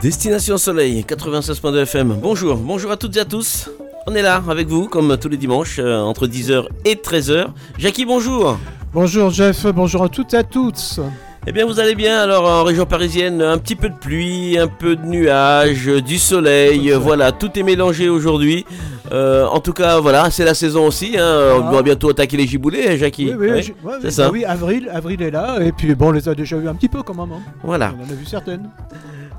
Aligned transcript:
Destination 0.00 0.58
Soleil, 0.58 1.04
96.2 1.04 1.82
FM. 1.82 2.18
Bonjour, 2.22 2.56
bonjour 2.56 2.92
à 2.92 2.96
toutes 2.96 3.16
et 3.16 3.20
à 3.20 3.24
tous. 3.24 3.68
On 4.06 4.14
est 4.14 4.22
là 4.22 4.40
avec 4.48 4.68
vous, 4.68 4.86
comme 4.86 5.16
tous 5.16 5.28
les 5.28 5.36
dimanches, 5.36 5.80
euh, 5.80 5.98
entre 5.98 6.28
10h 6.28 6.66
et 6.84 6.94
13h. 6.94 7.48
Jackie, 7.78 8.04
bonjour. 8.04 8.58
Bonjour 8.94 9.30
Jeff, 9.30 9.66
bonjour 9.66 10.04
à 10.04 10.08
toutes 10.08 10.34
et 10.34 10.36
à 10.36 10.44
tous. 10.44 11.00
Eh 11.48 11.52
bien, 11.52 11.66
vous 11.66 11.80
allez 11.80 11.96
bien 11.96 12.20
alors 12.20 12.44
en 12.44 12.62
région 12.62 12.86
parisienne, 12.86 13.42
un 13.42 13.58
petit 13.58 13.74
peu 13.74 13.88
de 13.88 13.94
pluie, 13.96 14.56
un 14.56 14.68
peu 14.68 14.94
de 14.94 15.04
nuages, 15.04 15.86
du 15.86 16.18
soleil, 16.18 16.92
voilà, 16.92 17.32
tout 17.32 17.58
est 17.58 17.64
mélangé 17.64 18.08
aujourd'hui. 18.08 18.64
Euh, 19.10 19.46
en 19.46 19.58
tout 19.58 19.72
cas, 19.72 19.98
voilà, 19.98 20.30
c'est 20.30 20.44
la 20.44 20.54
saison 20.54 20.86
aussi. 20.86 21.16
Hein. 21.18 21.54
On 21.56 21.72
va 21.72 21.82
bientôt 21.82 22.10
attaquer 22.10 22.36
les 22.36 22.46
giboulées, 22.46 22.86
hein, 22.88 22.96
Jackie. 22.96 23.32
Oui, 23.36 23.48
oui, 23.50 23.74
c'est 24.02 24.12
ça. 24.12 24.30
oui, 24.30 24.44
avril, 24.44 24.88
avril 24.92 25.22
est 25.22 25.32
là, 25.32 25.58
et 25.60 25.72
puis 25.72 25.92
bon, 25.96 26.10
on 26.10 26.12
les 26.12 26.28
a 26.28 26.36
déjà 26.36 26.56
vu 26.56 26.68
un 26.68 26.74
petit 26.76 26.88
peu 26.88 27.02
quand 27.02 27.14
même. 27.14 27.32
Hein. 27.32 27.42
Voilà. 27.64 27.92
On 27.98 28.06
en 28.06 28.12
a 28.12 28.14
vu 28.14 28.26
certaines. 28.26 28.70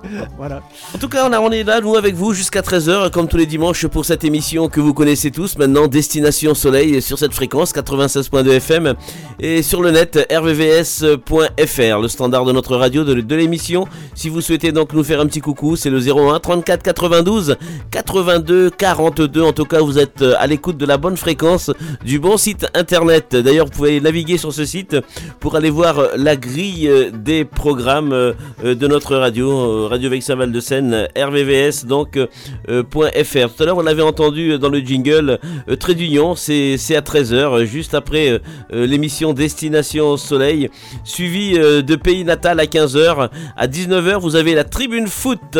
voilà. 0.38 0.62
En 0.94 0.98
tout 0.98 1.09
cas, 1.09 1.30
on, 1.30 1.52
est 1.52 1.63
là, 1.63 1.81
nous, 1.81 1.95
avec 1.95 2.16
vous, 2.16 2.34
jusqu'à 2.34 2.62
13h, 2.62 3.12
comme 3.12 3.27
tous 3.27 3.38
les 3.38 3.45
dimanches, 3.45 3.88
pour 3.88 4.05
cette 4.05 4.23
émission 4.23 4.70
que 4.70 4.80
vous 4.80 4.94
connaissez 4.94 5.31
tous. 5.31 5.58
Maintenant, 5.58 5.88
Destination 5.88 6.53
Soleil 6.53 7.02
sur 7.02 7.20
cette 7.20 7.34
fréquence, 7.34 7.73
96.2 7.73 8.49
FM, 8.52 8.94
et 9.39 9.62
sur 9.62 9.81
le 9.81 9.91
net, 9.91 10.27
rvvs.fr, 10.31 12.02
le 12.02 12.08
standard 12.08 12.45
de 12.45 12.52
notre 12.52 12.75
radio, 12.75 13.03
de, 13.03 13.35
l'émission. 13.35 13.88
Si 14.16 14.30
vous 14.30 14.41
souhaitez 14.41 14.72
donc 14.72 14.94
nous 14.94 15.03
faire 15.03 15.20
un 15.22 15.27
petit 15.27 15.41
coucou, 15.41 15.75
c'est 15.75 15.89
le 15.89 16.00
01 16.00 16.39
34 16.39 16.84
92 16.84 17.58
82 17.91 18.70
42. 18.72 19.41
En 19.41 19.53
tout 19.53 19.66
cas, 19.66 19.81
vous 19.81 20.00
êtes 20.00 20.22
à 20.22 20.47
l'écoute 20.47 20.78
de 20.78 20.86
la 20.86 20.97
bonne 20.97 21.17
fréquence 21.17 21.72
du 22.03 22.19
bon 22.19 22.38
site 22.38 22.67
internet. 22.73 23.36
D'ailleurs, 23.36 23.66
vous 23.66 23.72
pouvez 23.72 24.02
naviguer 24.02 24.38
sur 24.38 24.53
ce 24.53 24.66
site 24.66 24.97
pour 25.39 25.56
aller 25.56 25.69
voir 25.69 26.02
la 26.16 26.36
grille 26.36 27.11
des 27.13 27.45
programmes 27.45 28.34
de 28.63 28.88
notre 28.88 29.16
radio 29.16 29.89
Radio 29.90 30.12
Vexaval 30.12 30.52
de 30.52 30.59
Seine, 30.59 31.08
RVVS, 31.18 31.86
donc 31.86 32.18
euh, 32.18 32.84
.fr. 33.23 33.54
Tout 33.56 33.64
à 33.64 33.66
l'heure, 33.66 33.78
on 33.78 33.88
avait 33.88 34.04
entendu 34.04 34.59
dans 34.59 34.70
le 34.70 34.80
jingle 34.80 35.40
euh, 35.68 35.76
Trait 35.76 35.96
d'Union, 35.96 36.36
c'est 36.36 36.76
à 36.96 37.02
13h, 37.02 37.66
juste 37.66 37.96
après 37.96 38.40
euh, 38.72 38.86
l'émission 38.86 39.34
Destination 39.34 40.16
Soleil, 40.16 40.70
suivi 41.04 41.54
de 41.58 41.96
Pays 41.96 42.23
Natal 42.23 42.59
à 42.59 42.66
15h. 42.66 43.30
À 43.58 43.68
19h, 43.68 44.20
vous 44.20 44.36
avez 44.36 44.54
la 44.54 44.64
Tribune 44.64 45.08
Foot, 45.08 45.58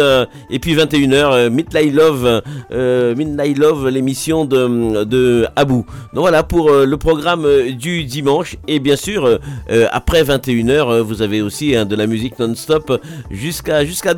et 0.50 0.60
puis 0.60 0.76
21h, 0.76 1.50
Midnight 1.50 1.94
Love, 1.94 2.42
Midnight 3.18 3.58
Love, 3.58 3.90
l'émission 3.90 4.46
de, 4.46 5.06
de 5.06 5.48
Abou. 5.56 5.86
Donc 6.14 6.22
voilà 6.22 6.44
pour 6.44 6.72
le 6.72 6.98
programme 6.98 7.48
du 7.72 8.04
dimanche, 8.04 8.58
et 8.68 8.80
bien 8.80 8.96
sûr, 8.96 9.40
après 9.92 10.24
21h, 10.24 11.00
vous 11.00 11.22
avez 11.22 11.42
aussi 11.42 11.76
hein, 11.76 11.86
de 11.86 11.96
la 11.96 12.06
musique 12.06 12.38
non-stop 12.38 13.02
jusqu'à 13.32 13.86
jusqu'à 13.86 14.14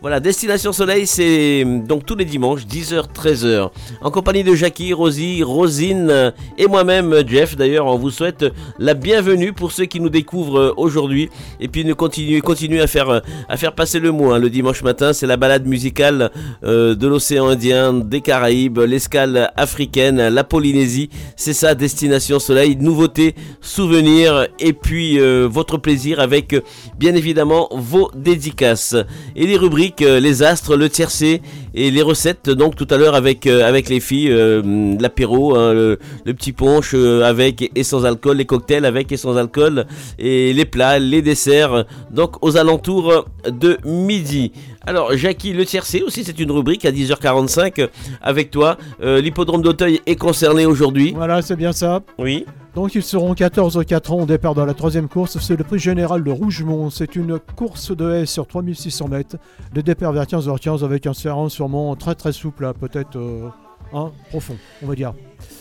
Voilà, 0.00 0.20
Destination 0.20 0.72
Soleil, 0.72 1.06
c'est 1.06 1.62
hum, 1.64 1.86
donc 1.86 2.06
tous 2.06 2.14
les 2.14 2.24
dimanches, 2.24 2.66
10h, 2.66 3.04
13h. 3.14 3.70
En 4.02 4.10
compagnie 4.10 4.44
de 4.44 4.54
Jackie, 4.54 4.92
Rosie, 4.92 5.42
Rosine 5.42 6.32
et 6.58 6.66
moi-même, 6.66 7.14
Jeff. 7.26 7.56
D'ailleurs, 7.56 7.86
on 7.86 7.96
vous 7.96 8.10
souhaite 8.10 8.44
la 8.78 8.94
bienvenue 8.94 9.52
pour 9.52 9.72
ceux 9.72 9.86
qui 9.86 10.00
nous 10.00 10.08
découvrent 10.08 10.58
euh, 10.58 10.74
aujourd'hui. 10.76 11.30
Et 11.60 11.68
puis, 11.68 11.84
nous 11.84 11.94
continuer 11.94 12.80
à, 12.80 12.86
faire, 12.86 13.08
euh, 13.10 13.70
passer 13.76 14.00
le 14.00 14.12
mot. 14.12 14.32
Hein. 14.32 14.38
Le 14.38 14.50
dimanche 14.50 14.82
matin, 14.82 15.12
c'est 15.12 15.26
la 15.26 15.36
balade 15.36 15.66
musicale 15.66 16.30
euh, 16.64 16.94
de 16.94 17.06
l'océan 17.06 17.48
Indien, 17.48 17.92
des 17.92 18.20
Caraïbes, 18.20 18.78
l'escale 18.78 19.52
africaine, 19.56 20.28
la 20.28 20.44
Polynésie. 20.44 21.10
C'est 21.36 21.52
ça, 21.52 21.74
Destination 21.74 22.38
Soleil. 22.38 22.76
Nouveautés, 22.76 23.34
souvenirs 23.60 24.48
et 24.58 24.72
puis 24.72 25.18
votre 25.46 25.78
plaisir 25.78 26.20
avec, 26.20 26.54
bien 26.98 27.14
évidemment, 27.14 27.68
vos 27.72 28.10
dédicaces 28.14 28.96
et 29.36 29.46
les 29.46 29.56
rubriques 29.56 30.02
euh, 30.02 30.20
les 30.20 30.42
astres, 30.42 30.76
le 30.76 30.88
tiercé 30.88 31.42
et 31.74 31.90
les 31.90 32.02
recettes 32.02 32.50
donc 32.50 32.76
tout 32.76 32.86
à 32.90 32.96
l'heure 32.96 33.14
avec 33.14 33.46
euh, 33.46 33.66
avec 33.66 33.88
les 33.88 34.00
filles 34.00 34.30
euh, 34.30 34.96
l'apéro, 35.00 35.56
hein, 35.56 35.72
le, 35.72 35.98
petit 36.34 36.52
punch 36.52 36.94
avec 36.94 37.70
et 37.74 37.82
sans 37.84 38.04
alcool, 38.04 38.36
les 38.36 38.44
cocktails 38.44 38.84
avec 38.84 39.12
et 39.12 39.16
sans 39.16 39.36
alcool 39.36 39.86
et 40.18 40.52
les 40.52 40.64
plats, 40.64 40.98
les 40.98 41.22
desserts 41.22 41.84
donc 42.10 42.44
aux 42.44 42.56
alentours 42.56 43.26
de 43.46 43.78
midi. 43.84 44.52
Alors, 44.86 45.16
Jackie, 45.16 45.52
le 45.52 45.64
tiercé 45.64 46.02
aussi, 46.02 46.24
c'est 46.24 46.38
une 46.38 46.50
rubrique 46.50 46.84
à 46.84 46.90
10h45 46.92 47.88
avec 48.20 48.50
toi. 48.50 48.76
L'hippodrome 49.00 49.62
d'Auteuil 49.62 50.00
est 50.06 50.16
concerné 50.16 50.66
aujourd'hui. 50.66 51.12
Voilà, 51.14 51.42
c'est 51.42 51.56
bien 51.56 51.72
ça. 51.72 52.00
Oui. 52.18 52.44
Donc 52.74 52.96
ils 52.96 53.04
seront 53.04 53.34
14 53.34 53.84
4 53.86 54.12
ans 54.12 54.20
au 54.22 54.26
départ 54.26 54.54
dans 54.54 54.66
la 54.66 54.74
troisième 54.74 55.08
course. 55.08 55.38
C'est 55.38 55.56
le 55.56 55.62
prix 55.62 55.78
général 55.78 56.24
de 56.24 56.30
Rougemont. 56.30 56.90
C'est 56.90 57.14
une 57.14 57.38
course 57.38 57.96
de 57.96 58.10
haie 58.10 58.26
sur 58.26 58.48
3600 58.48 59.08
mètres. 59.08 59.36
Le 59.74 59.82
départ 59.82 60.12
vers 60.12 60.24
15h15 60.24 60.84
avec 60.84 61.06
un 61.06 61.14
serrant 61.14 61.48
sûrement 61.48 61.94
très 61.94 62.16
très 62.16 62.32
souple, 62.32 62.72
peut-être 62.80 63.16
euh, 63.16 63.48
hein, 63.94 64.12
profond, 64.30 64.56
on 64.82 64.86
va 64.86 64.94
dire. 64.94 65.14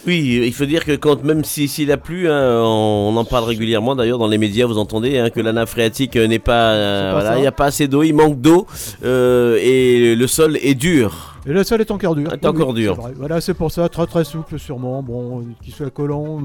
Oui, 0.05 0.41
il 0.45 0.53
faut 0.53 0.65
dire 0.65 0.83
que 0.83 0.95
quand 0.95 1.23
même 1.23 1.45
s'il 1.45 1.91
a 1.91 1.97
plu, 1.97 2.29
hein, 2.29 2.61
on, 2.61 3.15
en 3.15 3.25
parle 3.25 3.45
régulièrement. 3.45 3.95
D'ailleurs, 3.95 4.17
dans 4.17 4.27
les 4.27 4.37
médias, 4.37 4.65
vous 4.65 4.77
entendez 4.77 5.17
hein, 5.17 5.29
que 5.29 5.39
la 5.39 5.53
nappe 5.53 5.69
phréatique 5.69 6.15
n'est 6.15 6.39
pas, 6.39 6.73
euh, 6.73 7.11
voilà, 7.13 7.37
il 7.37 7.41
n'y 7.41 7.47
a 7.47 7.53
pas 7.53 7.65
assez 7.65 7.87
d'eau, 7.87 8.03
il 8.03 8.13
manque 8.13 8.41
d'eau 8.41 8.67
euh, 9.03 9.57
et 9.61 10.15
le 10.15 10.27
sol 10.27 10.57
est 10.61 10.75
dur. 10.75 11.33
Et 11.45 11.51
le 11.51 11.63
sol 11.63 11.81
est 11.81 11.91
encore 11.91 12.15
dur. 12.15 12.31
Est 12.31 12.45
encore 12.45 12.73
dur. 12.73 12.97
Voilà, 13.17 13.41
c'est 13.41 13.53
pour 13.53 13.71
ça, 13.71 13.89
très 13.89 14.07
très 14.07 14.23
souple 14.23 14.57
sûrement. 14.57 15.03
Bon, 15.03 15.43
qu'il 15.61 15.73
soit 15.73 15.89
collant, 15.89 16.41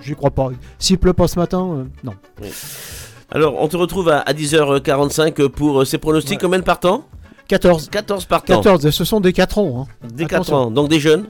j'y 0.00 0.14
crois 0.14 0.30
pas. 0.30 0.50
S'il 0.78 0.98
pleut 0.98 1.14
pas 1.14 1.26
ce 1.26 1.38
matin, 1.38 1.78
euh, 1.78 1.84
non. 2.04 2.12
Alors, 3.30 3.54
on 3.58 3.68
te 3.68 3.76
retrouve 3.78 4.10
à, 4.10 4.24
10h45 4.30 5.48
pour 5.48 5.80
euh, 5.80 5.84
ces 5.86 5.96
pronostics. 5.96 6.40
Combien 6.40 6.58
de 6.58 6.64
partants? 6.64 7.04
14. 7.52 7.90
14 7.90 8.24
partants. 8.24 8.54
14, 8.54 8.86
et 8.86 8.90
ce 8.90 9.04
sont 9.04 9.20
des 9.20 9.34
4 9.34 9.58
ans. 9.58 9.86
Hein. 10.02 10.08
Des 10.08 10.24
4 10.24 10.52
ans, 10.52 10.70
donc 10.70 10.88
des 10.88 11.00
jeunes 11.00 11.26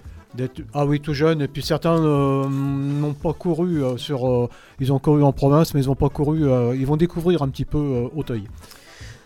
ah 0.72 0.86
oui, 0.86 0.98
tout 0.98 1.12
jeunes. 1.12 1.42
Et 1.42 1.46
puis 1.46 1.62
certains 1.62 2.02
euh, 2.02 2.48
n'ont 2.48 3.12
pas 3.12 3.34
couru 3.34 3.82
sur. 3.98 4.48
ils 4.80 4.90
ont 4.90 4.98
couru 4.98 5.22
en 5.22 5.32
province, 5.32 5.74
mais 5.74 5.82
ils 5.82 5.88
n'ont 5.88 5.94
pas 5.94 6.08
couru. 6.08 6.48
ils 6.74 6.86
vont 6.86 6.96
découvrir 6.96 7.42
un 7.42 7.50
petit 7.50 7.66
peu 7.66 8.08
Auteuil. 8.16 8.44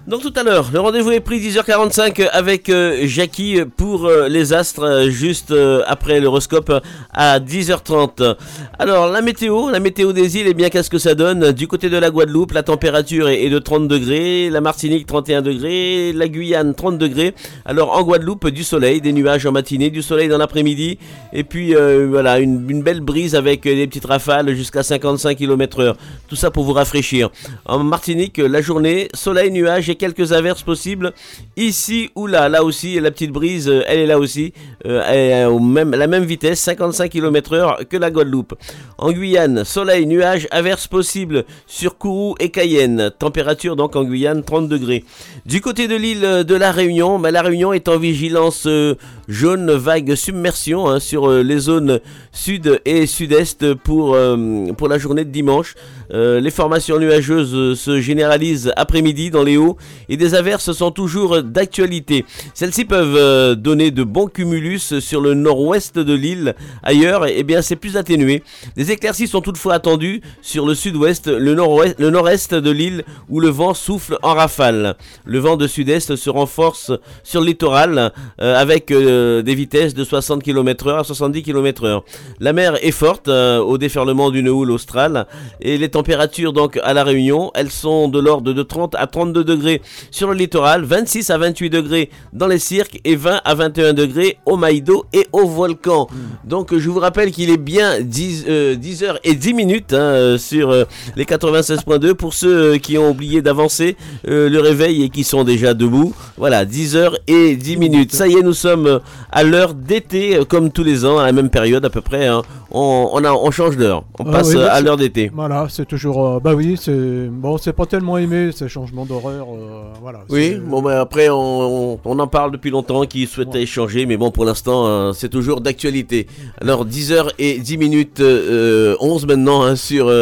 Donc 0.07 0.23
tout 0.23 0.33
à 0.37 0.45
l'heure, 0.45 0.71
le 0.73 0.79
rendez-vous 0.79 1.11
est 1.11 1.19
pris 1.19 1.41
10h45 1.41 2.29
avec 2.31 2.69
euh, 2.69 3.01
Jackie 3.07 3.59
pour 3.77 4.07
euh, 4.07 4.29
les 4.29 4.53
astres 4.53 4.85
euh, 4.85 5.11
juste 5.11 5.53
après 5.85 6.21
l'horoscope 6.21 6.73
à 7.13 7.41
10h30. 7.41 8.37
Alors 8.79 9.11
la 9.11 9.21
météo, 9.21 9.69
la 9.69 9.81
météo 9.81 10.13
des 10.13 10.37
îles, 10.37 10.47
eh 10.47 10.55
bien 10.55 10.69
qu'est-ce 10.69 10.91
que 10.91 10.99
ça 10.99 11.17
donne? 11.17 11.51
Du 11.51 11.67
côté 11.67 11.91
de 11.91 11.97
la 11.97 12.11
Guadeloupe, 12.11 12.53
la 12.53 12.63
température 12.63 13.29
est, 13.29 13.51
de 13.51 13.59
30 13.59 13.89
degrés, 13.89 14.49
la 14.49 14.61
Martinique 14.61 15.07
31 15.09 15.43
degrés, 15.43 16.13
la 16.13 16.29
Guyane 16.29 16.77
30 16.77 16.99
degrés. 16.99 17.35
Alors 17.65 17.99
en 17.99 18.05
Guadeloupe, 18.05 18.47
du 18.51 18.63
soleil, 18.63 19.01
des 19.01 19.13
nuages 19.13 19.45
en 19.45 19.51
matinée, 19.51 19.91
du 19.91 20.03
soleil 20.03 20.29
dans 20.29 20.39
l'après-midi 20.39 21.01
et 21.33 21.43
puis 21.43 21.75
voilà 21.75 22.39
une, 22.39 22.71
une, 22.71 22.83
belle 22.85 23.01
brise 23.01 23.35
avec 23.35 23.63
des 23.63 23.89
petites 23.89 24.07
rafales 24.07 24.55
jusqu'à 24.55 24.85
55 24.85 25.37
km/h. 25.37 25.95
Tout 26.29 26.37
ça 26.37 26.53
pour 26.53 26.63
vous 26.63 26.75
rafraîchir. 26.75 27.31
En 27.65 27.81
Martinique, 27.81 28.39
la 28.39 28.63
journée, 28.63 29.09
soleil, 29.13 29.51
nuages 29.51 29.91
et 29.91 29.96
quelques 29.97 30.33
averses 30.33 30.63
possibles 30.63 31.13
ici 31.57 32.11
ou 32.15 32.27
là. 32.27 32.49
Là 32.49 32.65
aussi, 32.65 32.99
la 33.01 33.11
petite 33.11 33.33
brise, 33.33 33.69
euh, 33.69 33.83
elle 33.87 34.01
est 34.01 34.07
là 34.07 34.19
aussi, 34.19 34.53
euh, 34.87 35.03
elle 35.07 35.61
même, 35.61 35.91
la 35.93 36.07
même 36.07 36.25
vitesse, 36.25 36.61
55 36.61 37.11
km/h 37.11 37.85
que 37.87 37.97
la 37.97 38.11
Guadeloupe. 38.11 38.55
En 38.99 39.13
Guyane, 39.13 39.65
soleil, 39.65 40.07
nuages, 40.07 40.49
averses 40.51 40.87
possibles 40.87 41.45
sur 41.67 41.99
Kourou 41.99 42.35
et 42.41 42.51
Cayenne. 42.51 43.11
Température 43.19 43.77
donc 43.77 43.97
en 43.97 44.05
Guyane 44.05 44.43
30 44.43 44.69
degrés. 44.69 45.05
Du 45.45 45.61
côté 45.61 45.89
de 45.89 45.97
l'île 45.97 46.45
de 46.45 46.55
la 46.55 46.73
Réunion, 46.73 47.19
mais 47.19 47.31
la 47.31 47.43
Réunion 47.43 47.73
est 47.73 47.89
en 47.89 47.99
vigilance 47.99 48.65
euh, 48.67 48.95
jaune 49.29 49.73
vague 49.73 50.15
submersion 50.15 50.89
hein, 50.89 51.01
sur 51.01 51.31
les 51.31 51.59
zones 51.59 52.01
sud 52.33 52.81
et 52.85 53.07
sud-est 53.07 53.75
pour 53.75 54.17
la 54.17 54.99
journée 54.99 55.25
de 55.25 55.31
dimanche. 55.31 55.75
Les 56.11 56.51
formations 56.51 56.99
nuageuses 56.99 57.79
se 57.79 58.01
généralisent 58.01 58.73
après-midi 58.77 59.31
dans 59.31 59.43
les 59.43 59.57
hauts 59.57 59.77
et 60.09 60.17
des 60.17 60.35
averses 60.35 60.73
sont 60.73 60.91
toujours 60.91 61.43
d'actualité. 61.43 62.25
Celles-ci 62.55 62.85
peuvent 62.85 63.17
euh, 63.17 63.55
donner 63.55 63.91
de 63.91 64.05
bons 64.05 64.27
cumulus 64.29 64.99
sur 64.99 65.21
le 65.21 65.35
nord-ouest 65.35 65.99
de 65.99 66.15
l'île. 66.15 66.55
Ailleurs, 66.83 67.27
eh 67.27 67.43
bien, 67.43 67.63
c'est 67.63 67.77
plus 67.77 67.97
atténué. 67.97 68.43
Des 68.77 68.91
éclaircies 68.93 69.29
sont 69.29 69.41
toutefois 69.41 69.75
attendues 69.75 70.21
sur 70.43 70.67
le 70.67 70.75
sud-ouest, 70.75 71.29
le 71.29 71.55
nord-est 71.55 72.55
de 72.55 72.71
l'île 72.71 73.05
où 73.29 73.41
le 73.41 73.49
vent 73.49 73.75
souffle 73.75 74.19
en 74.23 74.35
rafale. 74.35 74.97
Le 75.25 75.39
vent 75.39 75.57
de 75.57 75.67
sud-est 75.67 76.17
se 76.17 76.31
renforce 76.31 76.93
sur 77.23 77.41
le 77.41 77.47
littoral 77.47 78.13
euh, 78.41 78.57
avec 78.57 78.89
des 78.89 79.55
vitesses 79.55 79.95
de 79.95 80.05
60 80.05 80.43
km/h 80.43 81.01
à 81.01 81.05
70 81.05 81.43
km/h. 81.43 82.03
La 82.41 82.53
mer 82.53 82.77
est 82.83 82.91
forte 82.91 83.29
au 83.29 83.79
déferlement 83.79 84.31
d'une 84.31 84.49
houle 84.49 84.71
australe 84.71 85.27
et 85.61 85.79
les 85.79 85.89
températures 85.97 86.53
donc 86.53 86.79
à 86.83 86.93
la 86.93 87.05
Réunion, 87.05 87.51
elles 87.55 87.71
sont 87.71 88.09
de 88.09 88.19
l'ordre 88.19 88.53
de 88.53 88.63
30 88.63 88.95
à 88.97 89.07
32 89.07 89.45
degrés 89.45 89.81
sur 90.11 90.29
le 90.29 90.35
littoral, 90.35 90.85
26 90.85 91.31
à 91.31 91.39
28 91.39 91.71
degrés 91.71 92.11
dans 92.35 92.49
les 92.49 92.59
cirques 92.59 93.01
et 93.05 93.17
20 93.17 93.41
à 93.43 93.55
21 93.55 93.95
degrés 93.95 94.37
au 94.45 94.59
Maïdo 94.59 95.07
et 95.15 95.27
au 95.33 95.47
volcan. 95.47 96.07
Hmm. 96.11 96.49
Donc 96.49 96.77
je 96.77 96.91
vous 96.91 96.99
rappelle 97.01 97.31
qu'il 97.31 97.49
est 97.49 97.57
bien 97.57 98.01
10, 98.03 98.45
10 98.77 99.03
h 99.05 99.17
et 99.25 99.35
10 99.35 99.55
minutes 99.55 99.95
hein, 99.95 100.37
sur 100.39 100.75
les 101.17 101.25
96.2 101.25 102.13
pour 102.13 102.35
ceux 102.35 102.77
qui 102.77 102.99
ont 102.99 103.09
oublié 103.09 103.41
d'avancer 103.41 103.97
le 104.25 104.59
réveil 104.59 105.03
et 105.03 105.09
qui 105.09 105.25
sont 105.25 105.45
déjà 105.45 105.73
debout. 105.73 106.15
Voilà, 106.37 106.67
10 106.67 106.97
h 106.97 107.15
et 107.27 107.57
10 107.57 107.77
minutes. 107.79 108.15
Ça 108.15 108.29
y 108.29 108.35
est, 108.35 108.43
nous 108.43 108.53
sommes 108.53 109.01
à 109.33 109.43
l'heure 109.45 109.73
d'été, 109.73 110.41
comme 110.47 110.71
tous 110.71 110.85
les 110.85 111.07
ans, 111.07 111.19
à 111.19 111.25
la 111.25 111.33
même 111.33 111.49
période 111.49 111.87
à 111.87 111.91
peu 111.91 112.03
près. 112.03 112.27
Hein. 112.27 112.43
On, 112.71 113.09
on, 113.13 113.25
a, 113.25 113.33
on 113.33 113.51
change 113.51 113.79
d'heure. 113.79 114.05
On 114.19 114.27
ah 114.29 114.33
passe 114.33 114.55
à 114.55 114.81
l'heure 114.83 114.99
d'été. 114.99 115.31
Voilà, 115.33 115.67
c'est 115.71 115.86
toujours. 115.87 116.27
Euh, 116.27 116.41
bah 116.41 116.55
oui, 116.55 116.77
c'est 116.81 117.29
bon, 117.29 117.59
c'est 117.59 117.73
pas 117.73 117.87
tellement 117.87 118.19
aimé 118.19 118.51
ces 118.53 118.69
changements 118.69 119.07
d'horaire. 119.07 119.47
Euh, 119.53 119.85
voilà. 120.01 120.21
Oui, 120.29 120.55
bon, 120.55 120.83
bah, 120.83 121.01
après, 121.01 121.29
on, 121.31 121.99
on, 122.05 122.19
en 122.19 122.27
parle 122.27 122.53
depuis 122.53 122.71
longtemps 122.71 123.07
qui 123.07 123.27
souhaitait 123.27 123.63
échanger, 123.63 124.07
mais 124.07 124.17
bon, 124.17 124.31
pour 124.31 124.45
l'instant, 124.45 124.87
euh, 124.87 125.13
c'est 125.13 125.29
toujours 125.29 125.61
d'actualité. 125.61 126.27
Alors, 126.61 126.85
10 126.85 127.13
h 127.13 127.29
et 127.39 127.59
10 127.59 127.79
minutes, 127.79 128.21
11 128.21 129.27
maintenant 129.27 129.63
hein, 129.63 129.77
sur, 129.77 130.13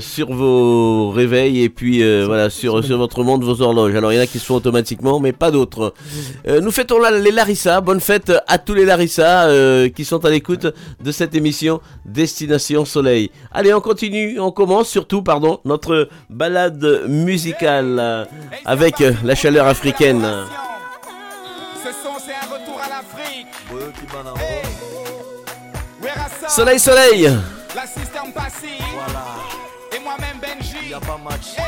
sur 0.00 0.32
vos 0.32 1.10
réveils 1.10 1.62
et 1.62 1.68
puis 1.68 2.02
voilà, 2.24 2.50
sur, 2.50 2.84
sur 2.84 2.98
votre 2.98 3.24
monde, 3.24 3.44
vos 3.44 3.62
horloges. 3.62 3.94
Alors, 3.94 4.12
il 4.12 4.16
y 4.16 4.18
en 4.18 4.22
a 4.22 4.26
qui 4.26 4.38
se 4.38 4.46
font 4.46 4.56
automatiquement, 4.56 5.20
mais 5.20 5.32
pas 5.32 5.50
d'autres. 5.50 5.94
nous 6.46 6.70
fêtons 6.70 6.98
là 6.98 7.10
les 7.10 7.30
Larissa. 7.30 7.80
Bonne 7.80 8.00
fête 8.00 8.32
à 8.46 8.58
tous 8.58 8.74
les 8.74 8.84
Larissa 8.84 9.48
qui 9.94 10.04
sont 10.04 10.24
à 10.24 10.30
l'écoute 10.30 10.66
de 11.02 11.12
cette 11.12 11.34
émission 11.34 11.80
Destination 12.04 12.84
Soleil. 12.84 13.30
Allez, 13.52 13.72
on 13.72 13.80
continue, 13.80 14.38
on 14.40 14.50
commence 14.66 14.88
surtout, 14.88 15.22
pardon, 15.22 15.60
notre 15.64 16.08
balade 16.28 17.04
musicale 17.06 18.26
avec 18.64 18.98
la 19.22 19.34
chaleur 19.36 19.66
africaine. 19.68 20.26
Soleil, 26.48 26.80
soleil. 26.80 27.26
Et 29.94 29.98
moi-même 30.00 30.38
Benji. 30.40 30.76
c'est 30.90 31.00
parti. 31.00 31.65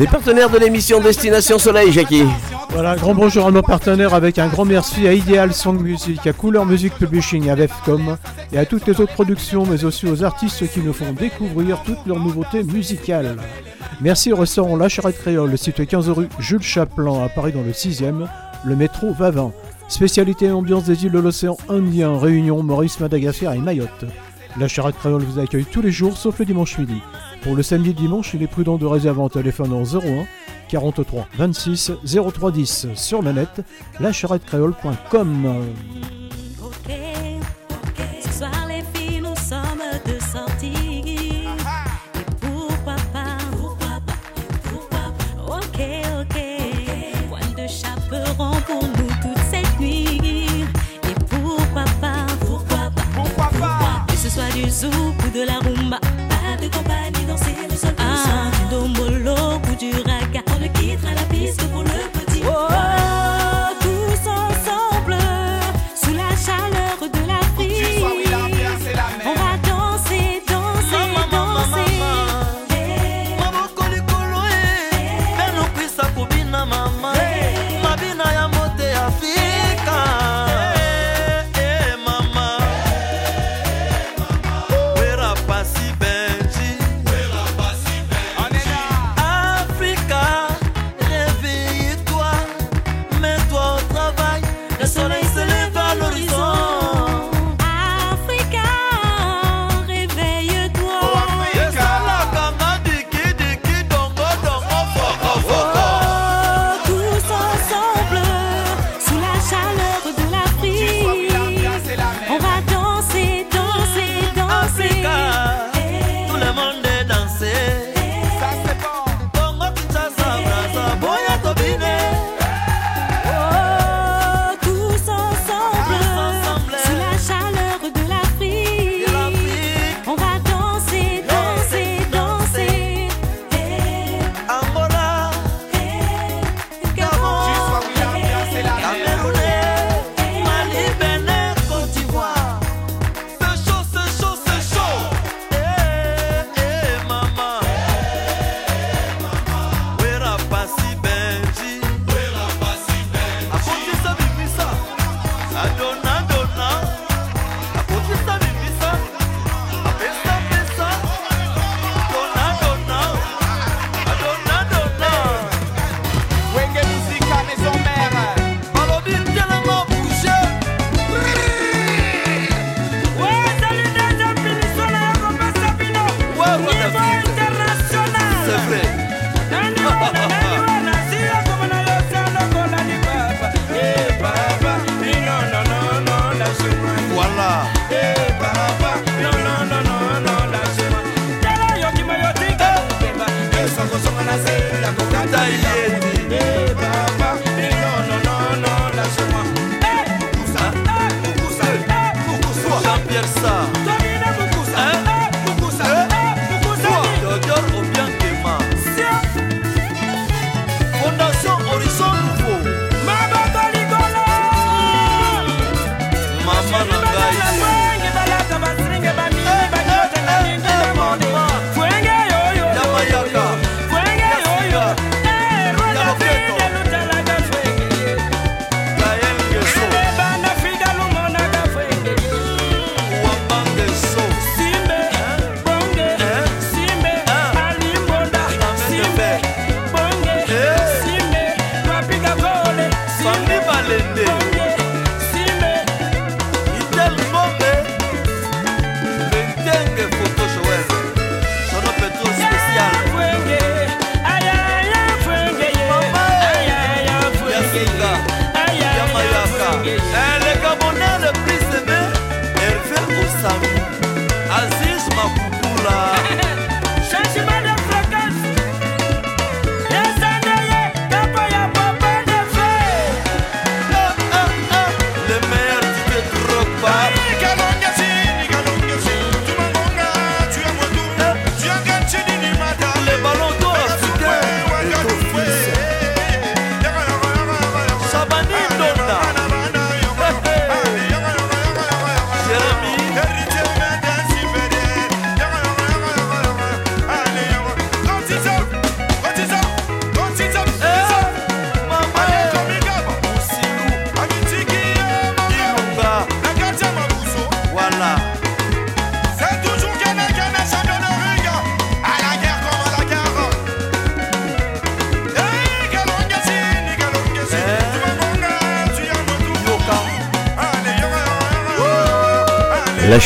Les 0.00 0.06
partenaires 0.06 0.48
de 0.48 0.56
l'émission 0.56 0.98
Destination 0.98 1.58
Soleil, 1.58 1.92
Jackie. 1.92 2.24
Voilà, 2.70 2.96
grand 2.96 3.12
bonjour 3.12 3.46
à 3.46 3.50
nos 3.50 3.60
partenaires 3.60 4.14
avec 4.14 4.38
un 4.38 4.48
grand 4.48 4.64
merci 4.64 5.06
à 5.06 5.12
Ideal 5.12 5.52
Song 5.52 5.78
Music, 5.78 6.26
à 6.26 6.32
Couleur 6.32 6.64
Music 6.64 6.94
Publishing, 6.94 7.50
à 7.50 7.54
Vefcom 7.54 8.16
et 8.50 8.56
à 8.56 8.64
toutes 8.64 8.86
les 8.86 8.98
autres 8.98 9.12
productions, 9.12 9.66
mais 9.66 9.84
aussi 9.84 10.06
aux 10.06 10.24
artistes 10.24 10.66
qui 10.72 10.80
nous 10.80 10.94
font 10.94 11.12
découvrir 11.12 11.82
toutes 11.84 12.06
leurs 12.06 12.18
nouveautés 12.18 12.62
musicales. 12.62 13.36
Merci 14.00 14.32
au 14.32 14.36
restaurant 14.36 14.74
La 14.74 14.88
Charrette 14.88 15.18
Créole, 15.18 15.50
le 15.50 15.58
site 15.58 15.86
15 15.86 16.08
rue 16.08 16.30
Jules 16.38 16.62
Chaplin 16.62 17.22
à 17.22 17.28
Paris 17.28 17.52
dans 17.52 17.60
le 17.60 17.72
6e, 17.72 18.26
le 18.64 18.76
métro 18.76 19.12
Vavin. 19.12 19.52
Spécialité 19.88 20.50
ambiance 20.50 20.84
des 20.84 21.04
îles 21.04 21.12
de 21.12 21.18
l'océan 21.18 21.58
Indien, 21.68 22.18
Réunion, 22.18 22.62
Maurice, 22.62 23.00
Madagascar 23.00 23.52
et 23.52 23.58
Mayotte. 23.58 24.06
La 24.58 24.66
Charrette 24.66 24.96
Créole 24.96 25.24
vous 25.24 25.38
accueille 25.38 25.66
tous 25.66 25.82
les 25.82 25.92
jours 25.92 26.16
sauf 26.16 26.38
le 26.38 26.46
dimanche 26.46 26.78
midi. 26.78 27.02
Pour 27.42 27.56
le 27.56 27.62
samedi 27.62 27.90
et 27.90 27.94
dimanche, 27.94 28.34
il 28.34 28.42
est 28.42 28.46
prudent 28.46 28.76
de 28.76 28.86
réserver 28.86 29.20
en 29.20 29.28
téléphone 29.28 29.72
en 29.72 29.82
01 29.82 30.26
43 30.68 31.26
26 31.36 31.92
03 32.04 32.52
10 32.52 32.86
sur 32.94 33.22
le 33.22 33.32
net 33.32 33.62
lacharrettecréole.com. 33.98 35.64
de 55.34 55.46
la 55.46 55.58
rumba. 55.58 56.09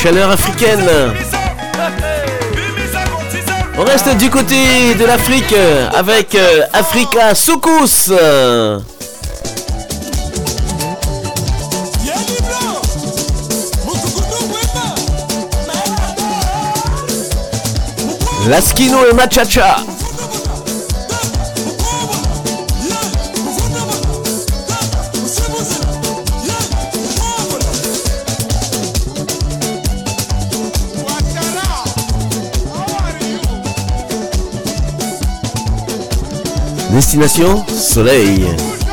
Chaleur 0.05 0.33
africaine. 0.33 0.87
On 3.79 3.85
reste 3.85 4.15
du 4.19 4.29
côté 4.29 4.95
de 4.99 5.05
l'Afrique 5.07 5.55
avec 5.95 6.35
euh, 6.35 6.61
Africa 6.75 7.35
Soukous. 7.35 8.13
Laskino 18.47 18.99
et 19.11 19.15
Machacha. 19.15 19.77
Destination 36.95 37.67
Soleil. 37.67 38.84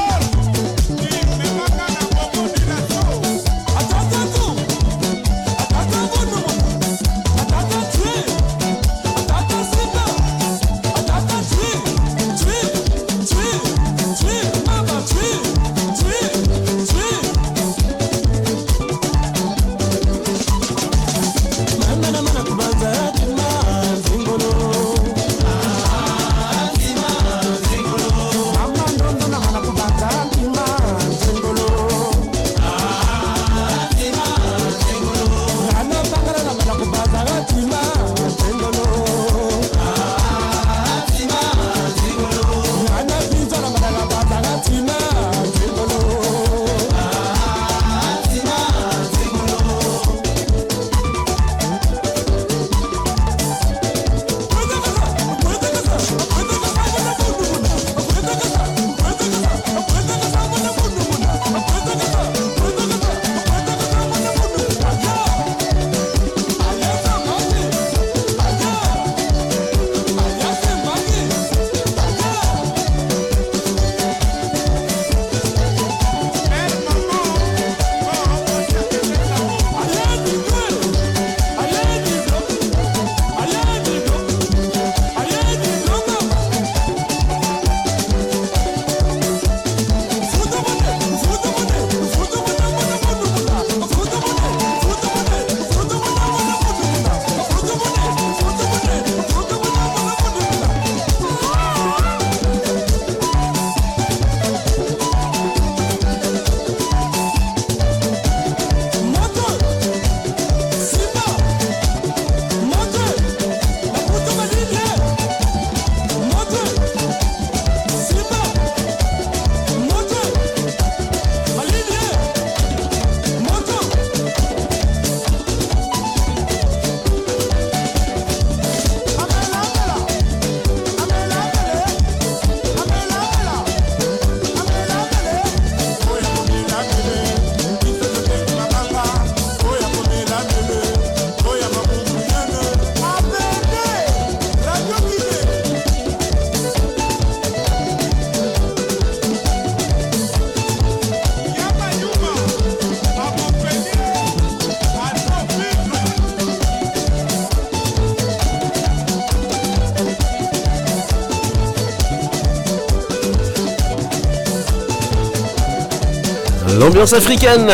L'ambiance 166.91 167.13
africaine. 167.13 167.71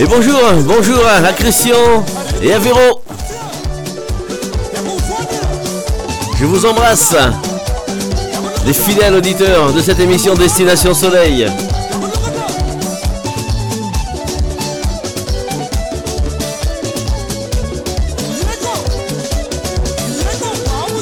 Et 0.00 0.04
bonjour, 0.06 0.40
bonjour 0.64 1.06
à 1.06 1.32
Christian 1.34 2.02
et 2.42 2.54
à 2.54 2.58
Véro. 2.58 3.02
Je 6.40 6.46
vous 6.46 6.64
embrasse, 6.64 7.14
les 8.64 8.72
fidèles 8.72 9.12
auditeurs 9.12 9.70
de 9.74 9.82
cette 9.82 10.00
émission 10.00 10.32
Destination 10.32 10.94
Soleil. 10.94 11.46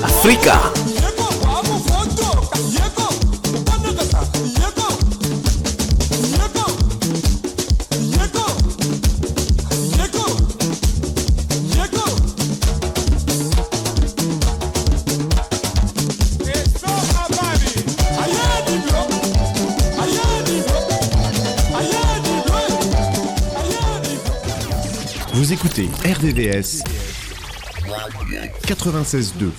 Africa. 0.03 0.84
Écoutez 25.85 26.12
RVVS 26.12 26.83
96.2. 28.67 29.50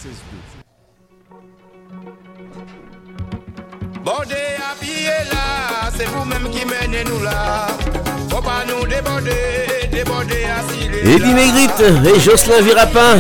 Bordé 4.04 4.36
habillé 4.72 5.10
là, 5.32 5.92
c'est 5.96 6.06
vous-même 6.06 6.50
qui 6.50 6.66
menez 6.66 7.04
nous 7.04 7.24
là. 7.24 7.68
Faut 8.30 8.42
pas 8.42 8.64
nous 8.68 8.86
déborder, 8.88 9.32
Eddie 11.04 11.34
Maigrit 11.34 12.16
et 12.16 12.20
Jocelyn 12.20 12.62
Virapin. 12.62 13.18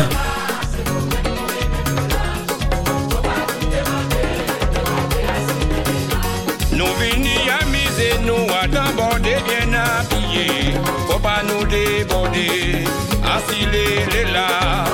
Faut 11.25 11.31
pas 11.31 11.41
nous 11.41 11.65
déborder, 11.65 12.83
assis 13.23 13.65
les 13.71 14.31
là. 14.31 14.85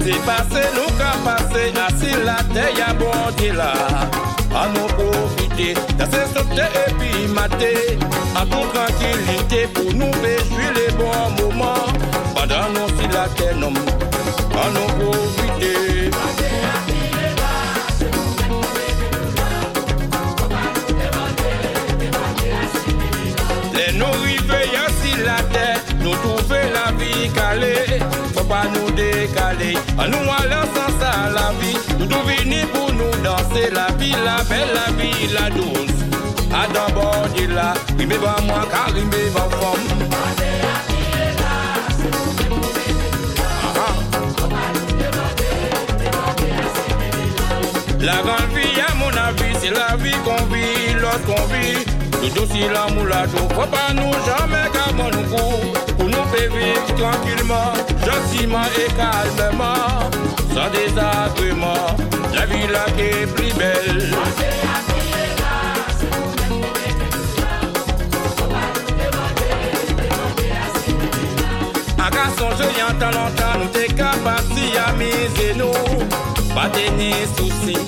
C'est 0.00 0.24
passé, 0.26 0.68
nous 0.74 0.92
qu'a 0.98 1.12
passé, 1.24 1.72
assis 1.86 2.14
la 2.26 2.42
terre, 2.52 2.76
y'a 2.76 2.92
bon 2.92 3.10
là. 3.56 3.72
À 4.54 4.68
nous 4.68 4.86
profiter, 4.86 5.72
danser, 5.96 6.26
sauter 6.34 6.68
et 6.86 6.92
puis 6.98 7.28
mater. 7.28 7.98
En 8.36 8.44
toute 8.44 8.70
tranquillité 8.74 9.66
pour 9.72 9.94
nous 9.94 10.10
réjouir 10.20 10.72
les 10.74 10.92
bons 10.92 11.42
moments. 11.42 11.86
Pendant 12.34 12.68
nous 12.74 13.00
si 13.00 13.08
la 13.08 13.28
terre 13.28 13.56
nomme, 13.56 13.78
à 14.52 14.68
nous 14.74 15.06
profiter. 15.06 16.41
Décaler, 29.10 29.76
à 29.98 30.06
nous 30.08 30.30
aller 30.38 30.64
sans 30.74 30.92
ça 31.00 31.30
la 31.34 31.52
vie. 31.60 31.76
Nous 31.98 32.06
devons 32.06 32.22
venir 32.22 32.66
pour 32.68 32.92
nous 32.92 33.10
danser 33.22 33.70
la 33.72 33.88
vie, 33.98 34.14
la 34.24 34.42
belle, 34.44 34.68
la 34.74 34.92
vie, 34.92 35.28
la 35.32 35.50
douce. 35.50 35.98
À 36.52 36.66
d'abord 36.72 37.26
de 37.36 37.54
là, 37.54 37.74
il 37.98 38.06
me 38.06 38.16
va 38.16 38.36
moi 38.46 38.62
car 38.70 38.90
il 38.96 39.06
me 39.06 39.30
va 39.30 39.48
femme. 39.50 40.02
La 48.00 48.14
grande 48.14 48.50
vie, 48.54 48.80
à 48.80 48.94
mon 48.96 49.08
avis, 49.08 49.56
c'est 49.60 49.70
la 49.70 49.96
vie 49.96 50.10
qu'on 50.24 50.44
vit 50.52 50.92
lorsqu'on 51.00 51.46
vit. 51.52 51.84
Tout 52.10 52.42
aussi 52.42 52.62
la 52.68 52.92
moulado, 52.92 53.38
faut 53.54 53.66
pas 53.66 53.92
nous 53.94 54.12
jamais 54.26 54.68
qu'à 54.72 54.92
nous 54.92 55.22
coup. 55.28 55.72
Pour 55.96 56.06
nous 56.06 56.24
faire 56.32 56.50
vivre 56.50 56.81
tranquillement, 56.96 57.72
gentiment 58.04 58.64
et 58.76 58.92
calmement, 58.94 60.10
sans 60.54 60.70
désagrément. 60.70 61.96
La 62.34 62.46
vie 62.46 62.66
qui 62.96 63.02
est 63.02 63.26
plus 63.26 63.52
belle. 63.54 64.10
Un 71.98 72.10
garçon, 72.10 72.48
je 72.58 72.64
y 72.64 73.04
longtemps, 73.04 73.58
nous 73.60 73.68
t'es 73.68 73.86
capable 73.86 74.42
à 74.86 74.92
miser 74.92 75.54
nous. 75.56 75.72
Pas 76.54 76.68
de 76.68 76.90
ni 76.96 77.12
soucis, 77.36 77.78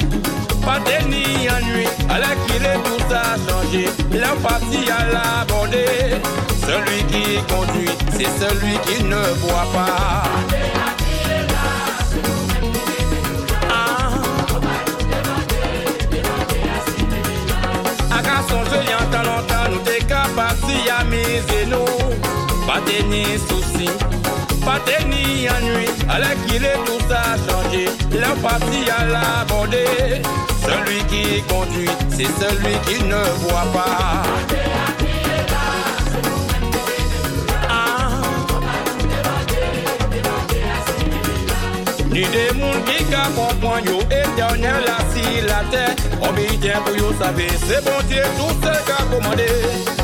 pas 0.64 0.78
de 0.78 1.06
ni 1.08 1.48
ennui. 1.48 1.86
À 2.08 2.18
qu'il 2.46 2.64
est 2.64 2.78
tout 2.84 3.02
ça 3.10 3.34
changé, 3.48 3.88
la 4.12 4.28
partie 4.42 4.88
à 4.90 5.12
l'aborder. 5.12 6.53
Celui 6.66 7.04
qui 7.04 7.38
conduit, 7.52 7.90
c'est 8.12 8.30
celui 8.40 8.78
qui 8.86 9.04
ne 9.04 9.22
voit 9.42 9.66
pas. 9.72 10.22
Ah. 13.70 14.08
Un 18.10 18.22
garçon, 18.22 18.60
je 18.70 18.78
entends 18.94 19.22
longtemps, 19.30 19.70
nous 19.70 19.78
t'es 19.80 19.98
capable 20.04 20.58
à 20.98 21.04
miser 21.04 21.66
nous. 21.68 21.84
Pas 22.66 22.80
de 22.80 23.04
ni 23.10 23.24
soucis, 23.46 23.90
pas 24.64 24.80
de 24.86 25.04
ni 25.04 25.48
ennui. 25.50 25.86
La 26.08 26.34
qu'il 26.46 26.64
est 26.64 26.78
tout 26.86 27.00
ça 27.08 27.36
changé, 27.46 27.88
la 28.10 28.30
partie 28.40 28.88
à 28.90 29.04
l'aborder. 29.04 30.22
Celui 30.62 31.04
qui 31.10 31.42
conduit, 31.42 31.90
c'est 32.08 32.32
celui 32.40 32.74
qui 32.86 33.04
ne 33.04 33.22
voit 33.42 33.70
pas. 33.74 34.22
Ni 42.14 42.20
des 42.20 42.52
moun 42.54 42.78
qui 42.86 43.02
ka 43.10 43.24
comprend 43.34 43.80
yo 43.84 43.98
éternel 44.02 44.84
la 44.86 44.98
si 45.10 45.40
la 45.40 45.64
terre 45.68 45.96
Obédien 46.22 46.80
pour 46.84 46.96
yo 46.96 47.12
savez 47.18 47.48
c'est 47.66 47.84
bon 47.84 48.00
Dieu 48.06 48.22
tout 48.38 48.54
ce 48.62 48.72
qu'a 48.86 49.02
commandé. 49.10 49.48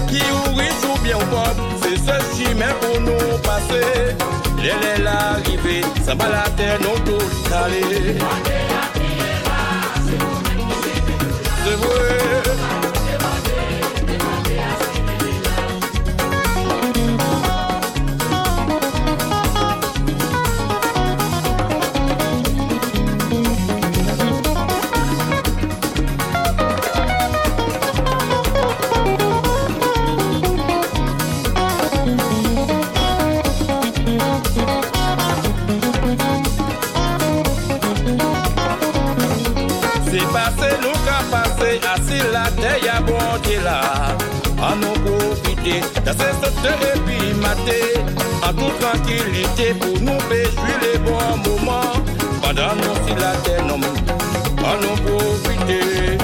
Qui 0.09 0.20
ou 0.33 0.57
riche 0.57 0.85
ou 0.92 0.99
bien 1.05 1.16
ou 1.16 1.20
pauvre 1.31 1.70
C'est 1.83 1.99
ce 1.99 2.16
chemin 2.35 2.73
pour 2.81 3.01
nous 3.01 3.38
passer. 3.44 4.16
L'elle 4.59 4.99
est 4.99 5.03
l'arrivée 5.05 5.83
Ça 6.05 6.16
va 6.16 6.29
la 6.31 6.51
terre 6.57 6.81
nous 6.81 6.99
tous 7.05 7.55
aller 7.55 8.18
C'est 11.64 11.77
vrai 11.77 12.39
profiter, 46.11 46.33
danser, 46.33 46.35
sauter 46.42 46.87
et 46.94 47.01
puis 47.01 47.35
mater. 47.35 48.01
En 48.42 48.53
toute 48.53 48.79
tranquillité 48.81 49.75
pour 49.75 50.01
nous 50.01 50.18
réjouir 50.29 50.79
les 50.83 50.99
bons 50.99 51.37
moments. 51.49 51.92
Pendant 52.42 52.75
nous 52.77 53.07
si 53.07 53.14
la 53.14 53.33
terre 53.42 53.64
nomme, 53.66 53.85
à 54.59 54.77
nous 54.81 54.96
profiter. 55.03 56.18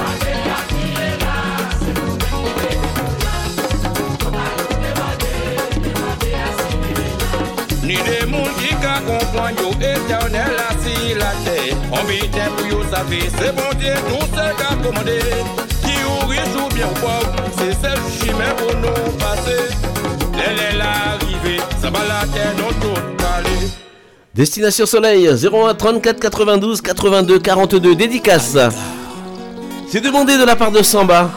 Ni 7.83 7.95
des 7.95 8.27
moun 8.27 8.43
qui 8.59 8.75
comprend 8.75 9.51
yo 9.51 9.71
éternel 9.79 10.57
assis 10.69 11.15
la 11.15 11.31
terre 11.45 11.77
On 11.93 12.05
vit 12.05 12.29
pour 12.57 12.67
yo 12.67 12.83
savez 12.91 13.31
c'est 13.39 13.55
bon 13.55 13.79
Dieu 13.79 13.95
tout 14.09 14.27
ce 14.33 14.57
qu'a 14.57 14.75
commandé 14.83 15.21
Qui 16.77 16.83
C'est 17.57 17.73
celle 17.81 18.37
passer 19.19 19.75
Elle 20.35 20.59
est 20.59 20.77
l'arrivée 20.77 21.59
Ça 21.81 21.89
va 21.89 22.01
la 22.07 22.19
aller 22.19 23.69
Destination 24.35 24.85
Soleil 24.85 25.27
01 25.27 25.73
34 25.75 26.21
92 26.21 26.83
82 26.83 27.39
42 27.39 27.95
dédicace. 27.95 28.59
C'est 29.89 30.03
demandé 30.03 30.37
de 30.37 30.45
la 30.45 30.55
part 30.55 30.71
de 30.71 30.83
Samba. 30.83 31.31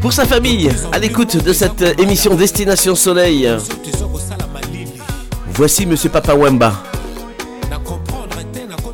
Pour 0.00 0.14
sa 0.14 0.24
famille, 0.24 0.70
à 0.90 0.98
l'écoute 0.98 1.36
de 1.44 1.52
cette 1.52 2.00
émission 2.00 2.34
Destination 2.34 2.94
Soleil. 2.94 3.46
Voici 5.52 5.84
Monsieur 5.84 6.08
Papa 6.08 6.34
Wemba, 6.34 6.72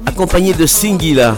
accompagné 0.07 0.53
de 0.55 0.67
Singila, 0.67 1.37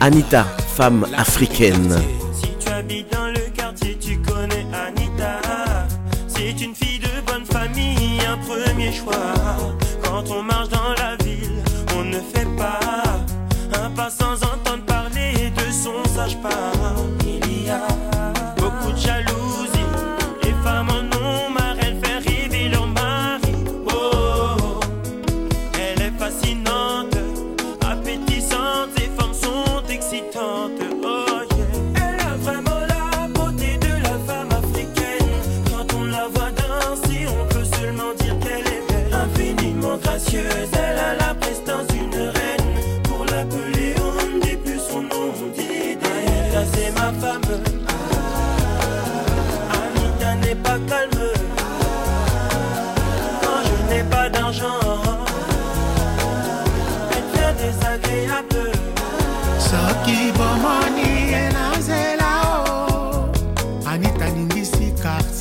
Anita, 0.00 0.46
femme 0.76 1.06
africaine. 1.16 1.90
Si 2.34 2.50
tu 2.60 2.68
habites 2.68 3.10
dans 3.10 3.28
le 3.28 3.50
quartier, 3.54 3.96
tu 3.98 4.18
connais 4.18 4.66
Anita. 4.74 5.40
C'est 6.28 6.50
une 6.62 6.74
fille 6.74 6.98
de 6.98 7.22
bonne 7.26 7.46
famille, 7.46 8.20
un 8.28 8.36
premier 8.36 8.92
choix. 8.92 9.34
Quand 10.04 10.30
on 10.30 10.42
marche 10.42 10.68
dans 10.68 10.92
la 10.98 11.16
ville, 11.24 11.62
on 11.96 12.04
ne 12.04 12.20
fait 12.20 12.48
pas 12.58 12.80
un 13.82 13.90
pas 13.90 14.10
sans 14.10 14.34
entendre 14.34 14.84
parler 14.84 15.50
de 15.56 15.72
son 15.72 16.04
sage-pas. 16.14 16.72
Il 16.74 16.75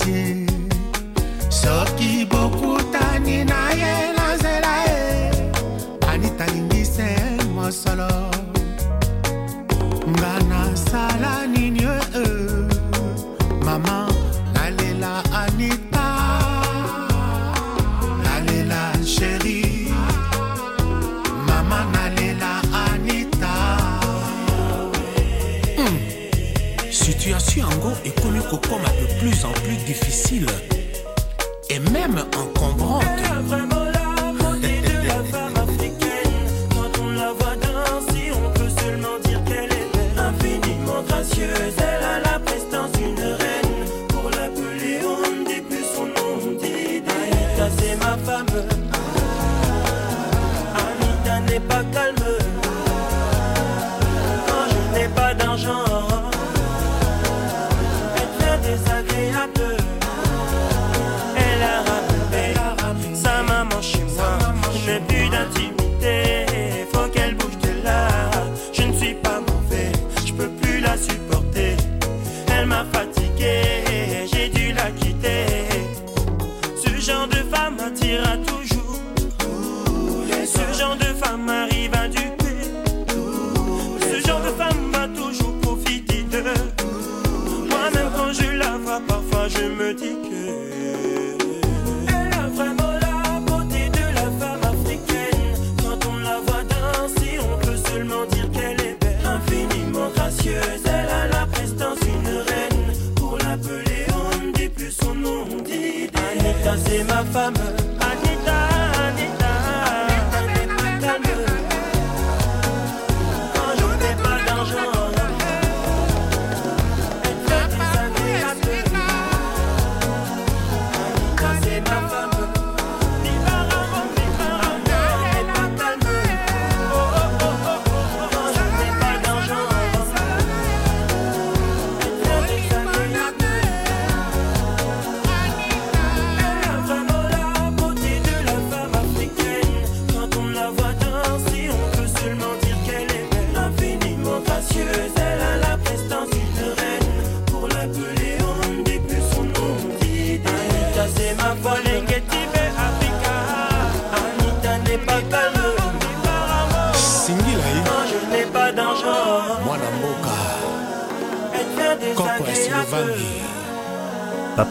quartier 0.05 0.45
soki 1.49 2.25
bokutani 2.25 3.43
na 3.45 3.71
ye 3.71 4.13
na 4.17 4.35
nzela 4.35 4.73
e 4.87 5.31
anita 6.07 6.45
lingise 6.45 7.09
mosolo. 7.55 8.31
Nga 10.07 10.33
nasala 10.49 11.47
nini 11.47 11.83
e 11.83 12.27
mama 13.65 14.07
nalela 14.53 15.23
anita. 15.41 16.07
Nalela 18.23 18.81
sheri 19.13 19.89
mama 21.47 21.79
nalela 21.93 22.61
anita. 22.85 23.53
Situation 26.91 27.59
yango 27.63 27.91
ekomi 28.03 28.41
kokoma 28.49 28.89
en 29.25 29.51
plus 29.53 29.77
difficile 29.85 30.45
et 31.69 31.79
même 31.79 32.23
encombrante 32.37 33.14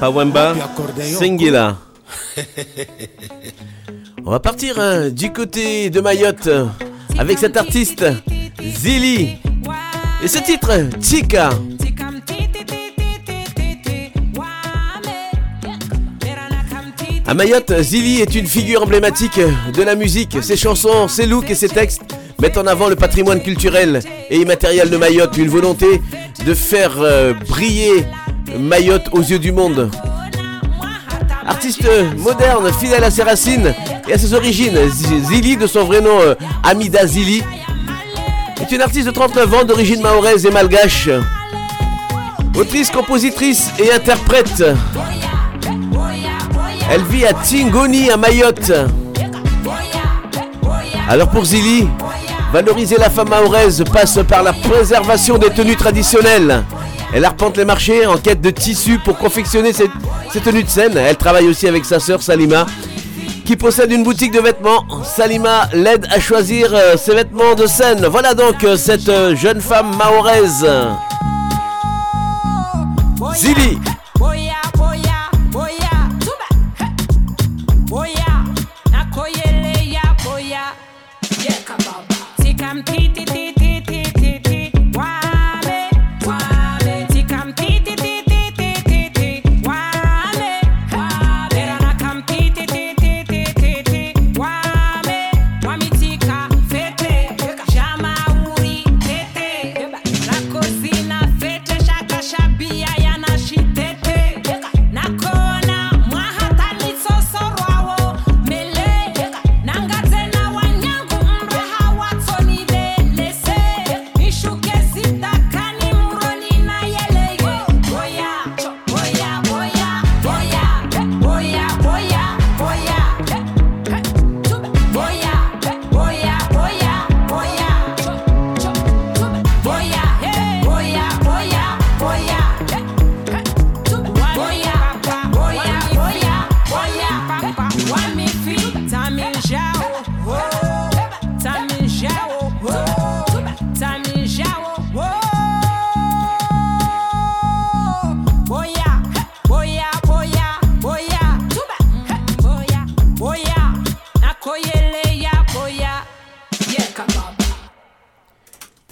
Papa 0.01 0.11
Wemba. 0.11 0.55
Singila. 1.01 1.77
On 4.27 4.31
va 4.31 4.41
partir 4.41 4.79
hein, 4.79 5.11
du 5.11 5.33
côté 5.33 5.89
de 5.91 6.01
Mayotte 6.01 6.49
avec 7.19 7.39
cet 7.39 7.57
artiste 7.57 8.05
Zili 8.61 9.37
et 10.23 10.29
ce 10.29 10.39
titre 10.39 10.73
Chica. 11.01 11.51
À 17.27 17.35
Mayotte, 17.35 17.73
Zili 17.81 18.21
est 18.21 18.35
une 18.35 18.47
figure 18.47 18.83
emblématique 18.83 19.41
de 19.75 19.83
la 19.83 19.95
musique. 19.95 20.43
Ses 20.43 20.57
chansons, 20.57 21.09
ses 21.09 21.27
looks 21.27 21.51
et 21.51 21.55
ses 21.55 21.69
textes 21.69 22.03
mettent 22.41 22.59
en 22.59 22.67
avant 22.67 22.89
le 22.89 22.97
patrimoine 22.97 23.41
culturel 23.41 24.01
et 24.29 24.39
immatériel 24.39 24.91
de 24.91 24.97
Mayotte, 24.97 25.37
une 25.37 25.49
volonté 25.49 26.03
de 26.45 26.53
faire 26.53 27.01
euh, 27.01 27.33
briller 27.49 28.05
Mayotte 28.59 29.09
aux 29.13 29.21
yeux 29.21 29.39
du 29.39 29.53
monde. 29.53 29.91
Artiste 31.47 31.87
moderne, 32.17 32.73
fidèle 32.81 33.05
à 33.05 33.11
ses 33.11 33.23
racines 33.23 33.75
et 34.09 34.13
à 34.15 34.19
ses 34.19 34.33
origines, 34.35 34.79
Zili, 34.89 35.57
de 35.57 35.67
son 35.67 35.85
vrai 35.85 36.01
nom 36.01 36.21
euh, 36.21 36.35
Amida 36.63 37.07
Zili, 37.07 37.43
est 38.61 38.73
une 38.73 38.81
artiste 38.81 39.07
de 39.07 39.13
39 39.13 39.55
ans 39.55 39.65
d'origine 39.65 40.01
mahoraise 40.01 40.47
et 40.47 40.51
malgache. 40.51 41.11
Autrice, 42.59 42.91
compositrice 42.91 43.71
et 43.79 43.93
interprète. 43.93 44.65
Elle 46.91 47.03
vit 47.05 47.27
à 47.27 47.35
Tingoni 47.35 48.11
à 48.11 48.17
Mayotte. 48.17 48.73
Alors 51.09 51.29
pour 51.29 51.45
Zili, 51.45 51.89
valoriser 52.53 52.97
la 52.97 53.11
femme 53.11 53.29
mahoraise 53.29 53.85
passe 53.93 54.19
par 54.29 54.43
la 54.43 54.53
préservation 54.53 55.37
des 55.37 55.51
tenues 55.51 55.77
traditionnelles. 55.77 56.63
Elle 57.15 57.25
arpente 57.25 57.57
les 57.57 57.65
marchés 57.65 58.07
en 58.07 58.19
quête 58.19 58.41
de 58.41 58.51
tissus 58.51 58.99
pour 58.99 59.17
confectionner 59.17 59.73
ses, 59.73 59.89
tenues 60.43 60.65
de 60.65 60.69
scène. 60.69 60.97
Elle 60.97 61.17
travaille 61.17 61.47
aussi 61.47 61.69
avec 61.69 61.85
sa 61.85 62.01
sœur 62.01 62.21
Salima, 62.21 62.67
qui 63.45 63.55
possède 63.55 63.93
une 63.93 64.03
boutique 64.03 64.33
de 64.33 64.41
vêtements. 64.41 64.85
Salima 65.05 65.69
l'aide 65.73 66.09
à 66.11 66.19
choisir 66.19 66.75
euh, 66.75 66.97
ses 66.97 67.15
vêtements 67.15 67.55
de 67.55 67.67
scène. 67.67 68.05
Voilà 68.07 68.35
donc 68.35 68.65
euh, 68.65 68.77
cette 68.77 69.09
euh, 69.09 69.37
jeune 69.37 69.61
femme 69.61 69.97
mahoraise. 69.97 70.67
Zili. 73.37 73.79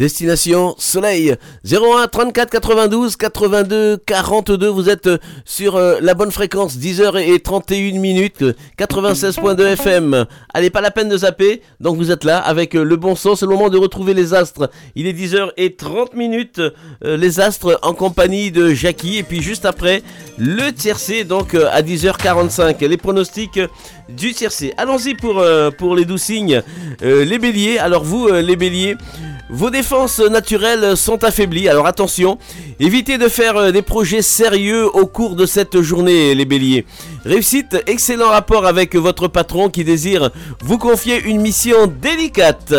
Destination 0.02 0.74
Soleil. 0.78 1.36
01 1.64 2.08
34 2.08 2.50
92 2.50 3.14
82 3.14 3.98
42 4.04 4.66
vous 4.66 4.90
êtes 4.90 5.06
euh, 5.06 5.18
sur 5.44 5.76
euh, 5.76 5.98
la 6.02 6.14
bonne 6.14 6.32
fréquence 6.32 6.76
10h 6.76 7.22
et 7.22 7.38
31 7.38 8.00
minutes 8.00 8.42
96.2 8.76 9.60
FM 9.74 10.26
allez 10.52 10.70
pas 10.70 10.80
la 10.80 10.90
peine 10.90 11.08
de 11.08 11.16
zapper. 11.18 11.62
Donc 11.78 11.98
vous 11.98 12.10
êtes 12.10 12.24
là 12.24 12.38
avec 12.38 12.74
euh, 12.74 12.82
le 12.82 12.96
bon 12.96 13.14
sens. 13.14 13.38
C'est 13.38 13.46
le 13.46 13.52
moment 13.52 13.68
de 13.68 13.78
retrouver 13.78 14.12
les 14.12 14.34
astres. 14.34 14.70
Il 14.96 15.06
est 15.06 15.12
10h 15.12 15.50
et 15.56 15.76
30 15.76 16.14
minutes 16.14 16.60
les 17.02 17.38
astres 17.38 17.78
en 17.82 17.94
compagnie 17.94 18.50
de 18.50 18.70
Jackie. 18.74 19.18
Et 19.18 19.22
puis 19.22 19.40
juste 19.40 19.64
après 19.64 20.02
le 20.36 20.72
tiercé 20.72 21.22
donc 21.22 21.54
à 21.54 21.80
10h45 21.80 22.84
les 22.84 22.96
pronostics 22.96 23.60
du 24.08 24.32
tiercé. 24.32 24.74
Allons-y 24.78 25.14
pour, 25.14 25.40
pour 25.78 25.94
les 25.94 26.04
doux 26.04 26.18
signes 26.18 26.60
les 27.00 27.38
béliers. 27.38 27.78
Alors 27.78 28.02
vous 28.02 28.26
les 28.26 28.56
béliers 28.56 28.96
vos 29.52 29.68
défenses 29.68 29.91
naturelles 30.30 30.96
sont 30.96 31.22
affaiblies, 31.24 31.68
alors 31.68 31.86
attention, 31.86 32.38
évitez 32.80 33.18
de 33.18 33.28
faire 33.28 33.56
euh, 33.56 33.70
des 33.72 33.82
projets 33.82 34.22
sérieux 34.22 34.86
au 34.86 35.06
cours 35.06 35.36
de 35.36 35.44
cette 35.44 35.82
journée, 35.82 36.34
les 36.34 36.44
béliers. 36.44 36.86
Réussite, 37.24 37.76
excellent 37.86 38.30
rapport 38.30 38.66
avec 38.66 38.96
votre 38.96 39.28
patron 39.28 39.68
qui 39.68 39.84
désire 39.84 40.30
vous 40.60 40.78
confier 40.78 41.22
une 41.22 41.40
mission 41.40 41.86
délicate. 41.86 42.72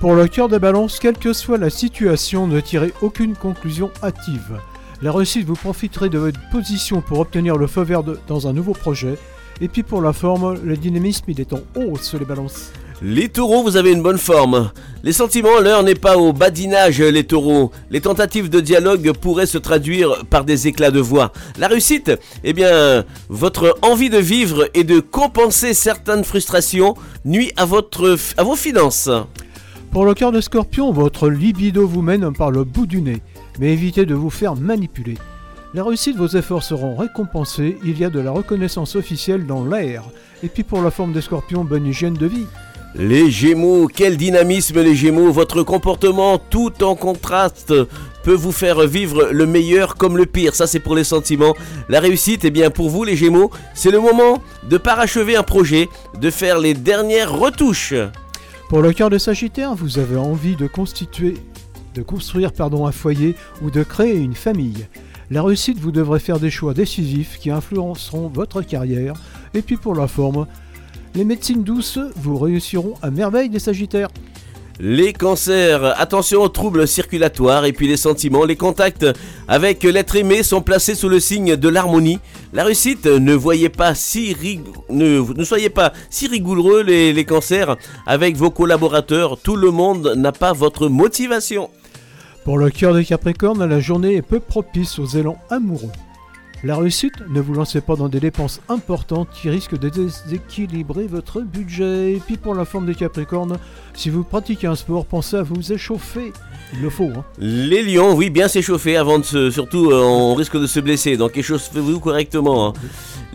Pour 0.00 0.14
le 0.14 0.28
cœur 0.28 0.48
de 0.48 0.58
balance, 0.58 0.98
quelle 0.98 1.18
que 1.18 1.32
soit 1.32 1.58
la 1.58 1.70
situation, 1.70 2.46
ne 2.46 2.60
tirez 2.60 2.94
aucune 3.02 3.34
conclusion 3.34 3.90
hâtive. 4.02 4.58
La 5.02 5.12
réussite, 5.12 5.46
vous 5.46 5.54
profiterez 5.54 6.08
de 6.08 6.18
votre 6.18 6.40
position 6.50 7.02
pour 7.02 7.18
obtenir 7.20 7.56
le 7.56 7.66
feu 7.66 7.82
vert 7.82 8.02
dans 8.02 8.48
un 8.48 8.52
nouveau 8.52 8.72
projet. 8.72 9.18
Et 9.60 9.68
puis 9.68 9.82
pour 9.82 10.00
la 10.00 10.12
forme, 10.12 10.58
le 10.64 10.76
dynamisme, 10.76 11.24
il 11.28 11.40
est 11.40 11.52
en 11.52 11.60
hausse, 11.76 12.14
les 12.14 12.24
balances. 12.24 12.72
Les 13.00 13.28
taureaux, 13.28 13.62
vous 13.62 13.76
avez 13.76 13.92
une 13.92 14.02
bonne 14.02 14.18
forme. 14.18 14.72
Les 15.04 15.12
sentiments, 15.12 15.60
l'heure 15.60 15.84
n'est 15.84 15.94
pas 15.94 16.16
au 16.16 16.32
badinage, 16.32 17.00
les 17.00 17.22
taureaux. 17.22 17.70
Les 17.90 18.00
tentatives 18.00 18.50
de 18.50 18.58
dialogue 18.58 19.12
pourraient 19.12 19.46
se 19.46 19.58
traduire 19.58 20.24
par 20.28 20.44
des 20.44 20.66
éclats 20.66 20.90
de 20.90 20.98
voix. 20.98 21.32
La 21.58 21.68
réussite, 21.68 22.10
eh 22.42 22.52
bien, 22.52 23.04
votre 23.28 23.78
envie 23.82 24.10
de 24.10 24.18
vivre 24.18 24.68
et 24.74 24.82
de 24.82 24.98
compenser 24.98 25.74
certaines 25.74 26.24
frustrations 26.24 26.94
nuit 27.24 27.52
à, 27.56 27.66
votre, 27.66 28.16
vos 28.42 28.56
finances. 28.56 29.10
Pour 29.92 30.04
le 30.04 30.14
cœur 30.14 30.32
de 30.32 30.40
scorpion, 30.40 30.90
votre 30.90 31.28
libido 31.28 31.86
vous 31.86 32.02
mène 32.02 32.32
par 32.32 32.50
le 32.50 32.64
bout 32.64 32.86
du 32.86 33.00
nez, 33.00 33.22
mais 33.60 33.72
évitez 33.72 34.06
de 34.06 34.14
vous 34.16 34.30
faire 34.30 34.56
manipuler. 34.56 35.16
La 35.72 35.84
réussite, 35.84 36.16
vos 36.16 36.26
efforts 36.26 36.64
seront 36.64 36.96
récompensés, 36.96 37.76
il 37.84 37.98
y 38.00 38.04
a 38.04 38.10
de 38.10 38.18
la 38.20 38.32
reconnaissance 38.32 38.96
officielle 38.96 39.46
dans 39.46 39.64
l'air. 39.64 40.02
Et 40.42 40.48
puis 40.48 40.64
pour 40.64 40.82
la 40.82 40.90
forme 40.90 41.12
des 41.12 41.20
scorpions, 41.20 41.62
bonne 41.62 41.86
hygiène 41.86 42.14
de 42.14 42.26
vie. 42.26 42.46
Les 42.94 43.30
Gémeaux, 43.30 43.86
quel 43.86 44.16
dynamisme 44.16 44.80
les 44.80 44.96
Gémeaux, 44.96 45.30
votre 45.30 45.62
comportement 45.62 46.38
tout 46.38 46.82
en 46.82 46.96
contraste 46.96 47.74
peut 48.24 48.32
vous 48.34 48.50
faire 48.50 48.86
vivre 48.86 49.28
le 49.30 49.46
meilleur 49.46 49.96
comme 49.96 50.16
le 50.16 50.24
pire, 50.24 50.54
ça 50.54 50.66
c'est 50.66 50.80
pour 50.80 50.96
les 50.96 51.04
sentiments. 51.04 51.54
La 51.88 52.00
réussite, 52.00 52.44
eh 52.44 52.50
bien 52.50 52.70
pour 52.70 52.88
vous 52.88 53.04
les 53.04 53.14
Gémeaux, 53.14 53.50
c'est 53.74 53.90
le 53.90 54.00
moment 54.00 54.42
de 54.68 54.78
parachever 54.78 55.36
un 55.36 55.42
projet, 55.42 55.88
de 56.18 56.30
faire 56.30 56.58
les 56.58 56.74
dernières 56.74 57.38
retouches. 57.38 57.94
Pour 58.70 58.80
le 58.80 58.92
cœur 58.92 59.10
de 59.10 59.18
Sagittaire, 59.18 59.74
vous 59.74 59.98
avez 59.98 60.16
envie 60.16 60.56
de 60.56 60.66
constituer, 60.66 61.34
de 61.94 62.02
construire 62.02 62.52
pardon, 62.52 62.86
un 62.86 62.92
foyer 62.92 63.34
ou 63.62 63.70
de 63.70 63.82
créer 63.82 64.16
une 64.16 64.34
famille. 64.34 64.86
La 65.30 65.42
réussite, 65.42 65.78
vous 65.78 65.92
devrez 65.92 66.20
faire 66.20 66.40
des 66.40 66.50
choix 66.50 66.72
décisifs 66.72 67.38
qui 67.38 67.50
influenceront 67.50 68.28
votre 68.28 68.62
carrière. 68.62 69.12
Et 69.52 69.60
puis 69.60 69.76
pour 69.76 69.94
la 69.94 70.08
forme, 70.08 70.46
les 71.14 71.24
médecines 71.24 71.62
douces 71.62 71.98
vous 72.16 72.38
réussiront 72.38 72.94
à 73.02 73.10
merveille 73.10 73.48
des 73.48 73.58
Sagittaires. 73.58 74.08
Les 74.80 75.12
cancers, 75.12 76.00
attention 76.00 76.40
aux 76.40 76.48
troubles 76.48 76.86
circulatoires 76.86 77.64
et 77.64 77.72
puis 77.72 77.88
les 77.88 77.96
sentiments, 77.96 78.44
les 78.44 78.54
contacts 78.54 79.04
avec 79.48 79.82
l'être 79.82 80.14
aimé 80.14 80.44
sont 80.44 80.62
placés 80.62 80.94
sous 80.94 81.08
le 81.08 81.18
signe 81.18 81.56
de 81.56 81.68
l'harmonie. 81.68 82.20
La 82.52 82.62
réussite, 82.62 83.06
ne 83.06 83.34
voyez 83.34 83.70
pas 83.70 83.96
si 83.96 84.36
ne, 84.88 85.20
ne, 85.36 85.44
soyez 85.44 85.68
pas 85.68 85.92
si 86.10 86.28
rigoureux 86.28 86.84
les, 86.84 87.12
les 87.12 87.24
cancers 87.24 87.76
avec 88.06 88.36
vos 88.36 88.50
collaborateurs, 88.50 89.36
tout 89.40 89.56
le 89.56 89.72
monde 89.72 90.14
n'a 90.16 90.30
pas 90.30 90.52
votre 90.52 90.88
motivation. 90.88 91.70
Pour 92.44 92.56
le 92.56 92.70
cœur 92.70 92.94
des 92.94 93.04
Capricornes, 93.04 93.64
la 93.64 93.80
journée 93.80 94.14
est 94.14 94.22
peu 94.22 94.38
propice 94.38 95.00
aux 95.00 95.06
élans 95.06 95.38
amoureux. 95.50 95.90
La 96.64 96.76
réussite, 96.76 97.14
ne 97.28 97.40
vous 97.40 97.54
lancez 97.54 97.80
pas 97.80 97.94
dans 97.94 98.08
des 98.08 98.18
dépenses 98.18 98.60
importantes 98.68 99.28
qui 99.32 99.48
risquent 99.48 99.78
de 99.78 99.88
déséquilibrer 99.88 101.06
votre 101.06 101.40
budget. 101.40 102.14
Et 102.14 102.22
puis 102.24 102.36
pour 102.36 102.52
la 102.52 102.64
forme 102.64 102.86
des 102.86 102.96
Capricornes, 102.96 103.58
si 103.94 104.10
vous 104.10 104.24
pratiquez 104.24 104.66
un 104.66 104.74
sport, 104.74 105.06
pensez 105.06 105.36
à 105.36 105.42
vous 105.44 105.72
échauffer. 105.72 106.32
Il 106.72 106.82
le 106.82 106.90
faut. 106.90 107.10
Hein. 107.16 107.24
Les 107.38 107.84
lions, 107.84 108.12
oui, 108.12 108.28
bien 108.28 108.48
s'échauffer 108.48 108.96
avant 108.96 109.20
de 109.20 109.24
se... 109.24 109.50
Surtout, 109.50 109.92
euh, 109.92 110.02
on 110.02 110.34
risque 110.34 110.60
de 110.60 110.66
se 110.66 110.80
blesser, 110.80 111.16
donc 111.16 111.36
échauffez-vous 111.36 112.00
correctement. 112.00 112.66
Hein. 112.66 112.72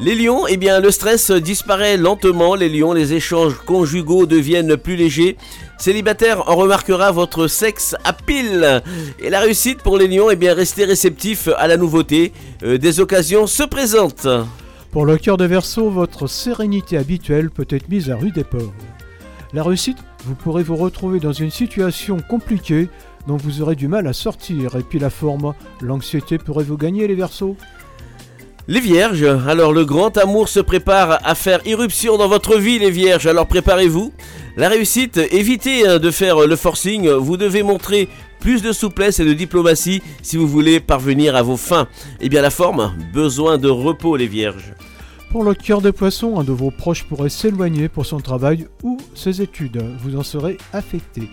Les 0.01 0.15
lions, 0.15 0.45
eh 0.45 0.57
bien, 0.57 0.81
le 0.81 0.91
stress 0.91 1.31
disparaît 1.31 1.95
lentement. 1.95 2.55
Les 2.55 2.67
lions, 2.67 2.91
les 2.91 3.13
échanges 3.13 3.55
conjugaux 3.65 4.25
deviennent 4.25 4.75
plus 4.75 4.97
légers. 4.97 5.37
Célibataire, 5.83 6.45
on 6.47 6.55
remarquera 6.55 7.11
votre 7.11 7.47
sexe 7.47 7.93
à 8.05 8.13
pile. 8.13 8.81
Et 9.19 9.29
la 9.29 9.41
réussite 9.41 9.81
pour 9.81 9.97
les 9.97 10.07
lions, 10.07 10.29
eh 10.31 10.37
bien, 10.37 10.53
restez 10.53 10.85
réceptif 10.85 11.49
à 11.57 11.67
la 11.67 11.75
nouveauté. 11.75 12.31
Euh, 12.63 12.77
des 12.77 13.01
occasions 13.01 13.47
se 13.47 13.63
présentent. 13.63 14.29
Pour 14.91 15.05
le 15.05 15.17
cœur 15.17 15.35
de 15.35 15.43
verso, 15.43 15.89
votre 15.89 16.27
sérénité 16.27 16.95
habituelle 16.97 17.49
peut 17.51 17.67
être 17.69 17.89
mise 17.89 18.09
à 18.09 18.15
rude 18.15 18.37
épreuve. 18.37 18.69
La 19.51 19.61
réussite, 19.61 19.97
vous 20.23 20.35
pourrez 20.35 20.63
vous 20.63 20.77
retrouver 20.77 21.19
dans 21.19 21.33
une 21.33 21.51
situation 21.51 22.15
compliquée 22.29 22.87
dont 23.27 23.35
vous 23.35 23.61
aurez 23.61 23.75
du 23.75 23.89
mal 23.89 24.07
à 24.07 24.13
sortir. 24.13 24.77
Et 24.77 24.83
puis 24.83 24.99
la 24.99 25.09
forme, 25.09 25.53
l'anxiété 25.81 26.37
pourrait 26.37 26.63
vous 26.63 26.77
gagner 26.77 27.09
les 27.09 27.15
versos. 27.15 27.57
Les 28.69 28.79
vierges, 28.79 29.25
alors 29.45 29.73
le 29.73 29.83
grand 29.83 30.17
amour 30.17 30.47
se 30.47 30.61
prépare 30.61 31.19
à 31.27 31.35
faire 31.35 31.59
irruption 31.67 32.15
dans 32.17 32.29
votre 32.29 32.57
vie 32.57 32.79
les 32.79 32.91
vierges, 32.91 33.27
alors 33.27 33.45
préparez-vous. 33.45 34.13
La 34.55 34.69
réussite, 34.69 35.17
évitez 35.17 35.85
hein, 35.85 35.99
de 35.99 36.11
faire 36.11 36.47
le 36.47 36.55
forcing, 36.55 37.09
vous 37.09 37.35
devez 37.35 37.61
montrer 37.61 38.07
plus 38.39 38.61
de 38.61 38.71
souplesse 38.71 39.19
et 39.19 39.25
de 39.25 39.33
diplomatie 39.33 40.01
si 40.21 40.37
vous 40.37 40.47
voulez 40.47 40.79
parvenir 40.79 41.35
à 41.35 41.41
vos 41.41 41.57
fins. 41.57 41.89
Et 42.21 42.25
eh 42.27 42.29
bien 42.29 42.41
la 42.41 42.49
forme, 42.49 42.95
besoin 43.13 43.57
de 43.57 43.67
repos 43.67 44.15
les 44.15 44.27
vierges. 44.27 44.73
Pour 45.29 45.43
le 45.43 45.55
cœur 45.55 45.81
de 45.81 45.91
poisson, 45.91 46.39
un 46.39 46.45
de 46.45 46.53
vos 46.53 46.71
proches 46.71 47.03
pourrait 47.03 47.27
s'éloigner 47.27 47.89
pour 47.89 48.05
son 48.05 48.21
travail 48.21 48.67
ou 48.81 48.97
ses 49.13 49.41
études. 49.41 49.83
Vous 50.01 50.15
en 50.15 50.23
serez 50.23 50.57
affecté. 50.71 51.23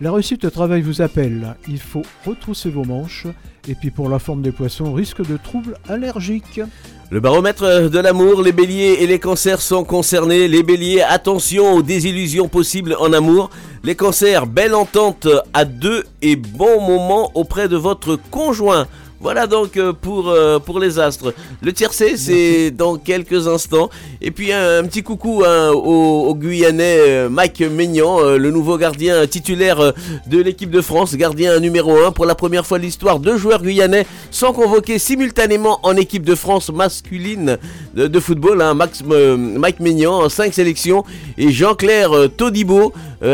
La 0.00 0.12
réussite 0.12 0.44
au 0.44 0.50
travail 0.50 0.80
vous 0.80 1.02
appelle. 1.02 1.56
Il 1.68 1.80
faut 1.80 2.04
retrousser 2.24 2.70
vos 2.70 2.84
manches. 2.84 3.26
Et 3.68 3.74
puis 3.74 3.90
pour 3.90 4.08
la 4.08 4.18
forme 4.18 4.40
des 4.40 4.50
poissons, 4.50 4.94
risque 4.94 5.20
de 5.26 5.36
troubles 5.36 5.76
allergiques. 5.90 6.62
Le 7.10 7.20
baromètre 7.20 7.90
de 7.90 7.98
l'amour, 7.98 8.40
les 8.40 8.52
béliers 8.52 8.96
et 9.00 9.06
les 9.06 9.18
cancers 9.18 9.60
sont 9.60 9.84
concernés. 9.84 10.48
Les 10.48 10.62
béliers, 10.62 11.02
attention 11.02 11.74
aux 11.74 11.82
désillusions 11.82 12.48
possibles 12.48 12.96
en 12.98 13.12
amour. 13.12 13.50
Les 13.84 13.94
cancers, 13.94 14.46
belle 14.46 14.74
entente 14.74 15.28
à 15.52 15.66
deux 15.66 16.04
et 16.22 16.36
bon 16.36 16.80
moment 16.80 17.30
auprès 17.34 17.68
de 17.68 17.76
votre 17.76 18.16
conjoint. 18.30 18.86
Voilà 19.20 19.48
donc 19.48 19.76
euh, 19.76 19.92
pour, 19.92 20.28
euh, 20.28 20.60
pour 20.60 20.78
les 20.78 21.00
astres. 21.00 21.34
Le 21.60 21.72
tiercé, 21.72 22.16
c'est 22.16 22.70
dans 22.70 22.96
quelques 22.96 23.48
instants. 23.48 23.90
Et 24.20 24.30
puis 24.30 24.52
un, 24.52 24.84
petit 24.84 25.02
coucou 25.02 25.42
hein, 25.44 25.70
au, 25.70 26.34
Guyanais 26.36 26.98
euh, 27.00 27.28
Mike 27.28 27.60
Maignan, 27.62 28.20
le 28.36 28.50
nouveau 28.52 28.78
gardien 28.78 29.26
titulaire 29.26 29.92
de 30.26 30.40
l'équipe 30.40 30.70
de 30.70 30.80
France, 30.80 31.16
gardien 31.16 31.58
numéro 31.58 31.96
1 32.04 32.12
pour 32.12 32.26
la 32.26 32.36
première 32.36 32.64
fois 32.64 32.78
de 32.78 32.84
l'histoire. 32.84 33.18
Deux 33.18 33.36
joueurs 33.36 33.62
guyanais 33.62 34.06
sont 34.30 34.52
convoqués 34.52 35.00
simultanément 35.00 35.80
en 35.82 35.96
équipe 35.96 36.24
de 36.24 36.36
France 36.36 36.70
masculine 36.70 37.58
de, 37.94 38.20
football. 38.20 38.62
Hein. 38.62 38.74
Max, 38.74 39.02
Mike 39.02 39.80
Maignan, 39.80 40.28
5 40.28 40.54
sélections. 40.54 41.04
Et 41.36 41.50
Jean-Claire 41.50 42.12
Todibo, 42.36 42.92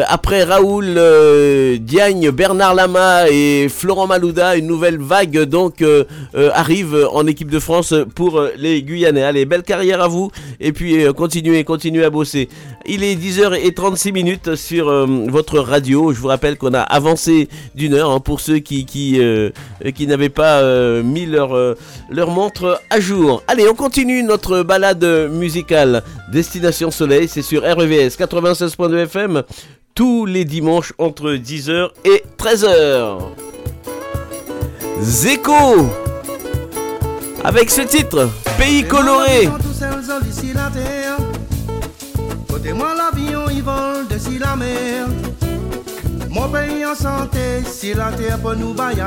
après 0.08 0.44
Raoul 0.44 0.98
Diagne, 1.80 2.30
Bernard 2.30 2.74
Lama 2.74 3.30
et 3.30 3.68
Florent 3.68 4.06
Malouda, 4.06 4.56
une 4.56 4.66
nouvelle 4.66 4.98
vague 4.98 5.42
donc 5.42 5.82
euh, 6.36 6.50
arrive 6.52 7.08
en 7.12 7.26
équipe 7.28 7.50
de 7.50 7.60
France 7.60 7.94
pour 8.14 8.40
euh, 8.40 8.50
les 8.56 8.82
Guyanais. 8.82 9.22
Allez, 9.22 9.44
belle 9.44 9.62
carrière 9.62 10.02
à 10.02 10.08
vous 10.08 10.30
et 10.58 10.72
puis 10.72 11.04
euh, 11.04 11.12
continuez, 11.12 11.62
continuez 11.62 12.04
à 12.04 12.10
bosser. 12.10 12.48
Il 12.86 13.02
est 13.02 13.14
10h36 13.16 14.12
minutes 14.12 14.54
sur 14.56 15.06
votre 15.30 15.58
radio. 15.58 16.12
Je 16.12 16.20
vous 16.20 16.28
rappelle 16.28 16.58
qu'on 16.58 16.74
a 16.74 16.80
avancé 16.82 17.48
d'une 17.74 17.94
heure 17.94 18.10
hein, 18.10 18.20
pour 18.20 18.40
ceux 18.40 18.58
qui, 18.58 18.84
qui, 18.84 19.18
qui 19.94 20.06
n'avaient 20.06 20.28
pas 20.28 20.62
mis 21.02 21.26
leur, 21.26 21.76
leur 22.10 22.30
montre 22.30 22.80
à 22.90 23.00
jour. 23.00 23.42
Allez, 23.48 23.66
on 23.68 23.74
continue 23.74 24.22
notre 24.22 24.62
balade 24.62 25.04
musicale. 25.30 26.02
Destination 26.32 26.90
Soleil, 26.90 27.28
c'est 27.28 27.42
sur 27.42 27.62
REVS 27.62 28.16
96.2 28.18 29.04
FM 29.04 29.42
tous 29.94 30.26
les 30.26 30.44
dimanches 30.44 30.92
entre 30.98 31.34
10h 31.34 31.90
et 32.04 32.24
13h. 32.36 33.18
Zeko 35.00 35.88
avec 37.44 37.70
ce 37.70 37.82
titre 37.82 38.28
Pays 38.58 38.84
coloré. 38.84 39.48
Côté 42.64 42.76
moi 42.78 42.94
l'avion 42.96 43.50
il 43.50 43.62
vole 43.62 44.08
dessus 44.08 44.38
la 44.38 44.56
mer. 44.56 45.06
Mon 46.30 46.48
pays 46.48 46.86
en 46.86 46.94
santé, 46.94 47.62
si 47.70 47.92
la 47.92 48.10
terre 48.10 48.38
pour 48.38 48.56
nous 48.56 48.72
bailler. 48.72 49.04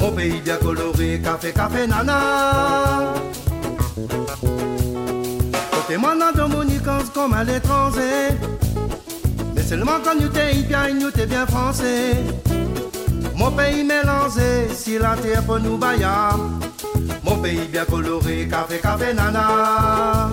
Mon 0.00 0.10
pays 0.10 0.40
bien 0.40 0.56
coloré, 0.56 1.20
café, 1.22 1.52
café, 1.52 1.86
nana. 1.86 3.14
Côté 5.70 5.96
moi, 5.96 6.14
dans 6.18 6.48
Dominicans 6.48 7.08
comme 7.14 7.32
à 7.34 7.44
l'étranger. 7.44 8.34
Mais 9.54 9.62
seulement 9.62 10.00
quand 10.02 10.20
nous 10.20 10.28
t'es 10.28 10.52
bien, 10.66 10.92
nous 10.94 11.12
t'es 11.12 11.26
bien 11.26 11.46
français. 11.46 12.16
Mon 13.36 13.52
pays 13.52 13.84
mélangé, 13.84 14.68
si 14.74 14.98
la 14.98 15.14
terre 15.14 15.44
pour 15.44 15.60
nous 15.60 15.76
bailler. 15.76 16.06
Mon 17.22 17.36
pays 17.36 17.68
bien 17.70 17.84
coloré, 17.84 18.48
café, 18.50 18.78
café, 18.78 19.14
nana. 19.14 20.28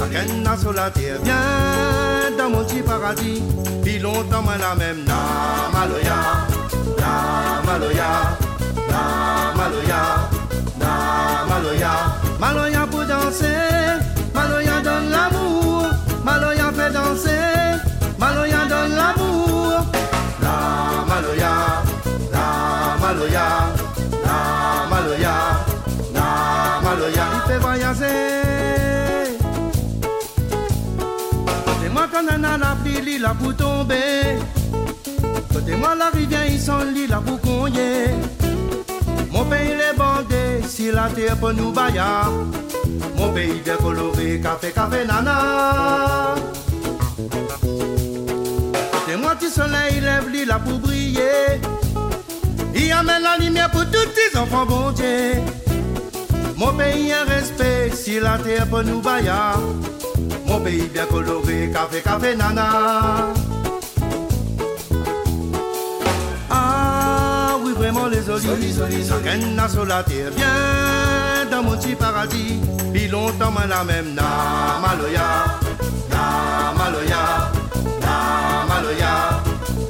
Chacun 0.00 0.56
sur 0.56 0.72
la 0.72 0.90
terre, 0.90 1.20
bien 1.22 1.34
dans 2.38 2.48
mon 2.48 2.64
petit 2.64 2.80
paradis. 2.80 3.42
Puis 3.82 3.98
longtemps, 3.98 4.40
moi 4.42 4.54
la 4.58 4.74
même, 4.74 5.04
na 5.04 5.78
maloya, 5.78 6.16
na 6.98 7.60
maloya, 7.66 8.10
na 8.88 9.52
maloya, 9.58 10.02
na 10.80 11.44
maloya. 11.50 11.92
Maloya 12.40 12.86
pour 12.90 13.04
danser, 13.04 13.44
maloya 14.34 14.80
donne 14.82 15.10
l'amour, 15.10 15.84
maloya 16.24 16.72
fait 16.72 16.92
danser, 16.94 17.78
maloya 18.18 18.64
donne 18.70 18.96
l'amour. 18.96 19.84
La 20.40 21.04
la 21.04 21.28
la 22.32 22.48
maloya, 24.88 25.38
la 26.14 26.80
maloya, 26.88 27.22
il 27.34 27.52
fait 27.52 27.58
voyager. 27.58 28.39
La 32.22 32.76
pluie, 32.84 33.18
la 33.18 33.30
pour 33.30 33.56
tomber. 33.56 34.38
Côté-moi 35.54 35.94
la 35.98 36.10
rivière, 36.10 36.46
il 36.46 36.60
s'en 36.60 36.84
lit 36.84 37.06
la 37.06 37.16
pour 37.16 37.40
cogner. 37.40 38.08
Mon 39.30 39.44
pays 39.46 39.68
les 39.68 39.96
bandés, 39.96 40.62
si 40.68 40.90
la 40.90 41.08
terre 41.08 41.38
pour 41.38 41.54
nous 41.54 41.72
bailler. 41.72 42.02
Mon 43.16 43.32
pays 43.32 43.62
bien 43.64 43.76
coloré, 43.76 44.38
café, 44.42 44.70
café, 44.70 45.06
nana. 45.06 46.34
C'est 49.08 49.16
moi 49.16 49.34
qui 49.36 49.48
soleil 49.48 50.00
lève 50.00 50.46
là 50.46 50.58
pour 50.58 50.78
briller. 50.78 51.60
Il 52.74 52.92
amène 52.92 53.22
la 53.22 53.38
lumière 53.38 53.70
pour 53.70 53.86
tous 53.86 54.10
les 54.14 54.38
enfants, 54.38 54.66
bon. 54.66 54.92
Mon 56.56 56.72
pays 56.74 57.12
un 57.14 57.24
respect, 57.24 57.92
si 57.94 58.20
la 58.20 58.36
terre 58.36 58.66
pour 58.66 58.82
nous 58.82 59.00
bailler. 59.00 59.30
Mon 60.50 60.60
pays 60.60 60.90
bien 60.92 61.06
coloré, 61.06 61.70
café, 61.72 62.02
café, 62.02 62.34
nana. 62.34 63.28
Ah 66.50 67.56
oui, 67.62 67.72
vraiment 67.72 68.08
les 68.08 68.28
olives. 68.28 69.06
Chacun 69.08 69.58
a 69.58 69.68
sur 69.68 69.86
la 69.86 70.02
terre, 70.02 70.32
bien 70.36 71.46
dans 71.50 71.62
mon 71.62 71.76
petit 71.76 71.94
paradis. 71.94 72.58
Puis 72.92 73.06
longtemps, 73.06 73.52
moi 73.52 73.62
la 73.68 73.84
même, 73.84 74.12
na 74.14 74.80
maloya, 74.82 75.58
na 76.10 76.72
maloya. 76.76 77.52
La 78.02 78.64
Maloya, 78.66 79.42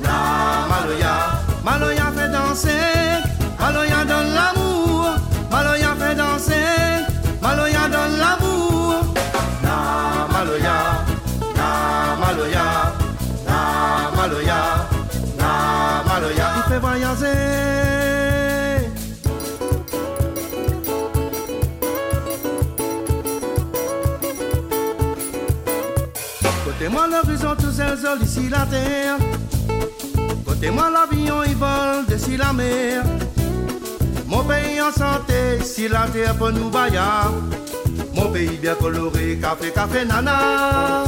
la 0.03 0.67
Maloya, 0.69 1.15
Maloya 1.65 2.10
la 28.51 28.67
terre. 28.67 29.17
Côté-moi 30.47 30.91
l'avion, 30.91 31.43
il 31.47 31.57
vole 31.57 32.05
d'ici 32.09 32.37
la 32.37 32.53
mer. 32.53 33.03
Mon 34.27 34.45
pays 34.45 34.81
en 34.81 34.93
santé, 34.93 35.63
si 35.65 35.89
la 35.89 36.07
terre 36.09 36.35
pour 36.37 36.51
nous 36.51 36.69
bailler. 36.69 36.99
Mon 38.15 38.31
pays 38.31 38.59
bien 38.61 38.75
coloré, 38.75 39.39
café, 39.41 39.71
café, 39.71 40.05
nana. 40.05 41.05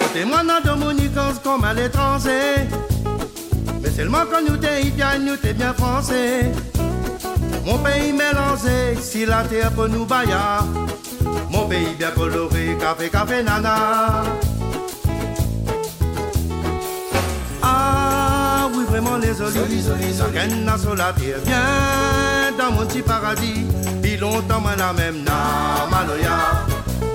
Côté-moi 0.00 0.40
dans 0.44 0.76
Dominicans 0.76 1.38
comme 1.42 1.64
à 1.64 1.74
l'étranger. 1.74 2.68
Mais 3.82 3.90
seulement 3.90 4.24
quand 4.30 4.42
nous 4.46 4.56
t'es 4.56 4.84
bien, 4.90 5.18
nous 5.18 5.36
t'es 5.36 5.54
bien 5.54 5.72
français. 5.72 6.52
Mon 7.64 7.78
pays 7.78 8.12
mélangé, 8.12 8.96
si 9.00 9.24
la 9.26 9.42
terre 9.44 9.70
pour 9.72 9.88
nous 9.88 10.04
bailler. 10.04 10.34
Mon 11.50 11.66
pays 11.66 11.94
bien 11.98 12.10
coloré, 12.12 12.76
café, 12.80 13.08
café, 13.08 13.42
nana. 13.42 14.22
Ah 17.62 18.68
oui, 18.72 18.84
vraiment 18.88 19.16
les 19.18 19.40
olives. 19.40 19.90
Chacun 20.16 20.68
a 20.68 20.78
sur 20.78 20.94
la 20.94 21.12
terre, 21.12 21.40
bien 21.44 22.52
dans 22.56 22.72
mon 22.72 22.86
petit 22.86 23.02
paradis. 23.02 23.66
Puis 24.02 24.16
longtemps, 24.16 24.60
moi 24.60 24.76
la 24.76 24.92
même, 24.92 25.24
na 25.24 25.86
maloya, 25.90 26.66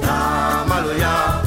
na 0.02 0.66
maloya, 0.68 1.42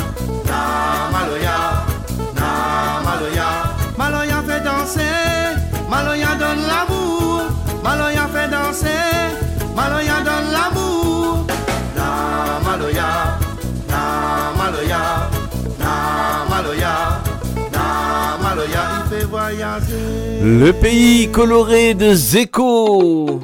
Le 20.51 20.72
pays 20.72 21.28
coloré 21.28 21.92
de 21.92 22.14
Zeko. 22.14 23.40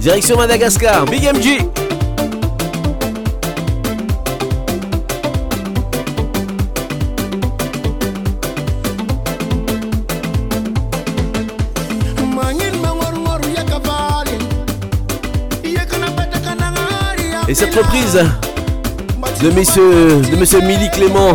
Direction 0.00 0.36
Madagascar, 0.36 1.04
Big 1.04 1.22
MG. 1.22 1.60
Et 17.46 17.54
cette 17.54 17.74
reprise 17.76 18.18
de 19.40 19.50
monsieur, 19.50 20.20
de 20.32 20.36
monsieur 20.36 20.60
Milly 20.62 20.90
Clément. 20.90 21.32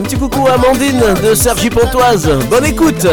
Un 0.00 0.02
petit 0.02 0.16
coucou 0.16 0.48
Amandine 0.48 1.12
de 1.22 1.34
Sergi 1.34 1.68
Pontoise. 1.68 2.26
Bonne 2.48 2.64
écoute. 2.64 3.06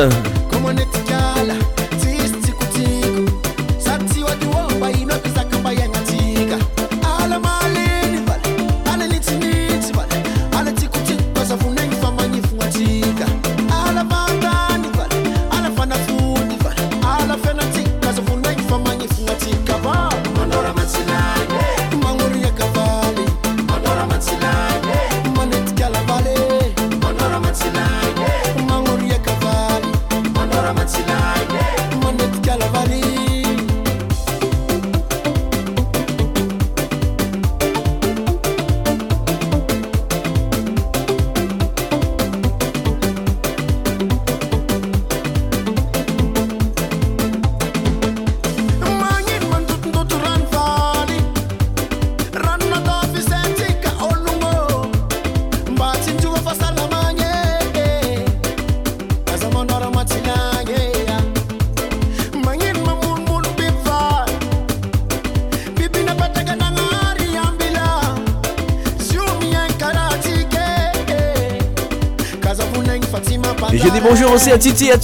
Aussi 74.38 74.52
à 74.52 74.58
Titi, 74.60 74.92
à 74.92 74.98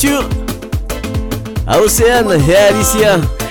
à 1.65 1.79
Océane 1.79 2.39
et 2.47 2.55
à 2.55 2.67
Alicia. 2.67 3.42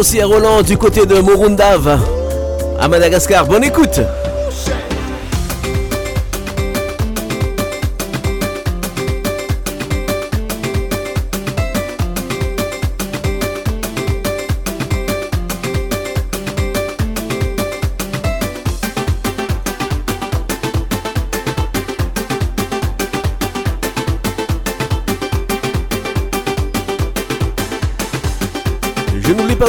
Aussi 0.00 0.18
à 0.18 0.24
Roland 0.26 0.62
du 0.62 0.78
côté 0.78 1.04
de 1.04 1.20
Morundav, 1.20 2.00
à 2.80 2.88
Madagascar. 2.88 3.44
Bonne 3.44 3.64
écoute 3.64 4.00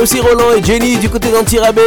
aussi 0.01 0.19
Roland 0.19 0.53
et 0.57 0.63
Jenny 0.63 0.97
du 0.97 1.09
côté 1.09 1.29
d'Antirabé. 1.29 1.81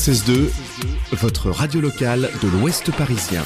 96.2, 0.00 0.48
votre 1.12 1.50
radio 1.50 1.78
locale 1.82 2.30
de 2.42 2.48
l'Ouest 2.48 2.90
parisien. 2.96 3.42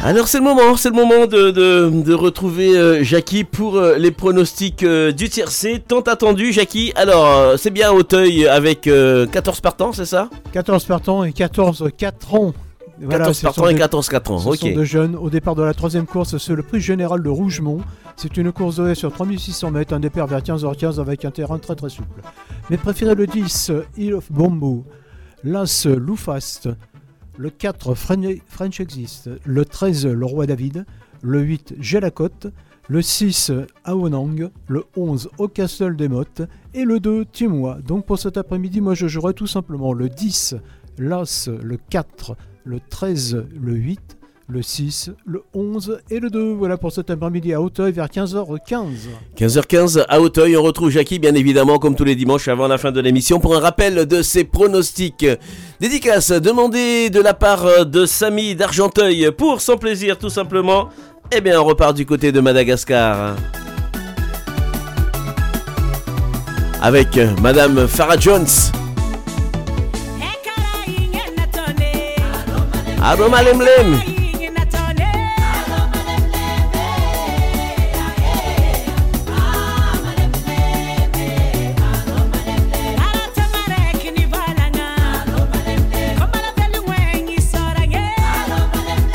Alors 0.00 0.28
c'est 0.28 0.38
le 0.38 0.44
moment, 0.44 0.76
c'est 0.76 0.90
le 0.90 0.94
moment 0.94 1.26
de, 1.26 1.50
de- 1.50 1.90
de 2.04 2.14
retrouver 2.14 2.76
euh, 2.78 3.02
Jackie 3.02 3.42
pour 3.42 3.78
euh, 3.78 3.96
les 3.98 4.12
pronostics 4.12 4.84
euh, 4.84 5.10
du 5.10 5.28
tiercé 5.28 5.82
tant 5.86 6.02
attendu. 6.02 6.52
Jackie, 6.52 6.92
alors 6.94 7.26
euh, 7.26 7.56
c'est 7.56 7.70
bien 7.70 7.90
Auteuil 7.90 8.46
avec 8.46 8.86
euh, 8.86 9.26
14 9.26 9.60
partants, 9.60 9.92
c'est 9.92 10.06
ça? 10.06 10.30
14 10.52 10.84
partants 10.84 11.24
et 11.24 11.32
14 11.32 11.88
4 11.98 12.34
ans. 12.34 12.54
14 13.08 13.36
ce 13.36 13.40
sont 13.40 13.46
partants 13.46 13.68
et 13.68 13.74
des- 13.74 13.78
14 13.80 14.08
4 14.08 14.30
ans, 14.30 14.38
Ce 14.38 14.44
sont 14.44 14.66
de 14.76 14.84
jeunes. 14.84 15.16
Au 15.16 15.30
départ 15.30 15.54
de 15.54 15.62
la 15.62 15.74
troisième 15.74 16.06
course, 16.06 16.36
c'est 16.38 16.54
le 16.54 16.62
prix 16.62 16.80
général 16.80 17.22
de 17.22 17.28
Rougemont. 17.28 17.80
C'est 18.16 18.36
une 18.36 18.52
course 18.52 18.76
de 18.76 18.88
haie 18.88 18.94
sur 18.94 19.12
3600 19.12 19.70
mètres, 19.70 19.94
un 19.94 20.00
départ 20.00 20.26
vers 20.26 20.40
15h15 20.42 21.00
avec 21.00 21.24
un 21.24 21.30
terrain 21.30 21.58
très 21.58 21.74
très 21.74 21.88
souple. 21.88 22.20
Mes 22.70 22.76
préférés 22.76 23.14
le 23.14 23.26
10, 23.26 23.72
Hill 23.96 24.14
of 24.14 24.30
Bamboo, 24.30 24.84
l'As 25.44 25.86
Loufast, 25.86 26.68
le 27.38 27.50
4 27.50 27.94
Fren- 27.94 28.38
French 28.46 28.80
Exist, 28.80 29.30
le 29.44 29.64
13 29.64 30.06
Le 30.06 30.26
Roi 30.26 30.46
David, 30.46 30.84
le 31.22 31.40
8 31.40 31.74
Gélacote, 31.80 32.48
le 32.88 33.00
6 33.00 33.52
Aonang, 33.84 34.50
le 34.68 34.84
11 34.96 35.30
Au 35.38 35.48
Castle 35.48 35.96
des 35.96 36.08
Mottes. 36.08 36.42
Et 36.74 36.84
le 36.84 37.00
2 37.00 37.24
Timois. 37.24 37.78
Donc 37.86 38.04
pour 38.06 38.18
cet 38.18 38.36
après-midi, 38.36 38.80
moi 38.80 38.94
je 38.94 39.06
jouerai 39.06 39.34
tout 39.34 39.46
simplement 39.46 39.92
le 39.92 40.08
10, 40.08 40.56
l'As, 40.98 41.48
le 41.62 41.78
4, 41.90 42.36
le 42.64 42.78
13, 42.88 43.44
le 43.60 43.74
8, 43.74 44.00
le 44.48 44.62
6, 44.62 45.10
le 45.24 45.42
11 45.54 46.00
et 46.10 46.20
le 46.20 46.30
2. 46.30 46.52
Voilà 46.52 46.76
pour 46.76 46.92
cet 46.92 47.10
après-midi 47.10 47.52
à 47.52 47.60
Hauteuil 47.60 47.92
vers 47.92 48.06
15h15. 48.06 48.86
15h15 49.36 50.04
à 50.08 50.20
Auteuil, 50.20 50.56
on 50.56 50.62
retrouve 50.62 50.90
Jackie 50.90 51.18
bien 51.18 51.34
évidemment 51.34 51.78
comme 51.78 51.94
tous 51.94 52.04
les 52.04 52.14
dimanches 52.14 52.48
avant 52.48 52.68
la 52.68 52.78
fin 52.78 52.92
de 52.92 53.00
l'émission 53.00 53.40
pour 53.40 53.56
un 53.56 53.60
rappel 53.60 54.06
de 54.06 54.22
ses 54.22 54.44
pronostics. 54.44 55.26
Dédicace 55.80 56.30
demandée 56.30 57.10
de 57.10 57.20
la 57.20 57.34
part 57.34 57.86
de 57.86 58.06
Samy 58.06 58.54
d'Argenteuil 58.54 59.30
pour 59.36 59.60
son 59.60 59.76
plaisir 59.76 60.18
tout 60.18 60.30
simplement. 60.30 60.88
Eh 61.34 61.40
bien 61.40 61.60
on 61.60 61.64
repart 61.64 61.96
du 61.96 62.06
côté 62.06 62.30
de 62.30 62.40
Madagascar. 62.40 63.36
Avec 66.80 67.18
Madame 67.40 67.86
Farah 67.86 68.18
Jones. 68.18 68.46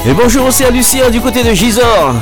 Et 0.05 0.13
bonjour 0.13 0.47
aussi 0.47 0.65
à 0.65 0.69
Lucien 0.69 1.09
du 1.09 1.21
côté 1.21 1.43
de 1.43 1.53
Gisors. 1.53 2.13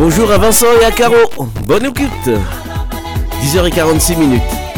Bonjour 0.00 0.32
à 0.32 0.38
Vincent 0.38 0.66
et 0.80 0.84
à 0.86 0.90
Caro. 0.90 1.14
Bonne 1.66 1.84
écoute. 1.84 2.30
10h46 3.42 4.16
minutes. 4.16 4.69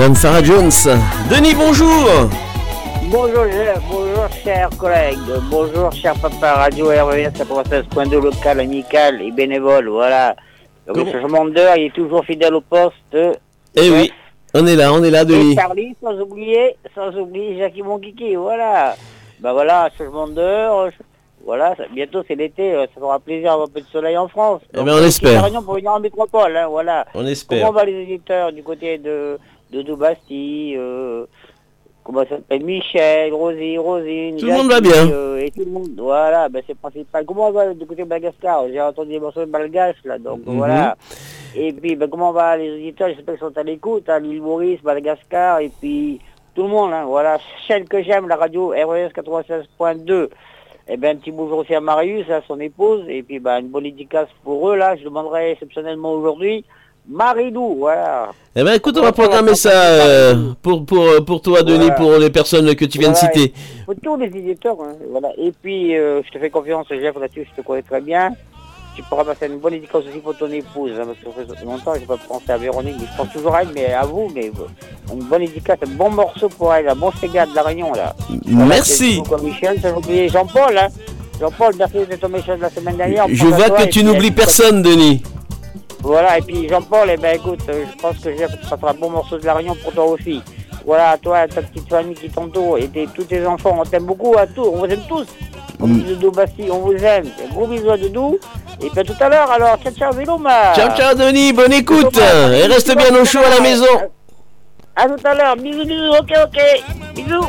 Madame 0.00 0.14
Sarah 0.14 0.42
Jones. 0.42 0.70
Denis, 1.28 1.52
bonjour. 1.54 1.92
Bonjour, 3.12 3.44
bonjour 3.90 4.28
chers 4.42 4.70
collègues, 4.78 5.18
bonjour 5.50 5.92
cher 5.92 6.14
papa 6.14 6.54
Radio 6.54 6.86
RVS 6.86 7.36
96.2 7.36 8.18
local, 8.18 8.60
amical 8.60 9.20
et 9.20 9.30
bénévole, 9.30 9.90
voilà. 9.90 10.36
Donc, 10.86 11.04
le 11.04 11.12
changement 11.12 11.44
d'heure, 11.44 11.76
il 11.76 11.88
est 11.88 11.94
toujours 11.94 12.24
fidèle 12.24 12.54
au 12.54 12.62
poste. 12.62 13.14
Eh 13.74 13.90
oui, 13.90 14.10
on 14.54 14.66
est 14.66 14.74
là, 14.74 14.90
on 14.90 15.04
est 15.04 15.10
là, 15.10 15.20
Et 15.20 15.26
Denis. 15.26 15.54
Charlie, 15.54 15.94
sans 16.02 16.18
oublier, 16.18 16.76
sans 16.94 17.14
oublier 17.18 17.58
Jackie 17.58 17.82
mon 17.82 17.98
kiki, 17.98 18.36
voilà. 18.36 18.96
Bah 19.40 19.52
voilà, 19.52 19.90
changement 19.98 20.28
d'heure, 20.28 20.88
voilà, 21.44 21.76
ça- 21.76 21.84
bientôt 21.94 22.22
c'est 22.26 22.36
l'été, 22.36 22.72
euh, 22.72 22.86
ça 22.94 23.00
fera 23.02 23.18
plaisir 23.18 23.50
d'avoir 23.50 23.68
un 23.68 23.70
peu 23.70 23.82
de 23.82 23.86
soleil 23.92 24.16
en 24.16 24.28
France. 24.28 24.62
Eh 24.72 24.82
ben, 24.82 24.94
on 24.94 25.04
espère. 25.04 25.46
Pour 25.62 25.74
venir 25.74 25.92
en 25.92 26.00
métropole, 26.00 26.56
hein, 26.56 26.68
voilà. 26.68 27.04
On 27.12 27.26
espère. 27.26 27.60
Comment 27.66 27.72
va 27.78 27.84
les 27.84 28.02
éditeurs 28.04 28.50
du 28.50 28.62
côté 28.62 28.96
de, 28.96 29.38
de 29.70 29.82
Doubasti, 29.82 30.74
euh, 30.76 31.26
comment 32.04 32.22
ça 32.24 32.30
s'appelle, 32.30 32.64
Michel, 32.64 33.32
Rosie, 33.32 33.78
Rosine, 33.78 34.36
Tout 34.36 34.46
le 34.46 34.52
monde 34.52 34.70
va 34.70 34.80
bien. 34.80 35.10
euh, 35.10 35.38
et 35.40 35.50
tout 35.50 35.60
le 35.64 35.70
monde, 35.70 35.90
voilà, 35.96 36.48
ben 36.48 36.62
c'est 36.66 36.76
principal. 36.78 37.24
Comment 37.24 37.50
va 37.52 37.72
du 37.74 37.86
côté 37.86 38.04
Madagascar? 38.04 38.66
J'ai 38.68 38.80
entendu 38.80 39.10
des 39.10 39.20
morceaux 39.20 39.44
de 39.44 39.50
malgache, 39.50 39.96
là, 40.04 40.18
donc 40.18 40.40
Mhm. 40.46 40.56
voilà. 40.56 40.96
Et 41.56 41.72
puis, 41.72 41.96
ben, 41.96 42.08
comment 42.08 42.32
va 42.32 42.56
les 42.56 42.72
auditeurs 42.74 43.08
J'espère 43.08 43.34
qu'ils 43.38 43.46
sont 43.48 43.58
à 43.58 43.62
l'écoute, 43.62 44.08
à 44.08 44.18
l'île 44.18 44.42
Maurice, 44.42 44.82
Madagascar, 44.82 45.60
et 45.60 45.70
puis 45.80 46.20
tout 46.54 46.62
le 46.62 46.68
monde, 46.68 46.92
hein, 46.92 47.04
voilà. 47.06 47.38
Celle 47.68 47.84
que 47.88 48.02
j'aime, 48.02 48.28
la 48.28 48.36
radio 48.36 48.68
RES 48.68 49.10
96.2. 49.14 50.28
Eh 50.92 50.96
ben, 50.96 51.16
un 51.16 51.20
petit 51.20 51.30
bonjour 51.30 51.58
aussi 51.58 51.74
à 51.74 51.80
Marius, 51.80 52.28
à 52.30 52.40
son 52.48 52.58
épouse, 52.58 53.04
et 53.08 53.22
puis 53.22 53.38
ben, 53.38 53.60
une 53.60 53.68
bonne 53.68 53.84
dédicace 53.84 54.28
pour 54.42 54.68
eux, 54.70 54.76
là. 54.76 54.96
Je 54.96 55.04
demanderai 55.04 55.52
exceptionnellement 55.52 56.12
aujourd'hui 56.12 56.64
Maridou, 57.10 57.76
voilà. 57.78 58.30
Eh 58.54 58.62
ben 58.62 58.72
écoute, 58.74 58.96
on 58.98 59.02
va 59.02 59.12
programmer 59.12 59.54
ça 59.54 59.70
euh, 59.70 60.52
pour, 60.62 60.84
pour, 60.84 61.06
pour 61.26 61.42
toi, 61.42 61.62
Denis, 61.62 61.78
Voilà. 61.78 61.94
pour 61.94 62.12
les 62.18 62.30
personnes 62.30 62.74
que 62.74 62.84
tu 62.84 62.98
viens 62.98 63.10
de 63.10 63.16
citer. 63.16 63.52
Pour 63.84 63.94
tous 64.02 64.16
les 64.16 64.26
éditeurs, 64.26 64.76
hein, 64.80 64.94
voilà. 65.10 65.28
Et 65.38 65.52
puis, 65.62 65.96
euh, 65.96 66.22
je 66.24 66.30
te 66.30 66.38
fais 66.38 66.50
confiance, 66.50 66.86
Jeff, 66.90 67.14
là-dessus, 67.20 67.48
je 67.50 67.60
te 67.62 67.66
connais 67.66 67.82
très 67.82 68.00
bien. 68.00 68.30
Tu 68.96 69.02
pourras 69.04 69.24
passer 69.24 69.46
une 69.46 69.58
bonne 69.58 69.72
dédicace 69.74 70.02
aussi 70.08 70.18
pour 70.18 70.36
ton 70.36 70.50
épouse, 70.50 70.92
hein, 71.00 71.04
parce 71.06 71.18
que 71.18 71.52
ça 71.52 71.56
fait 71.56 71.64
longtemps 71.64 71.92
que 71.94 72.00
je 72.00 72.04
pas 72.04 72.16
pensé 72.28 72.50
à 72.50 72.56
Véronique, 72.58 72.96
mais 73.00 73.06
je 73.10 73.16
pense 73.16 73.32
toujours 73.32 73.54
à 73.54 73.62
elle, 73.62 73.68
mais 73.74 73.92
à 73.92 74.02
vous, 74.02 74.28
mais 74.34 74.46
euh, 74.48 75.12
une 75.14 75.24
bonne 75.24 75.40
dédicace, 75.44 75.78
un 75.84 75.90
bon 75.90 76.10
morceau 76.10 76.48
pour 76.48 76.74
elle, 76.74 76.88
un 76.88 76.94
bon 76.96 77.10
Sega 77.20 77.46
de 77.46 77.54
la 77.54 77.62
Réunion, 77.62 77.92
là. 77.92 78.14
Merci. 78.46 79.22
Tout, 79.24 79.36
Michel, 79.44 79.78
t'as 79.80 79.92
oublié 79.92 80.28
Jean-Paul, 80.28 80.76
hein. 80.76 80.88
Jean-Paul, 81.40 81.74
merci 81.78 81.96
de 82.08 82.16
ton 82.16 82.28
message 82.28 82.58
de 82.58 82.62
la 82.62 82.70
semaine 82.70 82.96
dernière. 82.96 83.26
Je 83.32 83.46
vois 83.46 83.70
que 83.70 83.84
tu 83.88 84.04
n'oublies 84.04 84.28
euh, 84.30 84.36
personne, 84.36 84.82
Denis. 84.82 85.22
Voilà, 86.02 86.38
et 86.38 86.42
puis 86.42 86.68
Jean-Paul, 86.68 87.08
eh 87.12 87.16
ben 87.16 87.36
écoute, 87.36 87.60
euh, 87.68 87.84
je 87.90 88.02
pense 88.02 88.18
que 88.18 88.36
Jeff, 88.36 88.50
ça 88.68 88.76
sera 88.78 88.90
un 88.90 88.94
bon 88.94 89.10
morceau 89.10 89.38
de 89.38 89.44
la 89.46 89.54
Réunion 89.54 89.76
pour 89.82 89.92
toi 89.92 90.04
aussi. 90.06 90.42
Voilà, 90.86 91.16
toi, 91.18 91.46
ta 91.46 91.60
petite 91.62 91.88
famille 91.88 92.14
qui 92.14 92.30
t'entoure, 92.30 92.78
et 92.78 92.88
tes- 92.88 93.06
tous 93.14 93.24
tes 93.24 93.44
enfants, 93.46 93.76
on 93.78 93.84
t'aime 93.84 94.04
beaucoup 94.06 94.34
à 94.38 94.46
tous, 94.46 94.66
on 94.66 94.78
vous 94.78 94.86
aime 94.86 95.02
tous. 95.08 95.26
Mm. 95.78 96.00
Doudou 96.02 96.30
Basti, 96.30 96.64
on 96.70 96.78
vous 96.80 96.92
aime. 96.92 97.26
Un 97.42 97.54
gros 97.54 97.66
bisous 97.66 97.90
à 97.90 97.96
Doudou. 97.96 98.38
Et 98.82 98.88
puis 98.90 99.00
à 99.00 99.04
tout 99.04 99.14
à 99.20 99.28
l'heure, 99.28 99.50
alors, 99.50 99.76
ciao 99.82 99.92
ciao 99.94 100.12
Vélouma. 100.12 100.74
Ciao, 100.74 100.90
ciao, 100.96 101.14
Denis, 101.14 101.52
bonne 101.52 101.72
écoute. 101.72 102.18
Et 102.18 102.66
reste 102.66 102.94
bien 102.96 103.14
au 103.18 103.24
chaud 103.24 103.38
à 103.44 103.50
la 103.50 103.60
maison. 103.60 103.86
À 104.96 105.06
tout 105.06 105.26
à 105.26 105.34
l'heure, 105.34 105.56
bisous 105.56 105.84
bisous, 105.86 106.12
ok 106.18 106.32
ok, 106.44 107.14
bisous. 107.14 107.46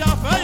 La 0.00 0.39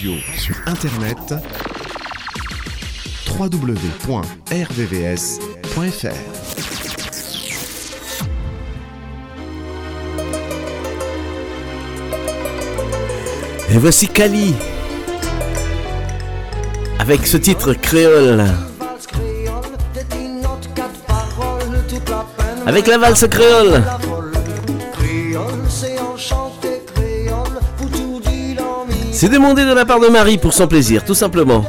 sur 0.00 0.56
internet 0.66 1.34
www.rvvs.fr 3.38 4.50
Et 13.68 13.78
voici 13.78 14.08
Kali 14.08 14.54
avec 16.98 17.26
ce 17.26 17.36
titre 17.36 17.74
créole. 17.74 18.46
Avec 22.66 22.86
la 22.86 22.96
valse 22.96 23.26
créole. 23.28 23.82
C'est 29.20 29.28
demandé 29.28 29.66
de 29.66 29.74
la 29.74 29.84
part 29.84 30.00
de 30.00 30.08
Marie 30.08 30.38
pour 30.38 30.54
son 30.54 30.66
plaisir, 30.66 31.04
tout 31.04 31.12
simplement. 31.12 31.62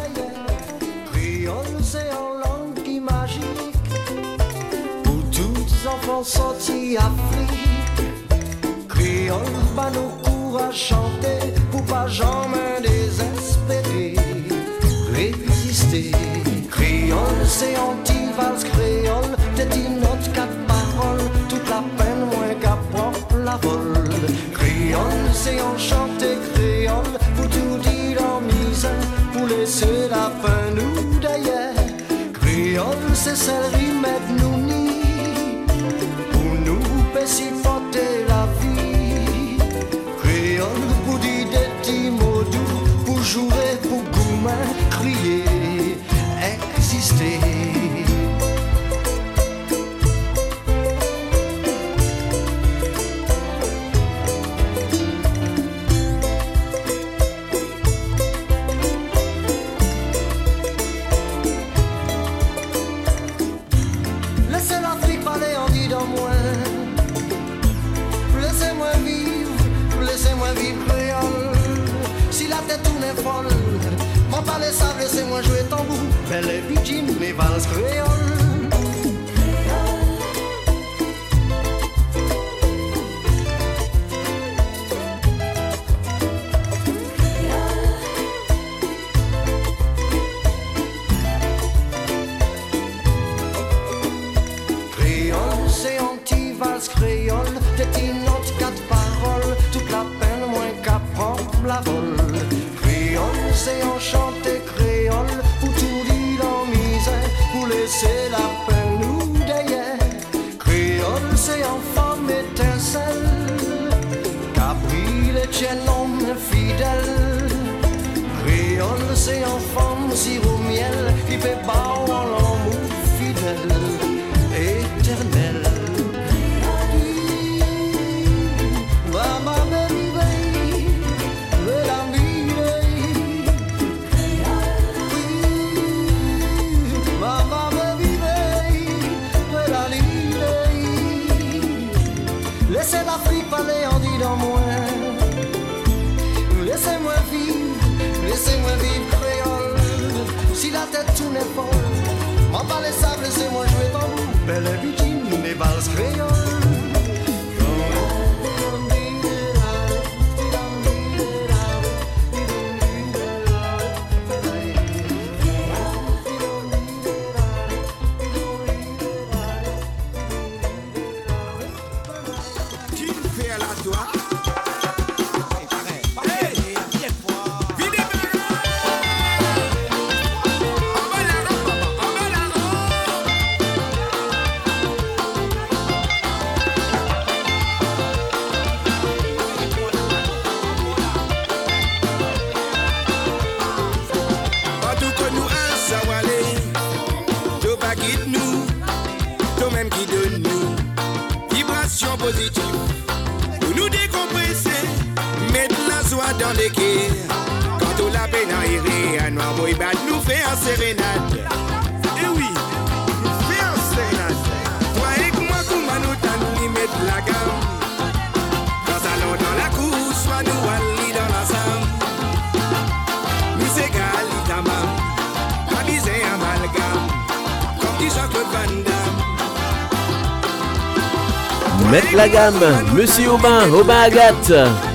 mettre 231.92 232.16
la 232.16 232.30
gamme. 232.30 232.64
Monsieur 232.96 233.32
Aubin, 233.32 233.70
Aubin 233.74 234.02
Agathe. 234.04 234.91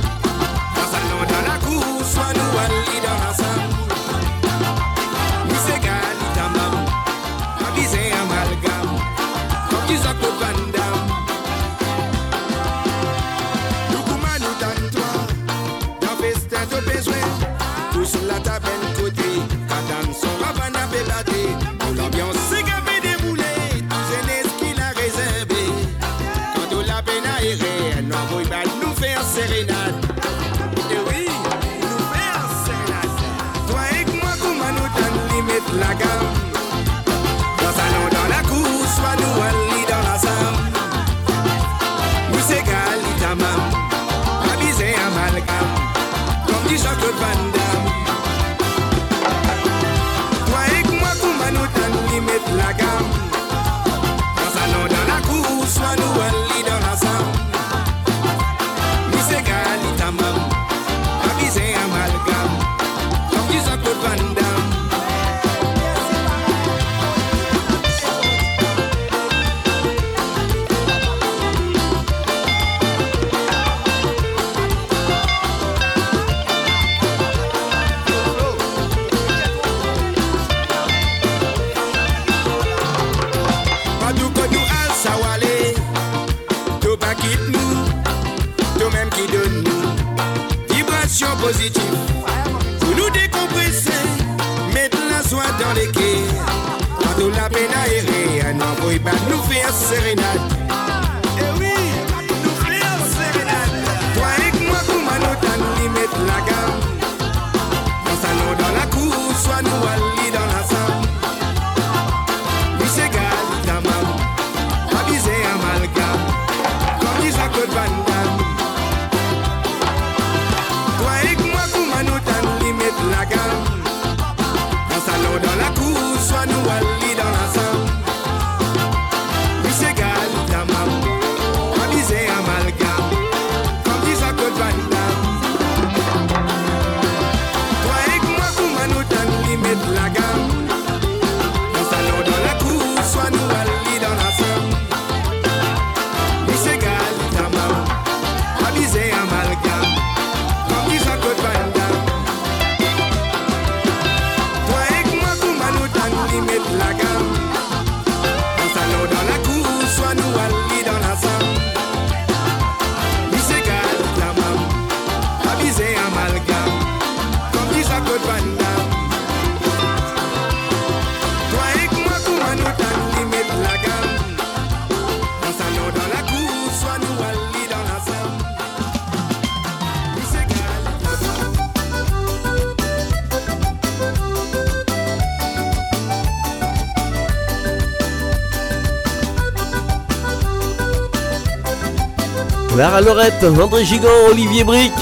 Clara 192.77 193.01
Lorette, 193.01 193.43
André 193.59 193.87
Gigant, 193.87 194.29
Olivier 194.31 194.63
Bric, 194.63 194.93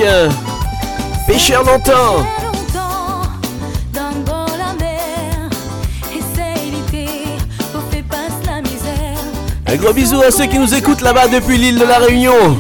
Pêcheur 1.27 1.65
d'antan. 1.65 2.25
Un 9.67 9.75
gros 9.75 9.93
bisou 9.93 10.23
à 10.23 10.31
ceux 10.31 10.47
qui 10.47 10.57
nous 10.61 10.73
écoutent 10.73 11.01
là-bas 11.01 11.27
depuis 11.27 11.59
l'île 11.59 11.81
de 11.81 11.85
la 11.85 11.99
Réunion. 11.99 12.57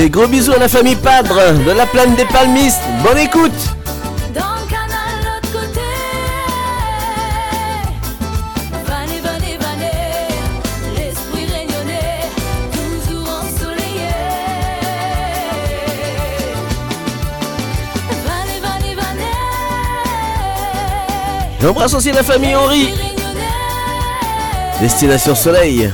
Et 0.00 0.10
gros 0.10 0.28
bisous 0.28 0.52
à 0.52 0.58
la 0.58 0.68
famille 0.68 0.94
Padre 0.94 1.40
de 1.66 1.72
la 1.72 1.84
plaine 1.84 2.14
des 2.14 2.24
palmistes. 2.26 2.78
Bonne 3.02 3.18
écoute 3.18 3.50
J'embrasse 21.60 21.94
aussi 21.94 22.12
la 22.12 22.22
famille 22.22 22.54
Henri. 22.54 22.94
Destination 24.80 25.34
Soleil. 25.34 25.90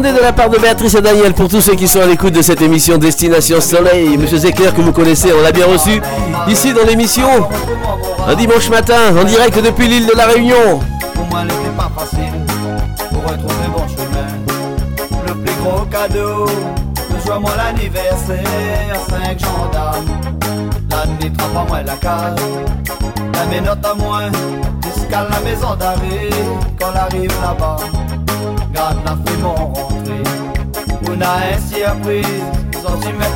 De 0.00 0.22
la 0.22 0.32
part 0.32 0.48
de 0.48 0.56
Béatrice 0.56 0.94
et 0.94 1.02
Daniel 1.02 1.34
pour 1.34 1.48
tous 1.48 1.60
ceux 1.60 1.74
qui 1.74 1.86
sont 1.86 2.00
à 2.00 2.06
l'écoute 2.06 2.32
de 2.32 2.40
cette 2.40 2.62
émission 2.62 2.96
Destination 2.96 3.60
Soleil. 3.60 4.16
Monsieur 4.16 4.38
Zéclair 4.38 4.74
que 4.74 4.80
vous 4.80 4.92
connaissez, 4.92 5.28
on 5.38 5.42
l'a 5.42 5.52
bien 5.52 5.66
reçu 5.66 6.00
ici 6.48 6.72
dans 6.72 6.84
l'émission. 6.84 7.28
Un 8.26 8.34
dimanche 8.34 8.70
matin, 8.70 9.14
en 9.20 9.24
direct 9.24 9.62
depuis 9.62 9.88
l'île 9.88 10.06
de 10.06 10.16
la 10.16 10.24
Réunion. 10.24 10.80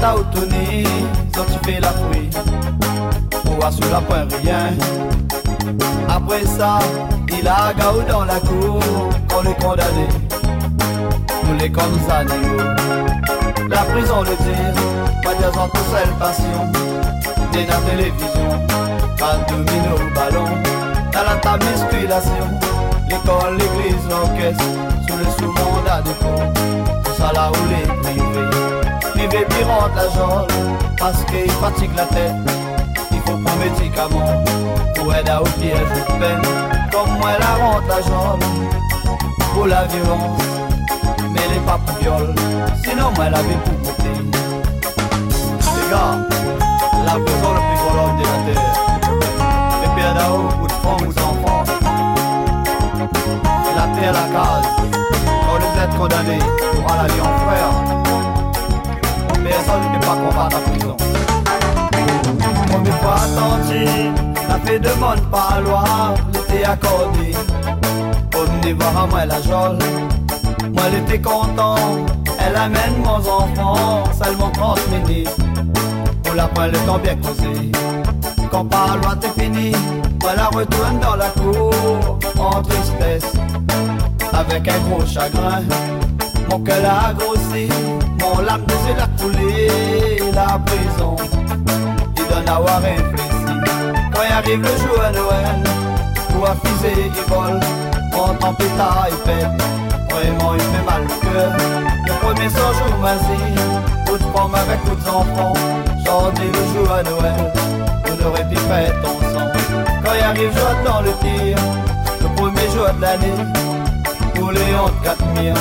Ils 0.04 1.40
ont 1.40 1.62
tué 1.62 1.80
la. 1.80 1.88
Pour 3.42 3.54
voir 3.54 3.72
sur 3.72 3.90
la 3.90 4.00
pointe 4.00 4.32
rien. 4.42 4.70
Après 6.08 6.44
ça, 6.44 6.78
il 7.28 7.48
a 7.48 7.72
gaou 7.72 8.02
dans 8.08 8.24
la 8.24 8.38
cour 8.40 8.80
qu'on 9.28 9.42
les 9.42 9.54
condamné. 9.54 10.08
Nous 11.44 11.58
les 11.58 11.70
comme 11.70 11.98
ça, 12.06 12.22
La 13.70 13.78
prison 13.78 14.22
le 14.22 14.36
tire, 14.36 15.22
pas 15.22 15.34
des 15.34 15.58
en 15.58 15.68
tout 15.68 15.86
seule 15.90 16.14
passion. 16.18 16.72
Des 17.52 17.66
la 17.66 17.76
télévision, 17.76 18.50
pas 19.18 19.36
de 19.38 19.54
domino 19.54 19.94
au 19.96 20.14
ballon. 20.14 20.48
Dans 21.12 21.22
la 21.22 21.36
table 21.36 21.64
musculation, 21.64 22.48
l'école, 23.08 23.56
l'église, 23.56 24.08
l'orchestre, 24.10 24.64
sous 25.08 25.16
le 25.16 25.24
sous-monde 25.38 25.88
à 25.88 26.02
dépôt. 26.02 26.60
Tout 27.04 27.12
ça 27.16 27.32
là 27.32 27.50
où 27.50 27.68
les 27.68 27.86
privés. 28.02 28.63
Privé 29.26 29.46
puis 29.48 29.64
rentre 29.64 29.94
la 29.96 30.08
jambe, 30.10 30.52
parce 30.98 31.24
qu'il 31.24 31.50
fatigue 31.52 31.96
la 31.96 32.04
tête. 32.04 32.34
Il 33.10 33.20
faut 33.20 33.38
prendre 33.38 33.58
médicaments 33.58 34.44
pour 34.94 35.14
aider 35.14 35.32
au 35.40 35.44
piège 35.58 35.78
de 35.78 36.18
peine. 36.18 36.42
Comme 36.92 37.10
moi, 37.18 37.30
la 37.40 37.64
rentre 37.64 37.88
la 37.88 38.02
jambe 38.02 38.44
pour 39.54 39.66
la 39.66 39.84
violence. 39.84 40.42
Mais 41.32 41.40
est 41.56 41.64
pas 41.64 41.78
pour 41.86 41.96
viol, 42.00 42.34
sinon 42.84 43.12
moi, 43.16 43.24
elle 43.28 43.34
avait 43.34 43.58
pour 43.64 43.94
côté. 43.94 44.10
Les 45.76 45.90
gars, 45.90 46.18
la 47.06 47.12
prison 47.12 47.50
le 47.54 47.62
plus 47.70 47.80
homme 47.96 48.16
de 48.18 48.24
la 48.24 48.38
terre. 48.52 48.72
C'est 49.80 49.94
Pierre 49.94 50.14
Dao, 50.16 50.50
ou 50.60 50.66
de 50.66 50.72
femmes 50.72 51.08
ou 51.08 51.12
d'enfants. 51.14 51.64
La 53.74 53.86
terre, 53.98 54.12
la 54.12 54.26
case, 54.34 54.68
quand 54.92 55.58
vous 55.60 55.82
êtes 55.82 55.96
condamné 55.96 56.38
pour 56.74 56.94
la 56.94 57.06
vie 57.06 57.20
en 57.22 57.48
frère. 57.48 58.03
Personne 59.64 59.82
ne 59.82 59.98
peut 59.98 60.06
pas 60.06 60.16
combattre 60.16 60.56
la 63.36 64.48
la 64.48 64.58
fait 64.60 64.78
demande 64.78 65.20
par 65.30 65.60
loi, 65.62 65.84
l'été 66.32 66.64
accordé. 66.64 67.32
On 68.36 68.66
est 68.66 68.72
voir 68.74 69.04
à 69.04 69.06
moi 69.06 69.24
la 69.24 69.40
jolle, 69.40 69.78
moi 70.72 70.84
était 70.96 71.20
content, 71.20 71.76
elle 72.38 72.56
amène 72.56 73.02
mon 73.02 73.16
enfant, 73.16 74.04
seulement 74.12 74.50
30 74.50 74.80
minutes. 74.90 75.36
On 76.30 76.34
la 76.34 76.46
prend 76.48 76.66
le 76.66 76.78
temps 76.86 76.98
bien 76.98 77.16
causé. 77.16 77.72
Quand 78.50 78.66
par 78.66 78.98
loi 78.98 79.16
t'es 79.18 79.42
fini, 79.42 79.72
voilà 80.20 80.46
retourne 80.46 80.98
dans 81.00 81.16
la 81.16 81.28
cour, 81.30 82.18
en 82.38 82.62
tristesse, 82.62 83.32
avec 84.32 84.68
un 84.68 84.78
gros 84.88 85.06
chagrin. 85.06 85.62
Mon 86.50 86.58
cœur 86.60 86.84
a 86.84 87.12
grossi, 87.14 87.68
mon 88.34 88.42
lame 88.42 88.64
de 88.66 89.00
a 89.00 89.06
coulé, 89.18 90.18
la 90.32 90.58
prison, 90.66 91.16
il 92.16 92.26
donne 92.26 92.48
à 92.48 92.56
avoir 92.56 92.80
réfléchi. 92.80 93.34
Quand 94.12 94.36
arrive 94.36 94.60
le 94.60 94.76
jour 94.78 95.00
à 95.00 95.12
Noël, 95.12 95.62
pour 96.30 96.48
affiser, 96.48 96.94
il 97.06 97.32
vole, 97.32 97.60
mon 98.12 98.34
temps 98.34 98.54
pétard, 98.54 99.06
il 99.08 99.16
pète, 99.18 99.62
vraiment 100.10 100.54
il 100.54 100.60
fait 100.60 100.84
mal 100.84 101.02
au 101.02 101.24
cœur. 101.24 101.52
Le 102.06 102.12
premier 102.26 102.50
soir, 102.50 102.72
jour 102.74 102.98
masie, 102.98 103.54
toute 104.06 104.22
femme 104.34 104.54
avec 104.54 104.82
toutes 104.84 105.08
enfants, 105.08 105.54
dis 106.34 106.50
le 106.52 106.64
jour 106.74 106.92
à 106.92 107.02
Noël, 107.02 107.52
on 108.06 108.26
aurait 108.26 108.48
pu 108.48 108.56
faire 108.56 108.94
ensemble. 109.04 109.52
Quand 110.04 110.12
il 110.18 110.24
arrive, 110.24 110.50
je 110.52 110.88
dans 110.88 111.00
le 111.02 111.12
tir, 111.20 111.58
le 112.20 112.28
premier 112.34 112.70
jour 112.74 112.86
de 112.96 113.00
l'année, 113.00 113.50
pour 114.34 114.50
les 114.50 114.74
hontes 114.74 115.02
4000, 115.04 115.54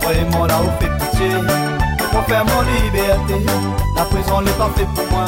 vraiment 0.00 0.46
là 0.46 0.54
où 0.62 0.82
fait 0.82 0.90
pitié. 0.98 1.79
Pour 2.10 2.24
faire 2.24 2.44
mon 2.44 2.62
liberté, 2.62 3.46
la 3.96 4.04
prison 4.04 4.40
n'est 4.40 4.50
pas 4.52 4.70
fait 4.76 4.86
pour 4.94 5.10
moi. 5.10 5.26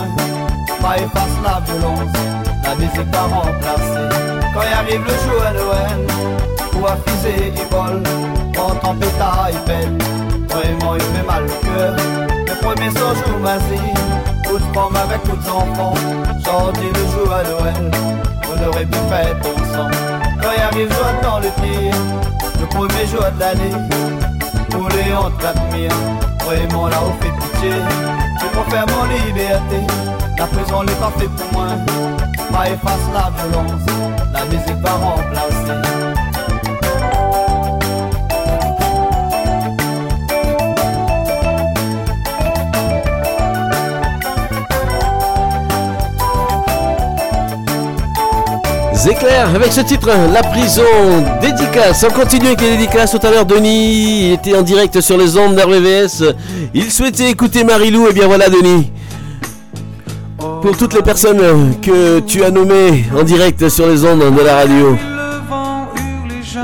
Pas 0.81 0.97
efface 0.97 1.37
la 1.45 1.61
violence, 1.61 2.13
la 2.65 2.75
musique 2.75 3.13
va 3.13 3.23
remplacer. 3.23 4.09
Quand 4.53 4.63
il 4.63 4.73
arrive 4.73 5.03
le 5.05 5.31
jour 5.31 5.43
à 5.47 5.53
Noël, 5.53 6.07
pour 6.73 6.91
affiser, 6.91 7.53
il 7.55 7.67
vole, 7.71 8.03
quand 8.55 8.89
en 8.89 8.95
pétard, 8.97 9.49
il 9.53 9.59
pète. 9.61 10.03
Vraiment, 10.49 10.97
il 10.97 11.03
fait 11.03 11.27
mal 11.27 11.45
au 11.45 11.65
cœur. 11.65 11.97
Le 12.47 12.61
premier 12.61 12.91
soir, 12.91 13.15
jour 13.15 13.39
masie, 13.39 13.93
toute 14.45 14.63
femme 14.75 14.97
avec 14.97 15.23
toutes 15.23 15.49
enfants. 15.49 15.95
Sorti 16.45 16.81
le 16.81 17.05
jour 17.13 17.33
à 17.33 17.43
Noël, 17.45 17.91
on 18.49 18.69
aurait 18.69 18.87
pu 18.87 18.99
faire 19.09 19.37
ensemble. 19.37 19.95
Quand 20.43 20.51
il 20.57 20.63
arrive, 20.63 20.91
je 20.91 21.27
dans 21.27 21.39
le 21.39 21.49
tir, 21.63 21.95
le 22.61 22.67
premier 22.67 23.07
jour 23.07 23.25
de 23.35 23.41
l'année. 23.41 23.77
Pour 24.71 24.89
les 24.89 25.15
hontes 25.15 25.39
4000, 25.41 25.89
vraiment 26.55 26.89
là 26.89 26.99
où 27.03 27.23
fait 27.23 27.31
pitié. 27.31 27.73
Pour 28.53 28.65
faire 28.67 28.87
mon 28.89 29.05
liberté, 29.05 29.81
la 30.39 30.47
prison 30.47 30.83
n'est 30.83 30.93
pas 30.93 31.13
fait 31.19 31.29
pour 31.29 31.53
moi. 31.53 31.69
Pas 32.53 32.69
efface 32.69 33.07
la 33.15 33.31
violence, 33.31 33.83
la 34.33 34.45
musique 34.47 34.81
va 34.83 34.93
remplacer. 34.93 36.02
Zéclair 49.03 49.49
avec 49.53 49.73
ce 49.73 49.81
titre, 49.81 50.11
La 50.33 50.45
prison, 50.45 50.85
dédicace. 51.41 52.07
On 52.09 52.13
continue 52.13 52.47
avec 52.47 52.61
les 52.61 52.77
dédicaces. 52.77 53.11
Tout 53.11 53.27
à 53.27 53.33
l'heure, 53.33 53.45
Denis 53.45 54.31
était 54.35 54.57
en 54.57 54.63
direct 54.63 55.01
sur 55.01 55.19
les 55.19 55.37
ondes 55.37 55.57
d'RVVS. 55.57 56.23
Il 56.73 56.89
souhaitait 56.89 57.29
écouter 57.29 57.65
Marilou. 57.65 58.07
Et 58.07 58.13
bien 58.13 58.29
voilà, 58.29 58.49
Denis. 58.49 58.93
Pour 60.39 60.77
toutes 60.77 60.95
les 60.95 61.03
personnes 61.03 61.81
que 61.81 62.21
tu 62.21 62.45
as 62.45 62.53
nommées 62.53 63.05
en 63.19 63.25
direct 63.25 63.69
sur 63.69 63.89
les 63.89 64.05
ondes 64.05 64.37
de 64.37 64.41
la 64.41 64.55
radio. 64.55 64.93
Le 64.93 65.49
vent 65.49 65.89
hurle 65.97 66.45
gens, 66.45 66.61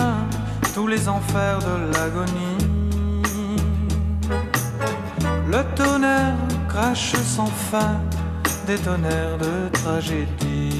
tous 0.76 0.86
les 0.86 1.09
enfers 1.09 1.59
de 1.59 1.93
l'agonie. 1.93 3.49
Le 5.51 5.64
tonnerre 5.74 6.36
crache 6.68 7.14
sans 7.16 7.47
fin 7.47 7.99
des 8.68 8.76
tonnerres 8.76 9.39
de 9.41 9.76
tragédie. 9.76 10.78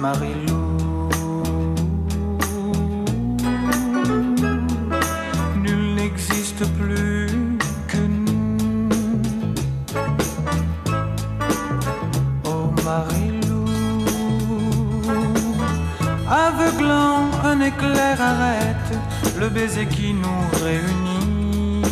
Marilou, 0.00 1.08
nul 5.62 5.94
n'existe 5.94 6.64
plus 6.78 7.58
que 7.88 7.96
nous. 7.96 8.88
Oh 12.44 12.70
Marilou, 12.84 13.64
aveuglant 16.28 17.30
un 17.44 17.60
éclair 17.60 18.20
arrête 18.20 18.98
le 19.38 19.48
baiser 19.48 19.86
qui 19.86 20.12
nous 20.12 20.44
réunit. 20.64 21.82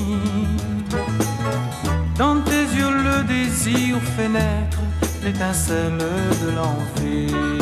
Dans 2.18 2.40
tes 2.40 2.64
yeux, 2.76 2.94
le 3.08 3.24
désir 3.24 3.96
fait 4.16 4.28
naître 4.28 4.78
l'étincelle 5.22 5.98
de 5.98 6.50
l'envie. 6.56 7.61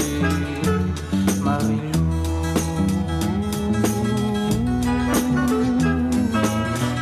Marie 1.43 1.93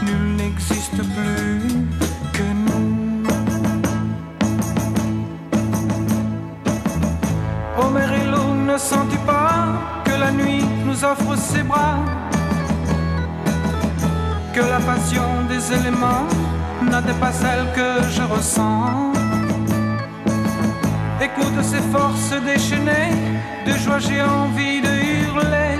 Nul 0.04 0.36
n'existe 0.36 0.96
plus 0.96 1.86
que 2.32 2.42
nous. 2.64 3.24
Oh 7.78 7.88
Marilou, 7.90 8.54
ne 8.66 8.78
sens-tu 8.78 9.18
pas 9.18 9.66
que 10.04 10.12
la 10.12 10.30
nuit 10.30 10.64
nous 10.84 11.04
offre 11.04 11.36
ses 11.36 11.62
bras? 11.62 11.98
Que 14.52 14.60
la 14.60 14.80
passion 14.80 15.22
des 15.48 15.72
éléments 15.72 16.26
n'atteint 16.82 17.14
pas 17.14 17.32
celle 17.32 17.66
que 17.74 18.08
je 18.10 18.22
ressens 18.22 19.07
Écoute 21.20 21.62
ces 21.62 21.82
forces 21.90 22.32
déchaînées, 22.44 23.10
de 23.66 23.72
joie 23.72 23.98
j'ai 23.98 24.22
envie 24.22 24.80
de 24.80 24.88
hurler. 24.88 25.76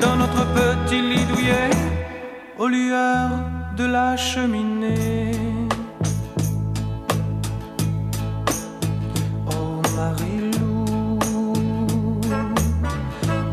Dans 0.00 0.16
notre 0.16 0.44
petit 0.52 1.00
lit 1.00 1.24
douillet, 1.26 1.70
aux 2.58 2.66
lueurs 2.66 3.30
de 3.76 3.84
la 3.84 4.16
cheminée. 4.16 5.30
Oh 9.46 9.80
Marilou 9.96 10.84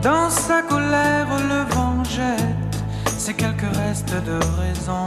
Dans 0.02 0.30
sa 0.32 0.64
colère 0.64 1.28
le 1.50 1.76
vent 1.76 2.04
jette 2.04 2.84
Ses 3.16 3.36
quelques 3.36 3.76
restes 3.76 4.16
de 4.26 4.40
raison 4.60 5.06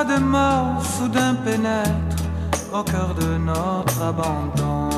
De 0.00 0.18
mort 0.18 0.82
soudain 0.82 1.34
pénètre 1.44 2.24
Au 2.72 2.82
cœur 2.82 3.14
de 3.14 3.36
notre 3.36 4.02
abandon. 4.02 4.88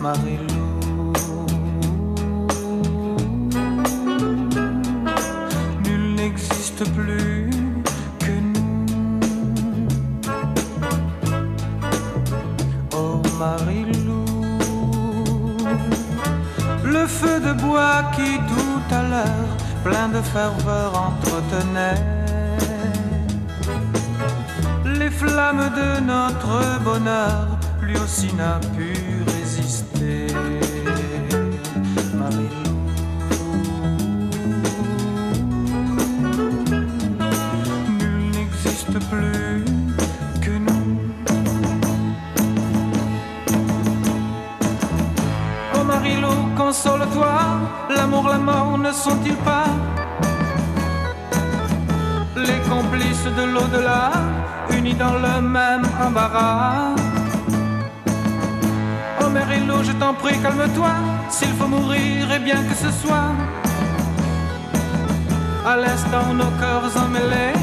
Marilou 0.00 1.12
Nul 5.84 6.14
n'existe 6.16 6.82
plus 6.94 7.48
que 8.18 8.32
nous. 8.54 9.86
Oh 12.92 13.22
Marilou 13.38 14.24
Le 16.84 17.06
feu 17.06 17.38
de 17.38 17.52
bois 17.52 18.02
qui 18.16 18.36
tout 18.48 18.94
à 18.94 19.02
l'heure 19.04 19.48
Plein 19.84 20.08
de 20.08 20.20
ferveur 20.20 20.92
entretenait 20.96 22.11
Les 25.22 25.28
flammes 25.28 25.70
de 25.76 26.00
notre 26.00 26.80
bonheur 26.82 27.46
Lui 27.80 27.96
aussi 27.96 28.32
n'a 28.34 28.58
pu 28.76 28.92
résister. 29.26 30.26
Marilou 32.14 32.76
Nul 37.98 38.30
n'existe 38.32 38.98
plus 39.10 39.64
que 40.40 40.50
nous. 40.50 40.98
Oh 45.74 45.84
Marilou, 45.84 46.28
console-toi, 46.56 47.34
l'amour, 47.94 48.28
la 48.28 48.38
mort 48.38 48.78
ne 48.78 48.92
sont-ils 48.92 49.36
pas 49.36 49.66
les 52.36 52.60
complices 52.68 53.24
de 53.36 53.44
l'au-delà, 53.44 54.10
unis 54.82 54.94
dans 54.94 55.14
le 55.14 55.40
même 55.40 55.82
embarras 56.00 56.94
Oh 59.20 59.28
Marilou, 59.28 59.82
je 59.84 59.92
t'en 59.92 60.14
prie, 60.14 60.36
calme-toi, 60.42 60.90
s'il 61.30 61.48
faut 61.50 61.68
mourir, 61.68 62.32
et 62.32 62.38
bien 62.40 62.62
que 62.64 62.74
ce 62.74 62.90
soit. 62.90 63.32
À 65.64 65.76
l'instant, 65.76 66.34
nos 66.34 66.50
cœurs 66.60 66.90
emmêlés 66.96 67.58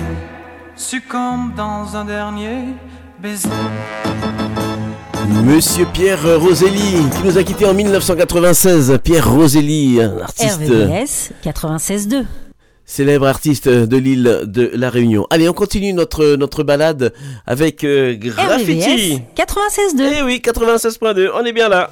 succombent 0.75 1.53
dans 1.55 1.95
un 1.95 2.05
dernier 2.05 2.75
baiser. 3.21 3.49
Monsieur 5.43 5.85
Pierre 5.93 6.39
Roselli, 6.39 7.09
qui 7.17 7.23
nous 7.25 7.37
a 7.37 7.43
quittés 7.43 7.65
en 7.65 7.73
1996. 7.73 8.99
Pierre 9.03 9.29
Roselli, 9.29 10.01
un 10.01 10.19
artiste. 10.21 10.61
RVVS 10.61 11.31
96.2. 11.43 12.48
Célèbre 12.89 13.27
artiste 13.27 13.69
de 13.69 13.97
l'île 13.97 14.41
de 14.45 14.71
La 14.73 14.89
Réunion. 14.89 15.27
Allez, 15.29 15.47
on 15.47 15.53
continue 15.53 15.93
notre, 15.93 16.35
notre 16.35 16.63
balade 16.63 17.13
avec 17.45 17.83
euh, 17.83 18.15
Graffiti. 18.15 19.13
RVVS 19.13 19.21
96.2. 19.37 20.11
Eh 20.17 20.23
oui, 20.23 20.41
96.2, 20.43 21.29
on 21.35 21.45
est 21.45 21.53
bien 21.53 21.69
là. 21.69 21.91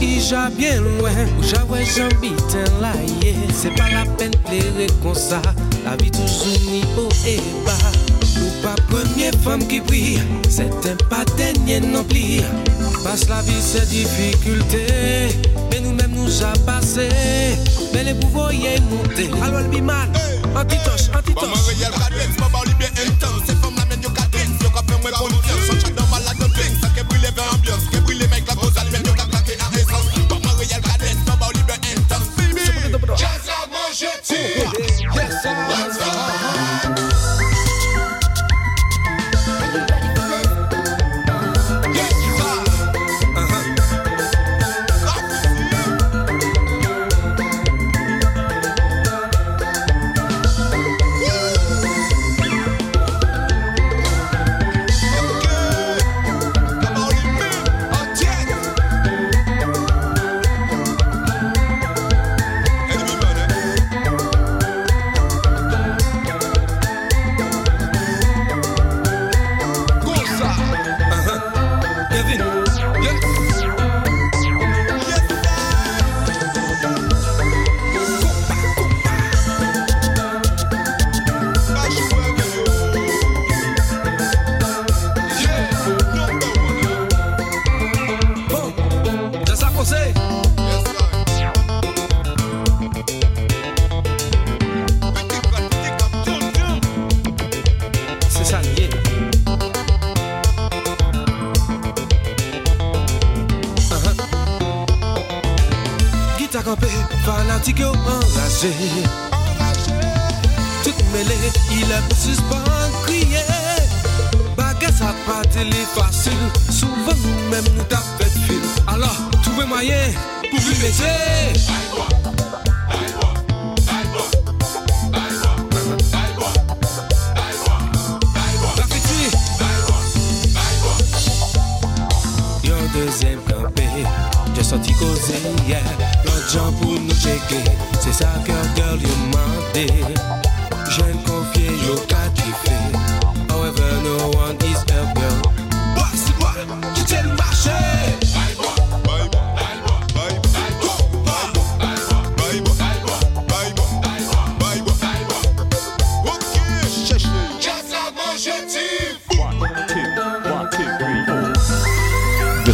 ija 0.00 0.50
bien 0.56 0.80
loin 0.80 1.12
Ou 1.38 1.42
j'avais 1.42 1.84
j'habite 1.84 2.56
là, 2.80 2.92
yeah 3.22 3.34
C'est 3.54 3.74
pas 3.74 3.88
la 3.90 4.04
peine 4.16 4.34
pleurer 4.44 4.88
comme 5.02 5.14
ça. 5.14 5.40
La 5.84 5.96
vie 5.96 6.10
toujours 6.10 6.70
ni 6.70 6.82
haut 6.96 7.08
et 7.26 7.40
bas. 7.64 7.72
Nous 8.36 8.62
pas 8.62 8.74
première 8.88 9.34
femme 9.42 9.66
qui 9.66 9.80
brille 9.80 10.20
C'est 10.48 10.64
un 10.64 10.96
pas 11.08 11.24
dernier 11.36 11.80
non 11.80 12.04
plus. 12.04 12.42
Passe 13.02 13.28
la 13.28 13.42
vie 13.42 13.60
c'est 13.60 13.88
difficulté. 13.88 14.86
Mais 15.70 15.80
nous-mêmes 15.80 16.12
nous 16.12 16.42
a 16.42 16.52
passé. 16.64 17.08
Mais 17.92 18.04
les 18.04 18.14
pouvoirs 18.14 18.52
y 18.52 18.66
est 18.66 18.80
monté. 18.80 19.30
Alors 19.42 19.60
le 19.60 19.68
biman 19.68 20.08
Antitoche, 20.56 21.10
antitoche 21.14 21.76
Maman 22.38 22.50
maman 22.50 22.65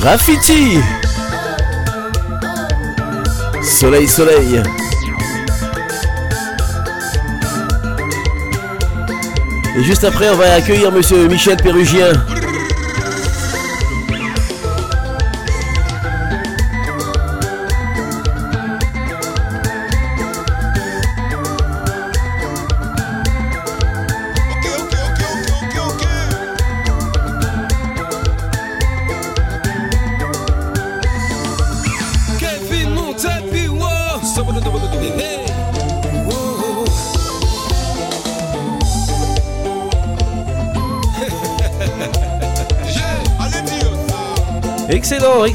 Graffiti 0.02 0.80
Soleil, 3.62 4.08
soleil 4.08 4.60
Et 9.76 9.84
juste 9.84 10.02
après, 10.02 10.28
on 10.30 10.34
va 10.34 10.54
accueillir 10.54 10.90
monsieur 10.90 11.28
Michel 11.28 11.56
Pérugien. 11.56 12.14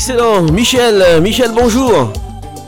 Excellent. 0.09 0.43
Michel, 0.53 1.01
euh, 1.01 1.19
Michel, 1.19 1.51
bonjour. 1.53 2.13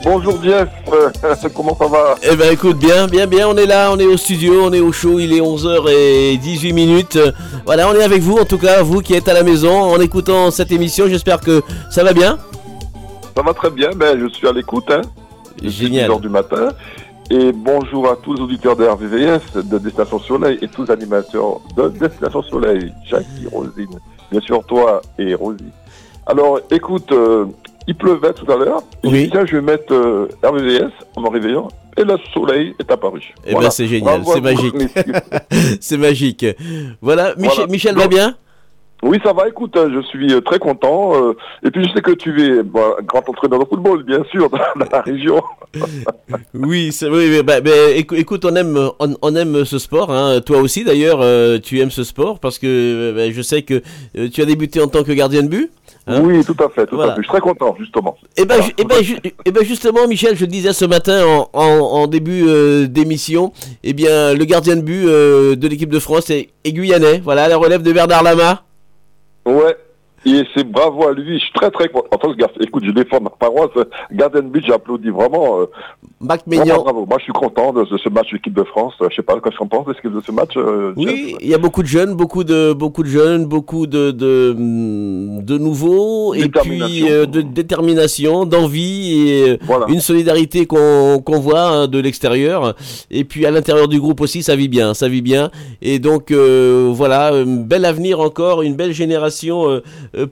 Bonjour 0.04 0.42
Jeff, 0.42 0.68
comment 1.56 1.74
ça 1.74 1.86
va? 1.86 2.14
Eh 2.22 2.36
ben 2.36 2.52
écoute, 2.52 2.76
bien, 2.76 3.06
bien, 3.06 3.26
bien, 3.26 3.48
on 3.48 3.56
est 3.56 3.64
là, 3.64 3.90
on 3.90 3.98
est 3.98 4.04
au 4.04 4.18
studio, 4.18 4.64
on 4.64 4.72
est 4.74 4.80
au 4.80 4.92
show, 4.92 5.18
il 5.18 5.32
est 5.32 5.40
11h18 5.40 6.74
minutes. 6.74 7.18
Voilà, 7.64 7.88
on 7.88 7.94
est 7.94 8.02
avec 8.02 8.20
vous, 8.20 8.36
en 8.36 8.44
tout 8.44 8.58
cas, 8.58 8.82
vous 8.82 9.00
qui 9.00 9.14
êtes 9.14 9.26
à 9.26 9.32
la 9.32 9.42
maison, 9.42 9.72
en 9.72 9.98
écoutant 10.00 10.50
cette 10.50 10.70
émission, 10.70 11.06
j'espère 11.08 11.40
que 11.40 11.62
ça 11.90 12.04
va 12.04 12.12
bien. 12.12 12.36
Ça 13.34 13.42
va 13.42 13.54
très 13.54 13.70
bien, 13.70 13.88
ben, 13.96 14.20
je 14.20 14.28
suis 14.28 14.46
à 14.46 14.52
l'écoute. 14.52 14.90
Hein. 14.90 15.00
Génial. 15.62 16.10
6h 16.10 16.20
du 16.20 16.28
matin. 16.28 16.68
Et 17.30 17.52
bonjour 17.52 18.10
à 18.10 18.16
tous 18.16 18.34
les 18.34 18.42
auditeurs 18.42 18.76
de 18.76 18.84
RVVS, 18.84 19.64
de 19.64 19.78
Destination 19.78 20.18
Soleil 20.18 20.58
et 20.60 20.68
tous 20.68 20.84
les 20.84 20.90
animateurs 20.90 21.62
de 21.74 21.88
Destination 21.88 22.42
Soleil, 22.42 22.92
Jackie, 23.08 23.46
Rosine, 23.50 23.98
bien 24.30 24.40
sûr 24.42 24.62
toi 24.66 25.00
et 25.18 25.32
Rosie. 25.32 25.72
Alors 26.30 26.60
écoute, 26.70 27.10
euh, 27.10 27.46
il 27.88 27.96
pleuvait 27.96 28.32
tout 28.32 28.50
à 28.50 28.56
l'heure. 28.56 28.82
Dit, 29.02 29.28
Tiens, 29.32 29.44
je 29.46 29.56
vais 29.56 29.62
mettre 29.62 29.92
euh, 29.92 30.28
RVVS 30.44 30.92
en 31.16 31.22
me 31.22 31.28
réveillant. 31.28 31.66
Et 31.96 32.04
le 32.04 32.16
soleil 32.32 32.72
est 32.78 32.90
apparu. 32.90 33.34
Eh 33.44 33.52
ben 33.54 33.68
c'est 33.68 33.88
génial, 33.88 34.22
c'est 34.24 34.40
magique. 34.40 34.74
c'est 35.80 35.96
magique. 35.96 36.46
Voilà, 37.02 37.34
Michel, 37.36 37.54
Voilà. 37.56 37.66
Michel 37.66 37.96
va 37.96 38.06
bien? 38.06 38.36
Oui, 39.02 39.18
ça 39.24 39.32
va, 39.32 39.48
écoute, 39.48 39.76
euh, 39.76 39.88
je 39.94 40.06
suis 40.08 40.32
euh, 40.32 40.40
très 40.40 40.58
content. 40.58 41.12
euh, 41.14 41.32
et 41.64 41.70
puis 41.70 41.82
je 41.84 41.92
sais 41.94 42.02
que 42.02 42.10
tu 42.10 42.42
es 42.42 42.58
un 42.60 43.02
grand 43.02 43.26
entraîneur 43.28 43.58
de 43.58 43.64
football, 43.64 44.02
bien 44.02 44.22
sûr, 44.30 44.50
dans, 44.76 44.86
la 44.92 45.00
région. 45.00 45.42
Oui, 46.54 46.90
oui, 47.02 47.08
oui, 47.10 47.42
bah, 47.42 47.60
bah, 47.60 47.70
écou- 47.94 48.16
écoute, 48.16 48.44
on 48.44 48.54
aime, 48.56 48.90
on, 48.98 49.14
on 49.22 49.34
aime 49.36 49.64
ce 49.64 49.78
sport. 49.78 50.12
Hein. 50.12 50.40
Toi 50.44 50.58
aussi, 50.58 50.84
d'ailleurs, 50.84 51.20
tu 51.62 51.78
aimes 51.80 51.90
ce 51.92 52.02
sport 52.04 52.40
parce 52.40 52.58
que 52.58 53.12
bah, 53.14 53.30
je 53.30 53.40
sais 53.42 53.62
que 53.62 53.80
tu 54.28 54.42
as 54.42 54.44
débuté 54.44 54.80
en 54.80 54.88
tant 54.88 55.04
que 55.04 55.12
gardien 55.12 55.42
de 55.42 55.48
but. 55.48 55.70
Hein. 56.10 56.22
Oui, 56.24 56.44
tout 56.44 56.56
à 56.62 56.68
fait, 56.68 56.86
tout 56.86 56.96
Voilà. 56.96 57.12
à 57.12 57.14
fait. 57.16 57.22
Je 57.22 57.26
suis 57.26 57.32
très 57.32 57.40
content, 57.40 57.74
justement. 57.78 58.16
Et 58.36 58.44
ben, 58.44 58.60
eh 58.78 58.84
ben, 58.84 59.02
ju- 59.02 59.18
eh 59.44 59.50
ben, 59.50 59.64
justement, 59.64 60.06
Michel, 60.08 60.36
je 60.36 60.42
le 60.42 60.46
disais 60.46 60.72
ce 60.72 60.84
matin 60.84 61.24
en, 61.26 61.48
en- 61.52 61.62
en 62.02 62.06
début 62.06 62.44
euh, 62.46 62.86
d'émission, 62.86 63.52
eh 63.84 63.92
bien, 63.92 64.34
le 64.34 64.44
gardien 64.44 64.76
de 64.76 64.82
but 64.82 65.06
euh, 65.06 65.56
de 65.56 65.68
l'équipe 65.68 65.90
de 65.90 65.98
France 65.98 66.30
est, 66.30 66.48
est 66.64 66.72
guyanais. 66.72 67.20
Voilà, 67.22 67.48
la 67.48 67.56
relève 67.56 67.82
de 67.82 67.92
Bernard 67.92 68.22
Lama. 68.22 68.62
Ouais. 69.46 69.76
Et 70.26 70.42
c'est 70.54 70.64
bravo 70.64 71.08
à 71.08 71.12
lui. 71.12 71.38
Je 71.38 71.44
suis 71.44 71.52
très 71.52 71.70
très 71.70 71.88
content. 71.88 72.08
En 72.12 72.18
tant 72.18 72.32
que 72.32 72.36
gar- 72.36 72.50
écoute, 72.60 72.84
je 72.84 72.90
défends 72.90 73.20
ma 73.20 73.30
paroisse. 73.30 73.70
Gardien 74.12 74.42
de 74.42 74.48
but, 74.48 74.64
j'applaudis 74.66 75.10
vraiment. 75.10 75.60
Euh, 75.60 75.66
Mac 76.22 76.42
vraiment 76.46 76.82
bravo. 76.82 77.06
Moi, 77.06 77.16
je 77.18 77.24
suis 77.24 77.32
content 77.32 77.72
de 77.72 77.86
ce, 77.86 78.08
match 78.10 78.34
équipe 78.34 78.52
de 78.52 78.64
France. 78.64 78.92
Je 79.00 79.14
sais 79.14 79.22
pas, 79.22 79.40
qu'est-ce 79.40 79.56
qu'on 79.56 79.68
pense 79.68 79.86
de 79.86 80.20
ce, 80.20 80.32
match 80.32 80.50
euh, 80.56 80.92
Oui, 80.96 81.34
il 81.40 81.48
y 81.48 81.54
a 81.54 81.58
beaucoup 81.58 81.82
de 81.82 81.88
jeunes, 81.88 82.14
beaucoup 82.14 82.44
de 82.44 82.74
beaucoup 82.74 83.02
de 83.02 83.08
jeunes, 83.08 83.46
beaucoup 83.46 83.86
de 83.86 84.10
de, 84.10 84.54
de 84.54 85.58
nouveaux 85.58 86.34
et 86.34 86.48
puis 86.48 87.10
euh, 87.10 87.24
de 87.24 87.40
détermination, 87.40 88.44
d'envie 88.44 89.30
et 89.30 89.58
une 89.88 90.00
solidarité 90.00 90.66
qu'on 90.66 91.22
qu'on 91.24 91.40
voit 91.40 91.62
hein, 91.62 91.88
de 91.88 91.98
l'extérieur 91.98 92.74
et 93.10 93.24
puis 93.24 93.46
à 93.46 93.50
l'intérieur 93.50 93.88
du 93.88 93.98
groupe 93.98 94.20
aussi 94.20 94.42
ça 94.42 94.56
vit 94.56 94.68
bien, 94.68 94.92
ça 94.92 95.08
vit 95.08 95.22
bien 95.22 95.50
et 95.80 95.98
donc 95.98 96.30
euh, 96.30 96.90
voilà, 96.92 97.32
un 97.32 97.46
bel 97.46 97.84
avenir 97.84 98.20
encore, 98.20 98.62
une 98.62 98.74
belle 98.74 98.92
génération 98.92 99.80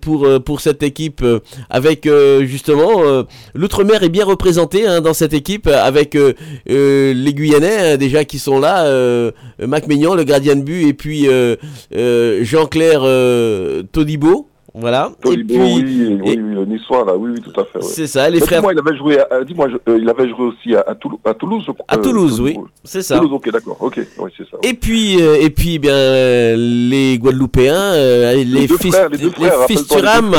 pour 0.00 0.26
euh, 0.26 0.38
pour 0.40 0.60
cette 0.60 0.82
équipe 0.82 1.22
euh, 1.22 1.40
avec 1.70 2.06
euh, 2.06 2.44
justement 2.44 3.02
euh, 3.04 3.22
l'outre-mer 3.54 4.02
est 4.02 4.08
bien 4.08 4.24
représenté 4.24 4.86
hein, 4.86 5.00
dans 5.00 5.14
cette 5.14 5.34
équipe 5.34 5.66
avec 5.66 6.14
euh, 6.14 6.34
euh, 6.70 7.12
les 7.14 7.34
Guyanais 7.34 7.92
hein, 7.92 7.96
déjà 7.96 8.24
qui 8.24 8.38
sont 8.38 8.58
là, 8.60 8.84
euh, 8.86 9.30
Mac 9.60 9.86
Maignan, 9.86 10.14
le 10.14 10.24
gardien 10.24 10.56
de 10.56 10.62
but, 10.62 10.86
et 10.86 10.94
puis 10.94 11.28
euh, 11.28 11.56
euh, 11.94 12.44
Jean-Claire 12.44 13.00
euh, 13.04 13.82
Todibo. 13.92 14.48
Voilà. 14.80 15.10
Tolibo, 15.20 15.54
et 15.54 15.56
puis, 15.56 16.06
oui, 16.06 16.06
oui, 16.06 16.20
oui, 16.24 16.54
le 16.54 16.64
niçois, 16.64 17.04
là, 17.04 17.16
oui, 17.16 17.30
oui, 17.34 17.40
tout 17.40 17.58
à 17.60 17.64
fait. 17.64 17.78
ouais. 17.78 17.84
C'est 17.84 18.06
ça, 18.06 18.30
les 18.30 18.38
Mais 18.38 18.46
frères- 18.46 18.60
Dis-moi, 18.60 18.72
il 18.74 18.78
avait 18.78 18.96
joué, 18.96 19.18
à, 19.18 19.26
euh, 19.32 19.44
dis-moi, 19.44 19.68
je- 19.70 19.90
euh, 19.92 19.98
il 20.00 20.08
avait 20.08 20.28
joué 20.28 20.46
aussi 20.46 20.74
à, 20.76 20.80
à 20.86 20.94
Toulou- 20.94 21.18
à 21.24 21.34
Toulouse. 21.34 21.64
je 21.66 21.72
crois, 21.72 21.84
À 21.88 21.96
euh, 21.96 22.02
Toulouse, 22.02 22.40
oui, 22.40 22.54
Toulouse. 22.54 22.68
c'est 22.84 23.02
ça. 23.02 23.16
Toulouse, 23.16 23.32
ok, 23.32 23.50
d'accord, 23.50 23.76
ok, 23.80 24.00
oui, 24.18 24.30
c'est 24.36 24.44
ça. 24.48 24.56
Et 24.62 24.74
puis, 24.74 25.20
euh, 25.20 25.36
et 25.40 25.50
puis, 25.50 25.78
bien, 25.78 25.92
euh, 25.94 26.54
les 26.56 27.18
Guadeloupéens, 27.18 27.74
euh, 27.94 28.34
les, 28.44 28.66
deux 28.68 28.76
fis- 28.78 28.90
frères, 28.92 29.08
les 29.08 29.18
deux 29.18 29.30
frères, 29.30 29.52
les 29.68 29.74
Fisturam, 29.76 30.32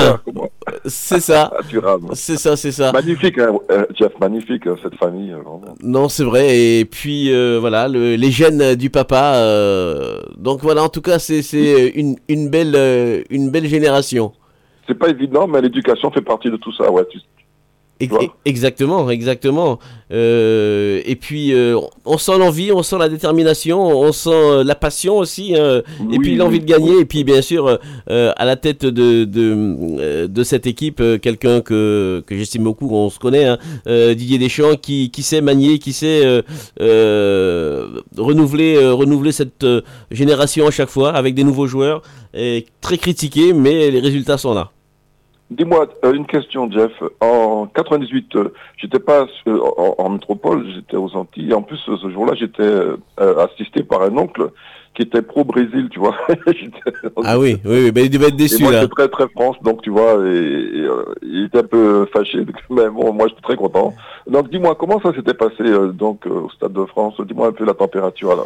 c'est 0.85 1.19
ça. 1.19 1.51
Ah. 1.53 1.97
C'est 2.14 2.38
ça, 2.38 2.56
c'est 2.56 2.72
ça. 2.72 2.91
Magnifique, 2.91 3.38
hein, 3.38 3.53
euh, 3.72 3.85
Jeff, 3.97 4.11
magnifique, 4.19 4.65
euh, 4.68 4.76
cette 4.84 4.95
famille, 4.95 5.31
euh, 5.31 5.38
vraiment. 5.38 5.76
Non, 5.84 6.10
c'est 6.10 6.23
vrai. 6.23 6.57
Et 6.80 6.85
puis 6.85 7.31
euh, 7.34 7.57
voilà, 7.60 7.88
le- 7.88 8.15
les 8.15 8.31
gènes 8.31 8.76
du 8.76 8.89
papa. 8.89 9.35
euh, 9.35 10.22
donc 10.38 10.61
voilà, 10.61 10.84
en 10.84 10.89
tout 10.89 11.01
cas, 11.01 11.19
c'est 11.19 11.41
une, 11.95 12.15
une 12.27 12.49
belle 12.49 12.76
une 13.30 13.49
belle 13.51 13.68
génération. 13.68 14.34
C'est 14.88 14.97
pas 14.97 15.10
évident, 15.10 15.45
mais 15.47 15.61
l'éducation 15.61 16.10
fait 16.11 16.22
partie 16.22 16.49
de 16.49 16.57
tout 16.57 16.73
ça, 16.73 16.91
ouais. 16.91 17.03
Tu, 17.11 17.19
Exactement, 18.45 19.09
exactement. 19.09 19.80
Euh, 20.11 21.01
et 21.05 21.15
puis 21.17 21.53
euh, 21.53 21.77
on 22.05 22.17
sent 22.17 22.38
l'envie, 22.38 22.71
on 22.71 22.81
sent 22.81 22.97
la 22.97 23.09
détermination, 23.09 23.85
on 23.85 24.11
sent 24.13 24.30
euh, 24.34 24.63
la 24.63 24.76
passion 24.76 25.17
aussi, 25.17 25.53
hein, 25.55 25.81
et 26.11 26.17
puis 26.17 26.35
l'envie 26.35 26.59
oui, 26.59 26.61
de 26.61 26.65
gagner. 26.65 26.99
Et 26.99 27.05
puis 27.05 27.26
bien 27.26 27.41
sûr, 27.41 27.77
euh, 28.09 28.31
à 28.38 28.45
la 28.45 28.55
tête 28.55 28.85
de 28.85 29.26
de, 29.26 29.76
euh, 29.99 30.27
de 30.27 30.43
cette 30.43 30.65
équipe, 30.65 31.01
euh, 31.01 31.17
quelqu'un 31.17 31.59
que 31.59 32.23
que 32.26 32.38
j'estime 32.38 32.63
beaucoup, 32.63 32.89
on 32.89 33.09
se 33.09 33.19
connaît, 33.19 33.45
hein, 33.45 33.57
Didier 33.85 34.38
Deschamps, 34.38 34.77
qui 34.81 35.11
qui 35.11 35.21
sait 35.21 35.41
manier, 35.41 35.77
qui 35.77 35.91
sait 35.91 36.26
euh, 36.26 36.41
euh, 36.80 38.01
renouveler 38.17 38.77
euh, 38.77 38.93
renouveler 38.93 39.34
cette 39.34 39.65
génération 40.09 40.67
à 40.67 40.71
chaque 40.71 40.89
fois 40.89 41.11
avec 41.11 41.35
des 41.35 41.43
nouveaux 41.43 41.67
joueurs, 41.67 42.01
et 42.34 42.65
très 42.80 42.97
critiqué, 42.97 43.51
mais 43.53 43.91
les 43.91 43.99
résultats 43.99 44.38
sont 44.38 44.53
là. 44.53 44.71
Dis-moi 45.49 45.88
euh, 46.05 46.13
une 46.13 46.27
question, 46.27 46.69
Jeff. 46.71 46.91
En 47.21 47.65
98, 47.67 48.35
euh, 48.35 48.53
j'étais 48.77 48.99
pas 48.99 49.26
euh, 49.47 49.59
en, 49.97 50.09
métropole, 50.09 50.65
j'étais 50.73 50.95
aux 50.95 51.15
Antilles. 51.15 51.53
En 51.53 51.63
plus, 51.63 51.77
ce 51.77 52.09
jour-là, 52.09 52.34
j'étais 52.35 52.69
assisté 53.17 53.84
par 53.84 54.03
un 54.03 54.15
oncle 54.17 54.51
qui 54.95 55.03
était 55.03 55.21
pro-Brésil, 55.21 55.88
tu 55.91 55.99
vois. 55.99 56.15
Ah 57.23 57.38
oui, 57.38 57.57
oui, 57.65 57.84
oui, 57.84 57.91
ben, 57.91 58.05
il 58.05 58.09
devait 58.09 58.27
être 58.27 58.35
déçu 58.35 58.59
et 58.59 58.63
moi, 58.63 58.71
là. 58.71 58.81
j'étais 58.81 58.93
très 58.95 59.07
très 59.07 59.27
France, 59.30 59.57
donc 59.61 59.81
tu 59.81 59.89
vois, 59.89 60.26
et, 60.26 60.30
et, 60.30 60.81
euh, 60.81 61.03
il 61.21 61.45
était 61.45 61.59
un 61.59 61.63
peu 61.63 62.05
fâché, 62.13 62.39
mais 62.69 62.89
bon, 62.89 63.13
moi 63.13 63.27
j'étais 63.27 63.41
très 63.41 63.55
content. 63.55 63.93
Donc 64.27 64.49
dis-moi, 64.49 64.76
comment 64.76 64.99
ça 65.01 65.13
s'était 65.13 65.34
passé 65.34 65.61
euh, 65.61 65.91
donc 65.91 66.26
euh, 66.26 66.41
au 66.41 66.49
Stade 66.49 66.73
de 66.73 66.85
France? 66.85 67.15
Dis-moi 67.21 67.47
un 67.47 67.51
peu 67.51 67.65
la 67.65 67.73
température 67.73 68.35
là, 68.35 68.43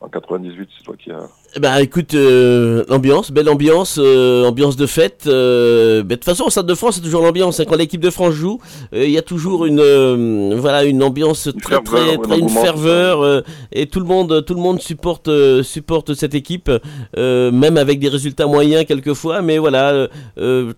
en 0.00 0.08
98, 0.08 0.68
c'est 0.76 0.84
toi 0.84 0.94
qui 0.98 1.10
as... 1.10 1.28
Ben 1.56 1.78
écoute, 1.78 2.12
euh, 2.12 2.84
l'ambiance, 2.90 3.30
belle 3.32 3.48
ambiance, 3.48 3.98
euh, 3.98 4.44
ambiance 4.44 4.76
de 4.76 4.84
fête. 4.86 5.22
euh, 5.26 6.02
ben, 6.02 6.08
de 6.10 6.14
toute 6.16 6.24
façon, 6.24 6.44
au 6.44 6.50
Stade 6.50 6.66
de 6.66 6.74
France, 6.74 6.96
c'est 6.96 7.00
toujours 7.00 7.22
l'ambiance. 7.22 7.58
hein. 7.58 7.64
Quand 7.66 7.76
l'équipe 7.76 8.02
de 8.02 8.10
France 8.10 8.34
joue, 8.34 8.58
euh, 8.94 9.06
il 9.06 9.10
y 9.10 9.16
a 9.16 9.22
toujours 9.22 9.64
une, 9.64 9.80
euh, 9.80 10.54
voilà, 10.58 10.84
une 10.84 11.02
ambiance 11.02 11.48
très, 11.62 11.76
ferveur, 11.76 12.04
très, 12.04 12.16
très, 12.18 12.38
une 12.38 12.50
ferveur, 12.50 13.22
euh, 13.22 13.40
et 13.72 13.86
tout 13.86 13.98
le 13.98 14.04
monde, 14.04 14.44
tout 14.44 14.52
le 14.54 14.60
monde 14.60 14.80
supporte, 14.82 15.28
euh, 15.28 15.62
supporte 15.62 16.12
cette 16.12 16.34
équipe, 16.34 16.70
euh, 17.16 17.50
même 17.50 17.78
avec 17.78 17.98
des 17.98 18.08
résultats 18.10 18.46
moyens 18.46 18.84
quelquefois. 18.84 19.40
Mais 19.40 19.56
voilà, 19.56 20.06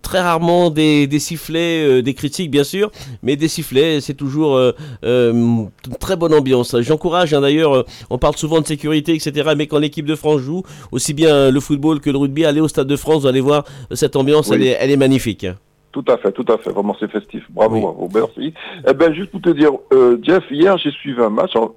très 0.02 0.20
rarement 0.20 0.70
des, 0.70 1.09
des 1.09 1.18
sifflets, 1.18 1.84
euh, 1.84 2.01
des 2.02 2.14
critiques 2.14 2.51
bien 2.51 2.64
sûr, 2.64 2.92
mais 3.24 3.34
des 3.34 3.48
sifflets, 3.48 4.01
c'est 4.01 4.14
toujours 4.14 4.59
une 5.02 5.68
très 5.98 6.14
bonne 6.14 6.32
ambiance. 6.32 6.76
J'encourage 6.80 7.34
hein, 7.34 7.40
d'ailleurs, 7.40 7.84
on 8.09 8.18
parle 8.18 8.36
souvent 8.36 8.60
de 8.60 8.66
sécurité, 8.68 9.14
etc. 9.14 9.51
Mais 9.56 9.66
quand 9.66 9.78
l'équipe 9.78 10.06
de 10.06 10.14
France 10.14 10.40
joue, 10.42 10.60
aussi 10.93 11.15
bien 11.15 11.51
le 11.51 11.61
football 11.61 12.01
que 12.01 12.11
le 12.11 12.19
rugby, 12.19 12.45
allez 12.45 12.61
au 12.61 12.69
Stade 12.69 12.87
de 12.87 12.97
France, 12.97 13.23
vous 13.23 13.27
allez 13.28 13.41
voir 13.41 13.65
euh, 13.91 13.95
cette 13.95 14.16
ambiance, 14.16 14.49
Oui. 14.49 14.57
elle, 14.57 14.62
est, 14.65 14.77
elle 14.81 14.91
est 14.91 14.97
magnifique. 14.97 15.47
Tout 15.93 16.05
à 16.09 16.16
fait, 16.19 16.31
tout 16.32 16.45
à 16.49 16.57
fait. 16.59 16.70
Vraiment, 16.70 16.95
c'est 17.01 17.11
festif. 17.11 17.43
Bravo, 17.51 17.81
bravo, 17.81 18.09
merci. 18.15 18.53
Eh 18.89 18.93
ben, 18.95 19.12
juste 19.12 19.31
pour 19.32 19.41
te 19.41 19.51
dire, 19.51 19.70
euh, 19.93 20.19
Jeff, 20.23 20.45
hier, 20.51 20.78
j'ai 20.78 20.91
suivi 20.93 21.20
un 21.20 21.31
match 21.31 21.57
en 21.57 21.74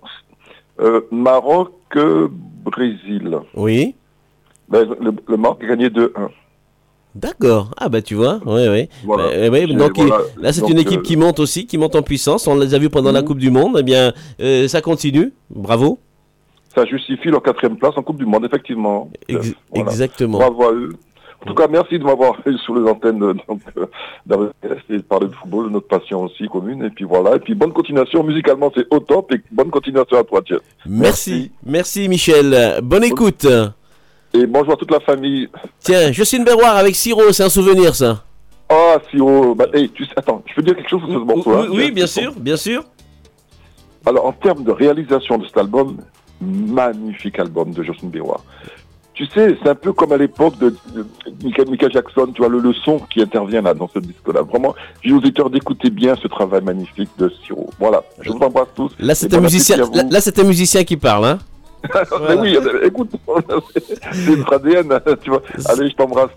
euh, 0.82 1.02
Maroc-Brésil. 1.12 3.38
Oui. 3.56 3.96
Ben, 4.70 4.88
le, 5.00 5.12
le 5.28 5.38
Maroc 5.38 5.64
a 5.64 5.68
gagné 5.68 5.90
2-1. 5.90 6.10
D'accord. 7.16 7.70
Ah 7.78 7.90
bah 7.90 8.02
tu 8.02 8.16
vois, 8.16 8.40
ouais, 8.44 8.68
ouais. 8.70 8.90
Voilà. 9.04 9.26
Bah, 9.26 9.50
ouais, 9.52 9.68
donc 9.68 9.96
voilà. 9.98 10.18
là 10.42 10.52
c'est 10.52 10.68
une 10.68 10.80
équipe 10.80 11.02
euh, 11.02 11.04
qui 11.04 11.16
monte 11.16 11.40
aussi, 11.40 11.68
qui 11.68 11.78
monte 11.78 11.96
en 11.96 12.02
puissance. 12.02 12.48
On 12.48 12.56
les 12.56 12.74
a 12.74 12.80
vus 12.80 12.90
pendant 12.90 13.12
la 13.12 13.22
Mhm. 13.22 13.28
Coupe 13.28 13.38
du 13.38 13.52
Monde. 13.52 13.78
Eh 13.80 13.84
bien, 13.84 14.14
euh, 14.42 14.68
ça 14.68 14.82
continue. 14.82 15.32
Bravo. 15.52 16.00
Ça 16.76 16.86
justifie 16.86 17.30
leur 17.30 17.44
quatrième 17.44 17.78
place 17.78 17.94
en 17.98 18.02
Coupe 18.02 18.18
du 18.18 18.26
Monde, 18.26 18.45
effectivement. 18.45 19.10
Ex- 19.28 19.50
Euh, 19.50 19.54
voilà. 19.74 19.90
Exactement. 19.91 20.40
Bravo 20.40 20.64
à 20.64 20.72
eux. 20.74 20.90
En 21.41 21.45
tout 21.45 21.56
cas, 21.56 21.68
merci 21.70 22.00
de 22.00 22.04
m'avoir 22.04 22.36
eu 22.45 22.58
sur 22.66 22.74
les 22.76 22.90
antennes 22.90 23.20
de, 23.20 23.36
donc, 23.48 23.62
euh, 23.78 24.50
et 24.90 24.98
de 24.98 25.02
parler 25.02 25.28
de 25.28 25.34
football, 25.34 25.66
de 25.66 25.72
notre 25.72 25.88
passion 25.88 26.24
aussi 26.24 26.48
commune. 26.48 26.84
Et 26.86 26.90
puis 26.90 27.04
voilà. 27.06 27.36
Et 27.36 27.40
puis 27.40 27.54
bonne 27.54 27.74
continuation. 27.74 28.24
Musicalement, 28.24 28.72
c'est 28.76 28.86
au 28.91 29.00
top. 29.00 29.32
Et 29.34 29.41
bonne 29.52 29.70
continuation 29.70 30.18
à 30.18 30.24
toi, 30.24 30.41
Jeff. 30.45 30.62
Merci. 30.86 31.52
Merci 31.66 32.08
Michel. 32.08 32.80
Bonne 32.82 33.04
écoute. 33.04 33.45
Et 34.34 34.48
bonjour 34.48 34.74
à 34.74 34.78
toute 34.78 34.90
la 34.90 35.00
famille. 35.02 35.48
Tiens, 35.80 36.12
Justine 36.12 36.44
Berroir 36.44 36.76
avec 36.78 36.95
Siro, 36.95 37.32
c'est 37.32 37.44
un 37.44 37.50
souvenir 37.50 37.94
ça. 37.94 38.24
Ah, 38.70 38.95
Siro. 39.12 39.54
Bah, 39.54 39.66
hey, 39.74 39.90
tu 39.90 40.06
sais, 40.06 40.14
attends, 40.16 40.41
je 40.48 40.56
peux 40.56 40.64
dire 40.64 40.76
quelque 40.76 40.90
chose 40.90 41.02
sur 41.02 41.10
ce 41.12 41.18
morceau 41.24 41.52
Oui, 41.56 41.68
oui, 41.72 41.91
bien 41.91 42.08
sûr, 42.08 42.34
bien 42.36 42.58
sûr. 42.58 42.84
Alors, 44.06 44.26
en 44.26 44.32
termes 44.32 44.64
de 44.64 44.72
réalisation 44.72 45.38
de 45.38 45.45
cet 45.45 45.58
album, 45.58 45.98
magnifique 46.44 47.40
album 47.40 47.72
de 47.72 47.84
Justin 47.84 48.07
Bieber. 48.07 48.40
Tu 49.14 49.28
sais, 49.28 49.56
c'est 49.61 49.70
un 49.70 49.76
peu 49.76 49.94
comme 49.94 50.11
à 50.11 50.18
l'époque 50.18 50.57
de, 50.57 50.76
de 50.95 51.06
Michael, 51.44 51.70
Michael 51.70 51.91
Jackson, 51.91 52.28
tu 52.34 52.41
vois, 52.41 52.49
le, 52.49 52.60
le 52.60 52.74
son 52.74 52.98
qui 53.11 53.22
intervient 53.22 53.61
là 53.61 53.76
dans 53.76 53.88
ce 53.88 53.99
disque-là. 53.99 54.41
Vraiment, 54.41 54.74
j'ai 55.03 55.14
aux 55.14 55.18
auditeurs 55.18 55.52
d'écouter 55.52 55.91
bien 55.91 56.15
ce 56.15 56.28
travail 56.28 56.64
magnifique 56.64 57.10
de 57.20 57.32
Siro. 57.45 57.70
Voilà, 57.80 58.03
je 58.22 58.32
vous 58.32 58.40
embrasse 58.40 58.70
tous. 58.76 58.91
Là 58.99 59.14
c'est 59.14 59.32
un 59.36 59.40
musicien. 59.40 59.78
Là, 59.78 60.20
c'est 60.20 60.40
un 60.40 60.44
musicien 60.44 60.84
qui 60.84 60.98
parle, 60.98 61.26
hein. 61.26 61.40
Mais 62.28 62.36
oui, 62.40 62.56
euh, 62.56 62.88
écoute, 62.88 63.11
c'est 64.14 64.36
notre 64.38 64.53
ADN, 64.53 64.99
tu 65.22 65.30
vois. 65.30 65.41
Allez, 65.65 65.90
je 65.90 65.95
t'embrasse. 65.95 66.30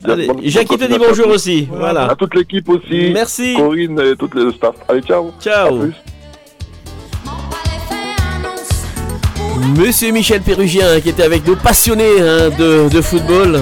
Jackie 0.42 0.76
te 0.76 0.84
dit 0.84 0.98
bonjour 0.98 1.28
aussi, 1.28 1.68
voilà. 1.70 2.10
À 2.10 2.16
toute 2.16 2.34
l'équipe 2.34 2.68
aussi. 2.68 3.10
Merci. 3.14 3.54
Corinne 3.56 4.00
et 4.00 4.16
tout 4.16 4.28
le 4.34 4.52
staff. 4.52 4.74
Allez, 4.88 5.02
ciao. 5.02 5.30
Ciao. 5.40 5.90
Monsieur 9.58 10.10
Michel 10.12 10.42
Pérugien 10.42 11.00
qui 11.00 11.08
était 11.08 11.22
avec 11.22 11.46
nous, 11.46 11.56
passionné 11.56 12.08
hein, 12.20 12.50
de, 12.58 12.88
de 12.88 13.00
football. 13.00 13.60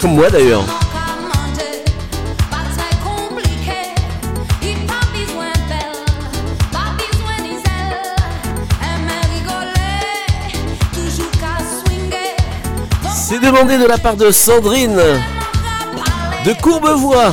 Comme 0.00 0.14
moi 0.14 0.28
d'ailleurs. 0.30 0.64
C'est 13.14 13.40
demandé 13.40 13.78
de 13.78 13.86
la 13.86 13.96
part 13.96 14.16
de 14.16 14.30
Sandrine 14.30 15.00
de 16.44 16.52
Courbevoie. 16.60 17.32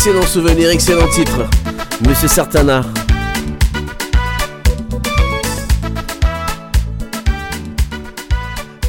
Excellent, 0.00 0.22
souvenir, 0.26 0.70
excellent 0.70 1.08
titre. 1.08 1.40
Monsieur 2.06 2.28
Sartana. 2.28 2.82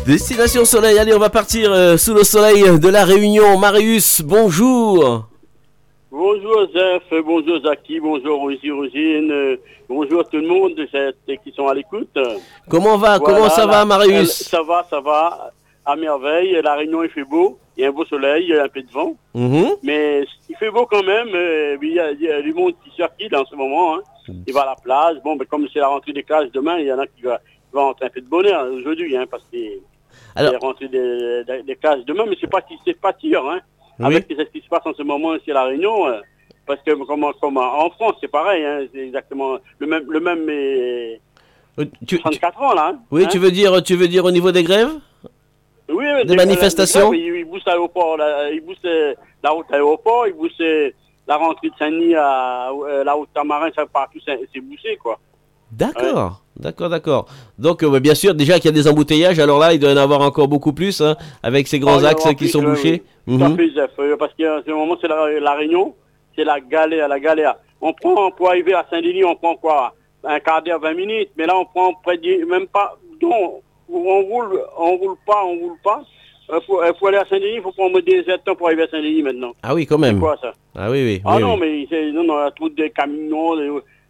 Destination 0.06 0.65
Soleil, 0.65 0.98
allez, 0.98 1.14
on 1.14 1.19
va 1.19 1.30
partir 1.30 1.72
euh, 1.72 1.98
sous 1.98 2.14
le 2.14 2.23
soleil 2.23 2.64
de 2.80 2.90
la 2.90 3.06
Réunion. 3.06 3.57
Marius, 3.60 4.22
bonjour. 4.22 5.26
Bonjour 6.11 6.68
Zef, 6.73 7.23
bonjour 7.23 7.60
Zaki, 7.64 7.99
bonjour 7.99 8.40
Rosie 8.40 8.72
Rosine, 8.72 9.31
euh, 9.31 9.57
bonjour 9.88 10.23
tout 10.27 10.38
le 10.38 10.48
monde 10.48 10.73
qui 11.44 11.52
sont 11.56 11.68
à 11.68 11.76
l'écoute. 11.76 12.18
Comment 12.68 12.98
va? 12.98 13.19
Voilà, 13.19 13.38
Comment 13.38 13.49
ça 13.49 13.68
va, 13.68 13.86
Marius? 13.86 14.31
Ça 14.31 14.64
va, 14.64 14.84
ça 14.90 14.99
va, 14.99 15.52
à 15.86 15.95
merveille. 15.95 16.60
La 16.64 16.73
Réunion 16.76 17.03
il 17.03 17.10
fait 17.11 17.23
beau, 17.23 17.60
il 17.77 17.84
y 17.84 17.86
a 17.86 17.90
un 17.90 17.91
beau 17.91 18.06
soleil, 18.06 18.45
il 18.49 18.56
y 18.56 18.57
a 18.57 18.64
un 18.64 18.68
peu 18.68 18.81
de 18.81 18.91
vent, 18.91 19.15
Mhm. 19.36 19.76
Mais 20.72 20.80
beau 20.80 20.86
quand 20.86 21.04
même. 21.04 21.30
euh, 21.34 21.78
il, 21.82 21.94
y 21.94 22.00
a, 22.00 22.12
il 22.12 22.22
y 22.22 22.32
a 22.32 22.41
du 22.41 22.54
monde 22.54 22.74
qui 22.84 22.91
circule 22.96 23.36
en 23.36 23.46
ce 23.46 23.56
moment. 23.56 23.96
hein. 23.96 24.02
Il 24.48 24.54
va 24.54 24.62
à 24.62 24.66
la 24.68 24.76
plage. 24.76 25.18
Bon, 25.24 25.36
ben, 25.36 25.46
comme 25.46 25.68
c'est 25.74 25.80
la 25.80 25.88
rentrée 25.88 26.14
des 26.14 26.24
classes 26.24 26.52
demain, 26.52 26.78
il 26.80 26.86
y 26.88 26.94
en 26.94 27.00
a 27.00 27.08
qui 27.08 27.22
va 27.22 27.40
rentrer 27.74 28.06
un 28.06 28.10
peu 28.10 28.22
de 28.22 28.28
bonheur 28.28 28.66
aujourd'hui, 28.72 29.16
hein, 29.18 29.26
parce 29.30 29.44
que 29.44 29.58
c'est 29.58 29.82
la 30.36 30.58
rentrée 30.60 30.88
des, 30.88 31.44
des, 31.46 31.64
des 31.64 31.76
classes 31.76 32.06
demain, 32.06 32.26
mais 32.28 32.36
c'est 32.40 32.50
pas 32.50 32.62
qui 32.62 32.76
c'est 32.86 33.00
pas 33.00 33.14
sûr, 33.20 33.48
hein. 33.50 33.60
Oui. 34.00 34.06
Avec 34.06 34.26
ce 34.30 34.44
qui 34.44 34.62
se 34.62 34.68
passe 34.70 34.86
en 34.86 34.94
ce 34.94 35.04
moment 35.04 35.36
ici 35.36 35.52
à 35.52 35.56
la 35.56 35.64
Réunion. 35.66 36.08
euh, 36.08 36.20
parce 36.66 36.82
que 36.84 36.91
comme, 37.06 37.26
comme 37.41 37.58
en 37.58 37.90
France, 37.90 38.14
c'est 38.22 38.28
pareil, 38.32 38.64
hein, 38.64 38.86
c'est 38.94 39.00
exactement 39.00 39.58
le 39.80 39.88
même, 39.88 40.04
le 40.10 40.20
même 40.20 40.46
mais 40.46 41.20
Euh, 41.80 41.86
tu- 42.06 42.20
34 42.20 42.62
ans 42.62 42.74
là. 42.74 42.91
hein. 42.94 43.00
Oui, 43.12 43.24
Hein 43.24 43.28
tu 43.32 43.40
veux 43.40 43.52
dire, 43.52 43.82
tu 43.82 43.96
veux 43.96 44.08
dire 44.08 44.24
au 44.26 44.32
niveau 44.32 44.52
des 44.52 44.64
grèves? 44.64 44.91
Oui, 45.90 46.06
oui, 46.16 46.26
Des 46.26 46.36
manifestations? 46.36 47.14
Ils 47.14 47.38
il 47.40 47.45
boostent 47.45 47.68
l'aéroport, 47.68 48.18
ils 48.52 48.61
euh, 48.86 49.14
la 49.44 49.49
route 49.52 49.66
à 49.70 49.74
l'aéroport, 49.74 50.28
ils 50.28 50.34
euh, 50.61 50.91
la 51.28 51.38
rentrée 51.38 51.70
de 51.70 51.74
Saint-Denis 51.80 52.16
à 52.16 52.70
euh, 52.72 53.03
la 53.03 53.14
route 53.14 53.30
Tamarin, 53.34 53.70
ça 53.76 53.86
partout, 53.86 54.20
c'est 54.26 54.40
c'est 54.53 54.61
bouché 54.61 54.98
quoi. 55.02 55.20
D'accord, 55.72 56.41
d'accord, 56.56 56.90
d'accord. 56.90 57.26
Donc, 57.60 57.84
euh, 57.84 57.99
bien 57.99 58.16
sûr, 58.16 58.34
déjà 58.34 58.56
qu'il 58.56 58.66
y 58.66 58.70
a 58.70 58.72
des 58.72 58.88
embouteillages, 58.88 59.38
alors 59.40 59.60
là, 59.60 59.74
il 59.74 59.80
doit 59.80 59.91
y 59.91 59.94
en 59.94 59.98
avoir 59.98 60.22
encore 60.22 60.48
beaucoup 60.48 60.74
plus, 60.74 60.99
hein, 61.02 61.16
avec 61.44 61.68
ces 61.68 61.78
grands 61.80 62.03
Ah, 62.03 62.10
axes 62.10 62.24
qui 62.30 62.36
plus, 62.36 62.48
sont 62.49 62.64
euh, 62.64 62.70
bouchés. 62.72 63.03
Tout 63.28 63.36
à 63.44 63.49
Mhm. 63.49 63.56
fait, 63.57 63.70
Zef, 63.76 63.91
euh, 63.99 64.18
parce 64.18 64.34
qu'en 64.34 64.61
ce 64.66 64.72
moment, 64.72 64.95
c'est 64.99 65.07
la, 65.07 65.40
la 65.40 65.53
Réunion, 65.53 65.94
c'est 66.36 66.44
la 66.44 66.60
galère, 66.60 67.07
la 67.07 67.20
galère. 67.20 67.56
On 67.82 67.94
prend, 67.94 68.32
pour 68.32 68.49
arriver 68.49 68.74
à 68.74 68.86
Saint-Denis, 68.90 69.24
on 69.24 69.36
prend 69.36 69.56
quoi? 69.56 69.94
Un 70.24 70.40
quart 70.40 70.61
d'heure, 70.64 70.80
20 70.80 70.94
minutes, 70.95 71.30
mais 71.38 71.45
là, 71.45 71.56
on 71.56 71.66
prend 71.66 71.94
près 71.94 72.18
de, 72.18 72.45
même 72.45 72.66
pas, 72.68 72.98
non, 73.22 73.61
on 73.91 74.22
roule, 74.22 74.64
on 74.78 74.95
roule 74.98 75.18
pas, 75.26 75.44
on 75.45 75.56
roule 75.60 75.78
pas. 75.84 76.02
Il 76.52 76.60
faut, 76.66 76.82
euh, 76.82 76.91
faut 76.99 77.07
aller 77.07 77.18
à 77.18 77.26
Saint-Denis, 77.26 77.56
il 77.57 77.61
faut 77.61 77.72
prendre 77.72 77.99
des 78.02 78.24
temps 78.44 78.56
pour 78.56 78.68
arriver 78.68 78.84
à 78.84 78.88
Saint-Denis 78.88 79.22
maintenant. 79.22 79.52
Ah 79.61 79.76
oui, 79.76 79.86
quand 79.86 79.99
même. 79.99 80.16
C'est 80.16 80.20
quoi 80.22 80.36
ça? 80.41 80.52
Ah 80.76 80.90
oui, 80.90 81.03
oui. 81.03 81.22
Ah 81.24 81.36
oui, 81.36 81.44
non, 81.44 81.57
oui. 81.60 81.88
mais 81.91 82.11
non, 82.11 82.24
non, 82.24 82.38
la 82.38 82.52
route 82.60 82.74
des 82.76 82.90
camions, 82.90 83.56
des, 83.56 83.70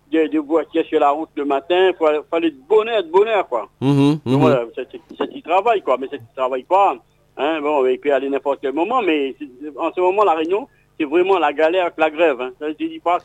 des, 0.09 0.29
des 0.29 0.37
voitures 0.37 0.85
sur 0.85 0.99
la 1.01 1.09
route 1.09 1.29
le 1.35 1.43
matin, 1.43 1.89
il 1.89 1.95
faut, 1.97 2.05
faut 2.07 2.35
aller 2.35 2.51
de 2.51 2.59
bonheur, 2.67 3.03
de 3.03 3.09
bonheur, 3.09 3.47
quoi. 3.47 3.67
Mhm, 3.81 4.11
Donc 4.11 4.21
mhm. 4.25 4.39
voilà, 4.39 4.63
c'est 4.73 5.29
qui 5.29 5.41
travaille, 5.41 5.81
quoi. 5.81 5.97
Mais 5.99 6.07
c'est 6.09 6.17
qui 6.19 6.33
travaille 6.33 6.63
pas, 6.63 6.95
hein, 7.37 7.59
bon, 7.61 7.85
il 7.85 7.99
peut 7.99 8.13
aller 8.13 8.29
n'importe 8.29 8.59
quel 8.61 8.73
moment, 8.73 9.01
mais 9.01 9.35
en 9.77 9.91
ce 9.93 9.99
moment, 9.99 10.23
la 10.23 10.35
Réunion, 10.35 10.67
c'est 10.97 11.05
vraiment 11.05 11.39
la 11.39 11.51
galère 11.51 11.87
avec 11.87 11.97
la 11.97 12.09
grève, 12.09 12.39
hein. 12.39 12.51
Ça, 12.57 12.67
je 12.69 12.73
dis 12.85 12.99
pas. 12.99 13.17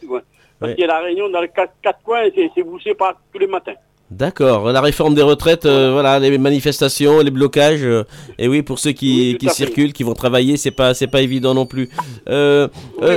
Parce 0.58 0.74
que 0.74 0.82
la 0.84 0.98
Réunion, 1.00 1.28
dans 1.28 1.40
les 1.40 1.48
quatre, 1.48 1.74
quatre 1.82 2.02
coins, 2.02 2.24
c'est 2.34 2.62
bouché 2.64 2.94
par 2.94 3.14
tous 3.32 3.38
les 3.38 3.46
matins. 3.46 3.74
D'accord, 4.10 4.70
la 4.70 4.80
réforme 4.80 5.14
des 5.14 5.22
retraites, 5.22 5.66
euh, 5.66 5.90
voilà, 5.92 6.18
les 6.18 6.36
manifestations, 6.38 7.20
les 7.20 7.30
blocages, 7.30 7.82
euh, 7.84 8.04
et 8.38 8.48
oui, 8.48 8.62
pour 8.62 8.78
ceux 8.78 8.92
qui, 8.92 9.36
fait. 9.40 9.48
circulent, 9.48 9.92
qui 9.92 10.02
vont 10.04 10.12
travailler, 10.14 10.56
c'est 10.56 10.70
pas, 10.70 10.94
c'est 10.94 11.06
pas 11.08 11.22
évident 11.22 11.54
non 11.54 11.66
plus. 11.66 11.88
Euh, 12.28 12.68
Oui, 13.00 13.08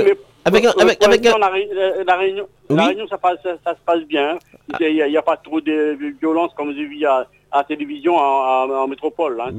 avec 0.44 0.64
un, 0.64 0.72
pour- 0.72 0.82
avec, 0.82 0.98
pour 0.98 1.08
avec 1.08 1.20
un- 1.20 1.24
l'instant, 1.24 1.38
la, 1.38 1.48
Ré- 1.50 1.68
la- 1.72 2.04
la 2.04 2.16
Réunion, 2.16 2.48
la 2.70 2.76
Oui. 2.76 2.88
Réunion, 2.88 3.06
ça, 3.06 3.18
passe, 3.18 3.38
ça, 3.42 3.50
ça 3.64 3.72
se 3.74 3.80
passe 3.84 4.02
bien. 4.08 4.38
Il 4.80 4.94
n'y 5.08 5.16
a, 5.16 5.22
pas 5.22 5.36
trop 5.36 5.60
de 5.60 5.96
violence 6.20 6.52
comme 6.56 6.72
j'ai 6.74 6.86
vu 6.86 7.04
à, 7.04 7.26
à 7.52 7.58
la 7.58 7.64
télévision 7.64 8.16
en, 8.16 8.88
métropole. 8.88 9.40
Hein. 9.40 9.50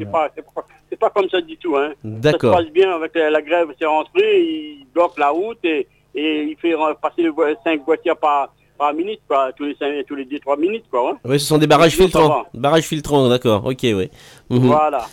C'est 0.90 0.98
pas, 1.00 1.10
comme 1.12 1.30
ça 1.30 1.42
du 1.42 1.58
tout. 1.58 1.76
Hein. 1.78 1.92
D'accord. 2.04 2.54
Ça 2.56 2.60
se 2.60 2.64
passe 2.64 2.74
bien 2.74 2.92
avec 2.92 3.14
la, 3.16 3.30
la 3.30 3.42
grève, 3.42 3.68
c'est 3.80 3.86
rentré, 3.86 4.42
il 4.42 4.88
bloque 4.94 5.18
la 5.20 5.30
route 5.30 5.60
et, 5.64 5.88
et 6.16 6.42
il 6.44 6.56
fait 6.58 6.74
euh, 6.74 6.94
passer 7.00 7.22
les 7.22 7.30
vo- 7.30 7.44
cinq 7.64 7.86
voitures 7.86 8.18
par, 8.18 8.52
par 8.80 8.94
minute, 8.94 9.20
quoi, 9.28 9.52
tous 9.56 9.66
les 9.66 9.76
cinq, 9.76 9.92
tous 10.08 10.16
les 10.16 10.26
deux, 10.26 10.40
trois 10.40 10.58
minutes, 10.58 10.86
quoi. 10.90 11.12
hein. 11.12 11.18
Oui, 11.26 11.40
ce 11.40 11.46
sont 11.46 11.58
des 11.60 11.68
barrages 11.68 11.96
filtrants. 11.96 12.46
Barrages 12.54 12.86
filtrants, 12.86 13.28
d'accord, 13.30 13.64
ok, 13.66 13.80
oui. 13.84 14.10
Mhm. 14.50 14.60
Voilà. 14.68 15.06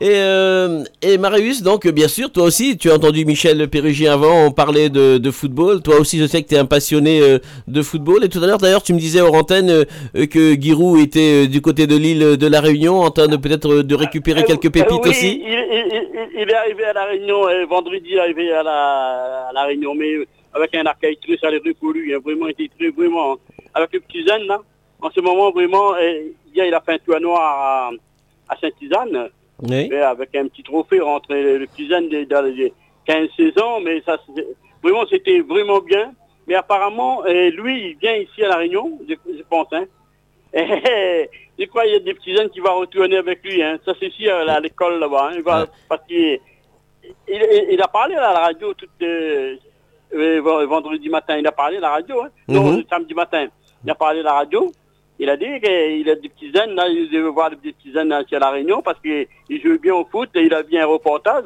Et, 0.00 0.10
euh, 0.14 0.84
et 1.02 1.18
Marius, 1.18 1.60
donc 1.64 1.88
bien 1.88 2.06
sûr, 2.06 2.30
toi 2.30 2.44
aussi, 2.44 2.76
tu 2.78 2.88
as 2.88 2.94
entendu 2.94 3.24
Michel 3.24 3.66
Pérugien 3.68 4.12
avant, 4.12 4.44
on 4.46 4.52
parlait 4.52 4.90
de, 4.90 5.18
de 5.18 5.30
football. 5.32 5.82
Toi 5.82 5.98
aussi, 5.98 6.20
je 6.20 6.26
sais 6.28 6.40
que 6.40 6.48
tu 6.48 6.54
es 6.54 6.58
un 6.58 6.66
passionné 6.66 7.20
euh, 7.20 7.40
de 7.66 7.82
football. 7.82 8.22
Et 8.22 8.28
tout 8.28 8.38
à 8.40 8.46
l'heure, 8.46 8.58
d'ailleurs, 8.58 8.84
tu 8.84 8.94
me 8.94 9.00
disais 9.00 9.20
hors 9.20 9.34
antenne 9.34 9.70
euh, 9.70 10.26
que 10.30 10.54
Giroud 10.54 11.00
était 11.00 11.48
du 11.48 11.60
côté 11.60 11.88
de 11.88 11.96
l'île 11.96 12.36
de 12.36 12.46
la 12.46 12.60
Réunion, 12.60 13.00
en 13.00 13.10
train 13.10 13.26
de 13.26 13.36
peut-être 13.36 13.82
de 13.82 13.94
récupérer 13.96 14.44
quelques 14.44 14.70
pépites 14.70 14.92
Euh, 14.92 14.98
oui, 15.02 15.10
aussi. 15.10 15.42
Il, 15.44 15.52
il- 15.52 15.88
il- 15.92 16.42
il 16.42 16.48
est 16.48 16.54
arrivé 16.54 16.84
à 16.84 16.92
la 16.92 17.04
Réunion, 17.06 17.40
vendredi, 17.68 18.06
il 18.10 18.16
est 18.18 18.20
arrivé 18.20 18.52
à 18.52 18.62
la, 18.62 19.48
à 19.48 19.52
la 19.52 19.64
Réunion, 19.64 19.96
mais 19.96 20.14
avec 20.58 20.74
un 20.74 20.84
accueil 20.86 21.16
très 21.16 21.36
chaleureux 21.38 21.74
pour 21.80 21.92
lui. 21.92 22.08
Il 22.10 22.14
a 22.14 22.18
vraiment 22.18 22.48
été 22.48 22.68
très, 22.76 22.88
vraiment. 22.90 23.36
Avec 23.74 23.92
le 23.92 24.00
petit 24.00 24.26
jeune, 24.26 24.42
là, 24.46 24.60
en 25.00 25.10
ce 25.10 25.20
moment, 25.20 25.50
vraiment, 25.50 25.94
euh, 25.94 26.22
hier, 26.54 26.66
il 26.66 26.74
a 26.74 26.80
fait 26.80 26.94
un 26.94 26.98
tour 26.98 27.20
noir 27.20 27.42
à, 27.42 27.90
à 28.52 28.56
Saint-Isane, 28.60 29.30
Oui. 29.62 29.92
avec 29.94 30.34
un 30.34 30.48
petit 30.48 30.62
trophée 30.62 31.00
rentré 31.00 31.58
le 31.58 31.66
petit 31.66 31.88
jeune 31.88 32.08
de- 32.08 32.24
dans 32.24 32.42
les 32.44 32.72
15-16 33.06 33.58
ans, 33.60 33.80
mais 33.80 34.00
ça, 34.04 34.18
vraiment, 34.82 35.04
c'était 35.06 35.40
vraiment 35.40 35.80
bien. 35.80 36.12
Mais 36.46 36.54
apparemment, 36.54 37.22
euh, 37.26 37.50
lui, 37.50 37.90
il 37.90 37.96
vient 37.98 38.16
ici 38.16 38.42
à 38.44 38.48
La 38.48 38.56
Réunion, 38.56 38.98
je, 39.08 39.14
je 39.36 39.42
pense. 39.48 39.68
Hein. 39.72 39.84
Et, 40.54 41.28
je 41.58 41.64
crois 41.66 41.84
qu'il 41.84 41.92
y 41.92 41.96
a 41.96 42.00
des 42.00 42.14
petits 42.14 42.34
jeunes 42.34 42.48
qui 42.50 42.60
vont 42.60 42.76
retourner 42.80 43.18
avec 43.18 43.44
lui. 43.44 43.62
Hein. 43.62 43.78
Ça, 43.84 43.92
c'est 44.00 44.06
ici 44.06 44.28
à, 44.28 44.58
l'école 44.60 44.98
là-bas. 44.98 45.28
hein. 45.28 45.32
Il 45.36 45.42
va- 45.42 45.66
Parce 45.88 46.02
qu'il 46.06 46.40
il, 47.28 47.80
a 47.82 47.88
parlé 47.88 48.14
à 48.16 48.20
la 48.32 48.40
radio 48.40 48.72
tout 48.74 48.86
euh, 49.02 49.56
euh, 50.14 50.40
vendredi 50.66 51.08
matin. 51.08 51.36
Il 51.38 51.46
a 51.46 51.52
parlé 51.52 51.76
à 51.78 51.80
la 51.80 51.90
radio. 51.90 52.22
Hein. 52.22 52.28
Non, 52.48 52.72
Mhm. 52.72 52.82
samedi 52.90 53.14
matin. 53.14 53.46
Il 53.84 53.90
a 53.90 53.94
parlé 53.94 54.20
à 54.20 54.22
la 54.24 54.32
radio. 54.34 54.70
Il 55.20 55.28
a 55.30 55.36
dit 55.36 55.46
qu'il 55.62 56.08
a 56.08 56.14
des 56.14 56.28
petits 56.28 56.52
jeunes, 56.54 56.74
là, 56.76 56.86
il 56.88 57.08
veut 57.10 57.28
voir 57.28 57.50
des 57.50 57.56
petits 57.72 57.92
jeunes 57.92 58.08
là, 58.10 58.22
ici 58.22 58.36
à 58.36 58.38
La 58.38 58.50
Réunion 58.50 58.80
parce 58.82 59.00
qu'il 59.00 59.26
il 59.50 59.60
joue 59.60 59.76
bien 59.80 59.94
au 59.94 60.04
foot 60.04 60.28
et 60.36 60.42
il 60.42 60.54
a 60.54 60.62
bien 60.62 60.82
un 60.84 60.86
reportage. 60.86 61.44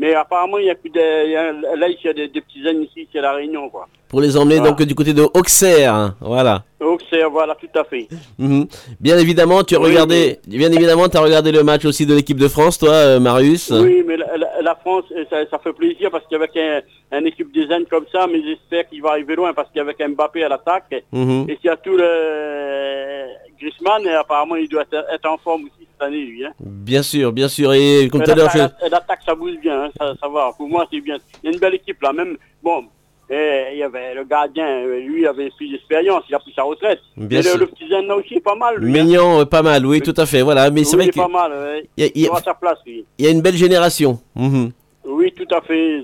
Mais 0.00 0.14
apparemment, 0.14 0.58
il 0.58 0.66
y 0.66 0.70
a 0.70 0.76
plus 0.76 0.90
de, 0.90 1.00
là, 1.00 1.88
il 1.88 1.96
y 2.04 2.08
a 2.08 2.12
des, 2.12 2.28
des 2.28 2.40
petits 2.40 2.62
jeunes 2.62 2.84
ici, 2.84 3.08
à 3.18 3.20
La 3.20 3.32
Réunion, 3.32 3.68
quoi. 3.68 3.88
Pour 4.08 4.20
les 4.20 4.36
emmener 4.36 4.58
Voilà. 4.58 4.70
donc 4.70 4.82
du 4.86 4.94
côté 4.94 5.12
de 5.12 5.22
Auxerre. 5.34 5.92
hein, 5.92 6.14
Voilà. 6.20 6.62
C'est, 7.10 7.24
voilà, 7.24 7.56
tout 7.56 7.66
à 7.76 7.82
fait. 7.82 8.06
Mhm. 8.38 8.66
Bien 9.00 9.18
évidemment, 9.18 9.64
tu 9.64 9.74
as 9.74 9.80
Oui, 9.80 9.86
regardé, 9.90 10.38
bien 10.46 10.70
évidemment, 10.70 11.08
tu 11.08 11.16
as 11.16 11.20
regardé 11.20 11.50
le 11.50 11.64
match 11.64 11.84
aussi 11.84 12.06
de 12.06 12.14
l'équipe 12.14 12.38
de 12.38 12.46
France, 12.46 12.78
toi, 12.78 12.92
euh, 12.92 13.18
Marius. 13.20 13.70
Oui, 13.72 14.04
mais 14.06 14.16
la- 14.62 14.74
France, 14.76 15.04
euh, 15.16 15.24
ça, 15.30 15.44
ça 15.50 15.58
fait 15.58 15.72
plaisir 15.72 16.10
parce 16.10 16.24
qu'avec 16.30 16.56
un, 16.56 17.24
équipe 17.24 17.52
des 17.52 17.66
jeunes 17.66 17.86
comme 17.86 18.06
ça, 18.12 18.26
mais 18.26 18.42
j'espère 18.42 18.88
qu'il 18.88 19.02
va 19.02 19.10
arriver 19.10 19.34
loin 19.36 19.52
parce 19.54 19.68
qu'avec 19.74 19.98
Mbappé 19.98 20.44
à 20.44 20.48
l'attaque, 20.48 21.04
Mhm. 21.12 21.46
et 21.48 21.56
s'il 21.56 21.66
y 21.66 21.68
a 21.68 21.76
tout 21.76 21.96
le 21.96 23.26
Griezmann, 23.60 24.06
et 24.06 24.14
apparemment 24.14 24.56
il 24.56 24.68
doit 24.68 24.82
être, 24.82 25.04
être 25.12 25.26
en 25.28 25.38
forme 25.38 25.64
aussi 25.64 25.86
cette 25.90 26.02
année, 26.06 26.24
lui. 26.24 26.44
Hein. 26.44 26.52
Bien 26.60 27.02
sûr, 27.02 27.32
bien 27.32 27.48
sûr. 27.48 27.72
Et 27.72 28.08
comme 28.10 28.22
tout 28.22 28.30
à 28.30 28.34
l'heure, 28.34 28.48
l'attaque, 28.90 29.20
ça 29.26 29.34
bouge 29.34 29.56
bien, 29.60 29.84
hein, 29.84 29.90
ça, 29.98 30.14
ça 30.20 30.28
va. 30.28 30.52
Pour 30.56 30.68
moi, 30.68 30.86
c'est 30.92 31.00
bien. 31.00 31.16
Il 31.42 31.46
y 31.46 31.50
a 31.50 31.54
une 31.54 31.60
belle 31.60 31.74
équipe 31.74 32.00
là, 32.02 32.12
même, 32.12 32.36
bon, 32.62 32.84
eh, 33.30 33.68
il 33.72 33.78
y 33.78 33.82
avait 33.82 34.14
le 34.14 34.24
gardien, 34.24 34.66
euh, 34.66 35.00
lui 35.00 35.26
avait 35.26 35.50
plus 35.56 35.70
d'expérience, 35.70 36.22
il 36.28 36.34
a 36.34 36.38
pris 36.38 36.52
sa 36.54 36.62
retraite. 36.62 37.00
Bien 37.16 37.38
le, 37.40 37.44
sûr. 37.44 37.58
le 37.58 37.66
petit 37.66 37.86
là 37.88 38.16
aussi 38.16 38.34
est 38.34 38.40
pas 38.40 38.54
mal, 38.54 38.76
lui. 38.78 38.98
hein. 38.98 39.04
Mignon, 39.04 39.40
euh, 39.40 39.44
pas 39.44 39.62
mal, 39.62 39.84
oui, 39.86 40.00
tout 40.00 40.14
à 40.16 40.26
fait. 40.26 40.42
Voilà, 40.42 40.70
mais 40.70 40.84
c'est 40.84 40.96
vrai 40.96 41.06
il 41.06 41.10
qu'il 41.12 41.22
y 41.22 42.04
a- 42.04 42.10
il 42.14 42.26
a- 42.26 42.30
aura 42.30 42.42
sa 42.42 42.54
place, 42.54 42.78
lui. 42.86 43.04
y 43.18 43.26
a 43.26 43.30
une 43.30 43.42
belle 43.42 43.56
génération. 43.56 44.18
Mhm. 44.34 44.70
Oui, 45.04 45.32
tout 45.36 45.54
à 45.54 45.60
fait. 45.62 46.02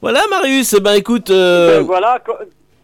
Voilà, 0.00 0.20
Marius. 0.30 0.74
Ben 0.80 0.94
écoute, 0.94 1.30
euh, 1.30 1.78
Ben 1.78 1.86
voilà, 1.86 2.18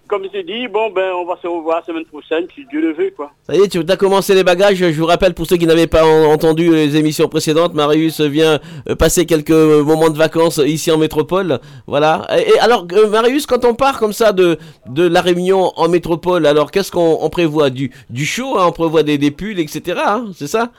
comme 0.08 0.24
je 0.24 0.28
t'ai 0.28 0.42
dit, 0.42 0.68
bon 0.68 0.90
ben 0.90 1.10
on 1.14 1.24
va 1.26 1.36
se 1.42 1.46
revoir 1.46 1.78
la 1.80 1.84
semaine 1.84 2.04
prochaine, 2.04 2.46
si 2.54 2.64
Dieu 2.70 2.80
le 2.80 2.92
veut, 2.92 3.12
quoi. 3.16 3.30
ça 3.46 3.54
y 3.54 3.60
est, 3.60 3.68
tu 3.68 3.80
as 3.86 3.96
commencé 3.96 4.34
les 4.34 4.44
bagages. 4.44 4.76
Je 4.78 5.00
vous 5.00 5.06
rappelle 5.06 5.34
pour 5.34 5.46
ceux 5.46 5.56
qui 5.56 5.66
n'avaient 5.66 5.86
pas 5.86 6.04
en- 6.04 6.32
entendu 6.32 6.70
les 6.70 6.96
émissions 6.96 7.28
précédentes, 7.28 7.74
Marius 7.74 8.20
vient 8.20 8.58
euh, 8.88 8.94
passer 8.94 9.26
quelques 9.26 9.50
moments 9.50 10.10
de 10.10 10.16
vacances 10.18 10.58
ici 10.64 10.90
en 10.90 10.98
métropole. 10.98 11.58
Voilà. 11.86 12.26
Et, 12.38 12.58
alors, 12.60 12.86
euh, 12.92 13.08
Marius, 13.08 13.46
quand 13.46 13.64
on 13.64 13.74
part 13.74 13.98
comme 13.98 14.12
ça 14.12 14.32
de 14.32 14.58
de 14.86 15.06
la 15.06 15.20
Réunion 15.20 15.72
en 15.76 15.88
métropole, 15.88 16.46
alors 16.46 16.70
qu'est-ce 16.70 16.90
qu'on 16.92 17.18
on 17.20 17.28
prévoit? 17.30 17.70
Du 17.70 17.90
du 18.10 18.24
chaud, 18.24 18.58
hein, 18.58 18.66
on 18.68 18.72
prévoit 18.72 19.02
des, 19.02 19.18
des 19.18 19.30
pulls, 19.30 19.58
etc. 19.60 19.98
hein, 20.04 20.26
c'est 20.34 20.46
ça? 20.46 20.70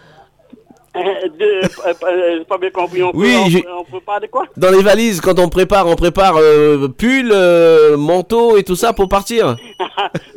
De- 0.98 1.44
euh, 1.46 1.94
euh, 2.04 2.44
pas 2.46 2.58
bien 2.58 2.70
compris, 2.72 3.04
on, 3.04 3.12
Oui, 3.14 3.34
peut, 3.62 3.68
on, 3.70 3.96
on 3.96 4.00
pas 4.00 4.20
de 4.20 4.28
quoi? 4.28 4.46
Dans 4.58 4.72
les 4.72 4.82
valises, 4.82 5.22
quand 5.22 5.38
on 5.40 5.50
prépare, 5.50 5.88
on 5.88 5.96
prépare 5.96 6.36
euh, 6.38 6.88
pull, 6.88 7.30
euh, 7.32 7.96
manteau 7.98 8.58
et 8.58 8.64
tout 8.64 8.76
ça 8.76 8.94
pour 8.94 9.08
partir. 9.10 9.56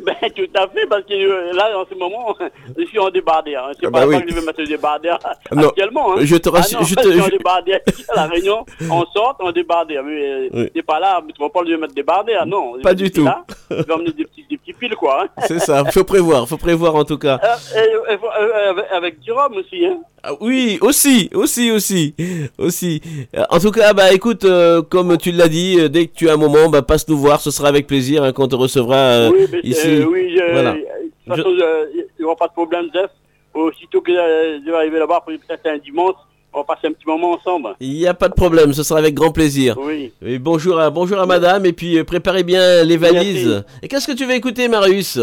Ben 0.03 0.15
tout 0.35 0.47
à 0.55 0.67
fait, 0.67 0.87
parce 0.89 1.03
que 1.03 1.13
euh, 1.13 1.53
là, 1.53 1.77
en 1.77 1.85
ce 1.87 1.95
moment, 1.97 2.35
je 2.77 2.83
suis 2.85 2.97
en 2.99 3.09
débardeur. 3.11 3.65
Hein. 3.67 3.71
C'est 3.79 3.85
Ah 3.87 3.91
pas 3.91 3.99
bah 4.01 4.07
oui. 4.17 4.23
que 4.23 4.29
je 4.29 4.35
vais 4.39 4.45
mettre 4.45 4.59
le 4.61 4.67
débardeur 4.67 5.19
Non, 5.51 5.67
actuellement. 5.69 6.13
Hein. 6.13 6.21
je 6.21 6.35
te 6.37 6.49
rassure- 6.49 6.79
Ah 6.81 6.85
je 6.87 6.95
te- 6.95 7.11
suis 7.11 7.21
en 7.21 7.25
je- 7.25 7.29
débardeur 7.31 7.79
à 8.09 8.15
La 8.15 8.25
Réunion, 8.27 8.65
on 8.89 9.05
sort, 9.13 9.37
on 9.39 9.51
débardeur. 9.51 10.03
Mais 10.03 10.23
euh, 10.23 10.49
Oui. 10.53 10.69
c'est 10.75 10.81
pas 10.81 10.99
là, 10.99 11.21
tu 11.35 11.41
vas 11.41 11.49
pas 11.49 11.61
lui 11.63 11.77
mettre 11.77 11.93
débardeur, 11.93 12.45
non. 12.47 12.73
Pas 12.81 12.93
du 12.95 13.11
tout. 13.11 13.23
Là, 13.25 13.43
je 13.69 13.75
vais 13.83 13.93
emmener 13.93 14.11
des 14.11 14.25
petits, 14.25 14.45
des 14.49 14.57
piles, 14.81 14.95
quoi. 14.95 15.23
hein. 15.23 15.27
C'est 15.47 15.59
ça, 15.59 15.83
faut 15.91 16.03
prévoir, 16.03 16.47
faut 16.49 16.57
prévoir 16.57 16.95
en 16.95 17.05
tout 17.05 17.17
cas. 17.17 17.39
Euh, 17.75 18.73
avec, 18.91 19.19
du 19.19 19.31
rhum 19.31 19.53
aussi, 19.55 19.85
hein. 19.85 19.99
Ah 20.23 20.31
oui, 20.39 20.77
aussi, 20.81 21.29
aussi, 21.33 21.71
aussi, 21.71 22.13
aussi. 22.57 23.01
Euh, 23.35 23.43
En 23.49 23.59
tout 23.59 23.71
cas, 23.71 23.93
bah 23.93 24.11
écoute, 24.13 24.43
euh, 24.45 24.81
comme 24.81 25.17
tu 25.17 25.31
l'as 25.31 25.47
dit, 25.47 25.89
dès 25.89 26.07
que 26.07 26.13
tu 26.13 26.29
as 26.29 26.33
un 26.33 26.37
moment, 26.37 26.69
bah 26.69 26.81
passe 26.81 27.07
nous 27.07 27.17
voir, 27.17 27.39
ce 27.41 27.51
sera 27.51 27.67
avec 27.69 27.87
plaisir 27.87 28.23
hein, 28.23 28.31
quand 28.33 28.43
on 28.45 28.47
te 28.47 28.55
recevra 28.55 29.29
Oui, 29.29 29.47
mais, 29.51 29.59
ici. 29.63 30.03
oui, 30.03 30.35
je- 30.37 30.51
Voilà. 30.51 30.73
de 30.73 30.79
toute 30.79 31.35
façon, 31.35 31.49
je- 31.57 31.89
il 31.95 32.05
n'y 32.19 32.25
aura 32.25 32.35
pas 32.35 32.47
de 32.47 32.53
problème, 32.53 32.85
Jeff. 32.93 33.09
Aussitôt 33.53 34.01
que 34.01 34.11
je 34.13 34.65
vais 34.69 34.75
arriver 34.77 34.99
là-bas, 34.99 35.23
peut-être 35.25 35.65
un 35.67 35.77
dimanche, 35.77 36.15
on 36.53 36.59
va 36.59 36.63
passer 36.63 36.87
un 36.87 36.91
petit 36.93 37.07
moment 37.07 37.31
ensemble. 37.31 37.75
Il 37.79 37.93
n'y 37.93 38.07
a 38.07 38.13
pas 38.13 38.27
de 38.29 38.33
problème, 38.33 38.73
ce 38.73 38.83
sera 38.83 38.99
avec 38.99 39.13
grand 39.13 39.31
plaisir. 39.31 39.77
Oui. 39.79 40.11
Et 40.21 40.37
bonjour 40.39 40.79
à 40.79 40.89
bonjour 40.89 41.19
à 41.19 41.25
madame 41.25 41.65
et 41.65 41.73
puis 41.73 41.97
euh, 41.97 42.03
préparez 42.03 42.43
bien 42.43 42.83
les 42.83 42.97
valises. 42.97 43.47
Merci. 43.47 43.65
Et 43.83 43.87
qu'est-ce 43.87 44.07
que 44.07 44.17
tu 44.17 44.25
vas 44.25 44.35
écouter, 44.35 44.67
Marius? 44.67 45.19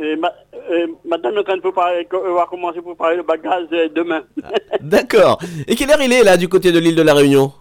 Et 0.00 0.16
ma- 0.16 0.32
euh, 0.70 0.86
madame 1.04 1.34
est 1.36 1.38
en 1.38 1.42
train 1.44 1.56
de 1.56 1.60
préparer, 1.60 2.08
on 2.12 2.34
va 2.34 2.46
commencer 2.50 2.80
pour 2.80 2.96
préparer 2.96 3.16
le 3.16 3.22
bagage 3.22 3.66
euh, 3.72 3.88
demain. 3.94 4.22
D'accord. 4.80 5.38
Et 5.66 5.74
quelle 5.76 5.90
heure 5.90 6.02
il 6.02 6.12
est 6.12 6.24
là 6.24 6.36
du 6.36 6.48
côté 6.48 6.72
de 6.72 6.78
l'île 6.78 6.96
de 6.96 7.02
la 7.02 7.14
Réunion? 7.14 7.52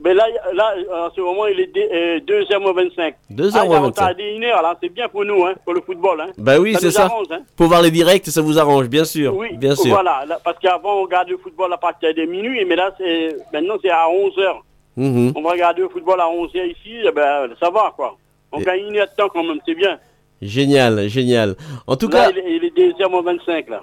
Mais 0.00 0.14
là, 0.14 0.26
là, 0.54 0.74
en 1.06 1.10
ce 1.12 1.20
moment, 1.20 1.46
il 1.46 1.58
est 1.58 1.66
dé- 1.74 1.88
euh, 1.92 2.20
2h25. 2.20 3.14
2h25. 3.30 3.58
Ah, 3.60 3.66
il 3.66 3.72
a 3.74 3.80
retardé 3.80 4.22
une 4.36 4.44
heure, 4.44 4.62
là. 4.62 4.76
C'est 4.80 4.90
bien 4.90 5.08
pour 5.08 5.24
nous, 5.24 5.44
hein, 5.44 5.54
pour 5.64 5.74
le 5.74 5.80
football. 5.80 6.20
Hein. 6.20 6.30
Bah 6.38 6.58
oui, 6.60 6.74
Ça 6.74 6.80
c'est 6.80 6.90
ça. 6.92 7.04
arrange, 7.06 7.26
hein. 7.32 7.40
Pour 7.56 7.66
voir 7.66 7.82
les 7.82 7.90
directs, 7.90 8.26
ça 8.26 8.40
vous 8.40 8.58
arrange, 8.60 8.88
bien 8.88 9.04
sûr. 9.04 9.34
Oui, 9.36 9.48
bien 9.56 9.74
sûr. 9.74 9.90
voilà. 9.92 10.24
là, 10.26 10.38
parce 10.44 10.58
qu'avant, 10.60 10.98
on 10.98 11.02
regardait 11.02 11.32
le 11.32 11.38
football 11.38 11.72
à 11.72 11.78
partir 11.78 12.14
de 12.14 12.22
minuit, 12.22 12.64
mais 12.64 12.76
là, 12.76 12.94
c'est 12.96 13.36
maintenant, 13.52 13.74
c'est 13.82 13.90
à 13.90 14.06
11h. 14.08 14.62
Mhm. 14.96 15.32
On 15.36 15.42
va 15.42 15.50
regarder 15.50 15.82
le 15.82 15.88
football 15.88 16.20
à 16.20 16.26
11h 16.28 16.64
ici, 16.70 16.94
eh 17.04 17.10
ben, 17.10 17.48
ça 17.60 17.70
va, 17.70 17.92
quoi. 17.96 18.16
On 18.52 18.60
gagne 18.60 18.86
une 18.86 18.96
heure 18.98 19.06
de 19.06 19.14
temps 19.20 19.28
quand 19.28 19.42
même, 19.42 19.58
c'est 19.66 19.74
bien. 19.74 19.98
Génial, 20.40 21.08
génial. 21.08 21.56
En 21.88 21.96
tout 21.96 22.08
là, 22.08 22.30
cas, 22.30 22.38
il 22.46 22.54
il 22.54 22.64
est 22.64 22.92
2h25, 22.98 23.68
là. 23.68 23.82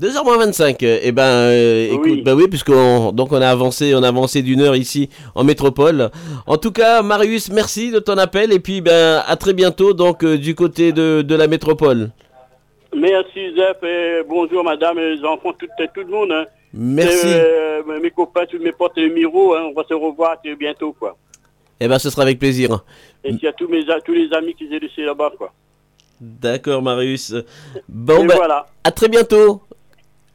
2h25, 0.00 0.84
et 0.84 1.10
ben, 1.12 1.22
euh, 1.22 1.86
écoute, 1.92 2.02
Oui. 2.04 2.22
bah 2.22 2.34
oui, 2.34 2.48
puisqu'on 2.48 3.12
donc 3.12 3.32
on 3.32 3.40
a 3.40 3.48
avancé, 3.48 3.94
on 3.94 4.02
a 4.02 4.08
avancé 4.08 4.42
d'une 4.42 4.60
heure 4.60 4.76
ici 4.76 5.08
en 5.34 5.42
métropole. 5.42 6.10
En 6.46 6.58
tout 6.58 6.70
cas, 6.70 7.00
Marius, 7.02 7.50
merci 7.50 7.90
de 7.90 7.98
ton 7.98 8.18
appel 8.18 8.52
et 8.52 8.60
puis 8.60 8.82
ben 8.82 9.22
à 9.26 9.36
très 9.36 9.54
bientôt 9.54 9.94
donc 9.94 10.22
euh, 10.22 10.36
du 10.36 10.54
côté 10.54 10.92
de, 10.92 11.22
de 11.22 11.34
la 11.34 11.46
métropole. 11.46 12.10
Merci, 12.94 13.54
Zef, 13.56 13.82
et 13.82 14.22
bonjour, 14.28 14.62
madame, 14.64 14.98
et 14.98 15.16
les 15.16 15.24
enfants, 15.24 15.52
tout, 15.58 15.66
tout 15.94 16.00
le 16.00 16.06
monde. 16.06 16.30
hein. 16.32 16.44
Merci. 16.74 17.26
Euh, 17.26 17.82
mes 18.02 18.10
copains, 18.10 18.44
tous 18.50 18.58
mes 18.58 18.72
potes 18.72 18.96
et 18.98 19.08
Miro, 19.08 19.54
hein, 19.54 19.68
on 19.70 19.72
va 19.72 19.82
se 19.88 19.94
revoir 19.94 20.36
bientôt, 20.58 20.94
quoi. 20.98 21.16
Et 21.80 21.88
ben 21.88 21.98
ce 21.98 22.10
sera 22.10 22.22
avec 22.22 22.38
plaisir. 22.38 22.84
Et 23.24 23.32
y 23.32 23.46
a 23.46 23.52
tous, 23.52 23.68
mes, 23.68 23.84
tous 24.04 24.12
les 24.14 24.30
amis 24.32 24.54
qui 24.54 24.68
j'ai 24.70 24.78
laissés 24.78 25.02
là-bas, 25.02 25.32
quoi. 25.36 25.52
D'accord, 26.20 26.80
Marius. 26.80 27.34
Bon 27.88 28.24
Et 28.24 28.26
ben, 28.26 28.36
voilà. 28.36 28.66
à 28.84 28.90
très 28.90 29.08
bientôt. 29.08 29.60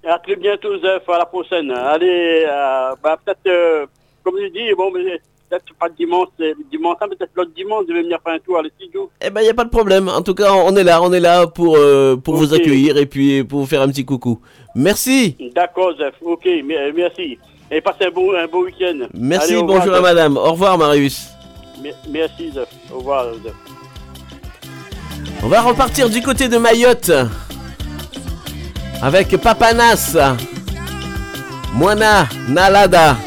Et 0.03 0.07
à 0.07 0.17
très 0.17 0.35
bientôt, 0.35 0.77
Zef, 0.79 1.07
à 1.09 1.17
la 1.19 1.25
prochaine. 1.25 1.71
Allez, 1.71 2.43
euh, 2.47 2.91
bah, 3.03 3.17
peut-être, 3.23 3.45
euh, 3.47 3.85
comme 4.23 4.35
je 4.41 4.47
dis, 4.47 4.73
bon, 4.75 4.89
mais 4.91 5.19
peut-être 5.49 5.65
pas 5.79 5.89
dimanche, 5.89 6.29
dimanche, 6.71 6.97
hein, 7.01 7.07
peut-être 7.07 7.31
l'autre 7.35 7.51
dimanche, 7.55 7.85
je 7.87 7.93
vais 7.93 8.01
venir 8.01 8.17
faire 8.23 8.33
un 8.33 8.39
tour 8.39 8.57
à 8.59 8.63
studio. 8.75 9.11
Eh 9.23 9.29
ben, 9.29 9.41
il 9.41 9.43
n'y 9.43 9.49
a 9.49 9.53
pas 9.53 9.63
de 9.65 9.69
problème. 9.69 10.09
En 10.09 10.21
tout 10.23 10.33
cas, 10.33 10.53
on 10.53 10.75
est 10.75 10.83
là, 10.83 11.01
on 11.03 11.13
est 11.13 11.19
là 11.19 11.45
pour, 11.45 11.75
euh, 11.77 12.15
pour 12.15 12.35
vous 12.35 12.53
accueillir 12.53 12.97
et 12.97 13.05
puis 13.05 13.43
pour 13.43 13.59
vous 13.59 13.65
faire 13.67 13.81
un 13.81 13.89
petit 13.89 14.05
coucou. 14.05 14.39
Merci. 14.73 15.35
D'accord, 15.53 15.93
Zef, 15.97 16.15
ok, 16.21 16.45
me- 16.45 16.91
merci. 16.93 17.37
Et 17.69 17.79
passez 17.79 18.05
un 18.05 18.11
beau, 18.11 18.33
un 18.33 18.47
beau 18.47 18.65
week-end. 18.65 19.07
Merci, 19.13 19.53
Allez, 19.53 19.57
au 19.57 19.61
revoir, 19.61 19.79
bonjour 19.79 19.95
à 19.95 20.01
madame. 20.01 20.35
Au 20.37 20.51
revoir, 20.51 20.77
Marius. 20.79 21.27
Me- 21.83 21.91
Merci, 22.09 22.51
Zef. 22.51 22.67
Au 22.91 22.97
revoir, 22.97 23.25
Zef. 23.43 23.53
On 25.43 25.47
va 25.47 25.61
repartir 25.61 26.09
du 26.09 26.21
côté 26.21 26.47
de 26.47 26.57
Mayotte 26.57 27.11
avec 29.01 29.35
Papanas, 29.37 30.15
Moana, 31.73 32.27
Nalada. 32.47 33.17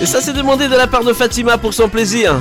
Et 0.00 0.06
ça 0.06 0.20
c'est 0.20 0.32
demandé 0.32 0.68
de 0.68 0.76
la 0.76 0.86
part 0.86 1.04
de 1.04 1.12
Fatima 1.12 1.58
pour 1.58 1.74
son 1.74 1.88
plaisir. 1.88 2.34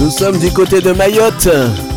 Nous 0.00 0.10
sommes 0.10 0.38
du 0.38 0.50
côté 0.50 0.80
de 0.80 0.92
Mayotte. 0.92 1.89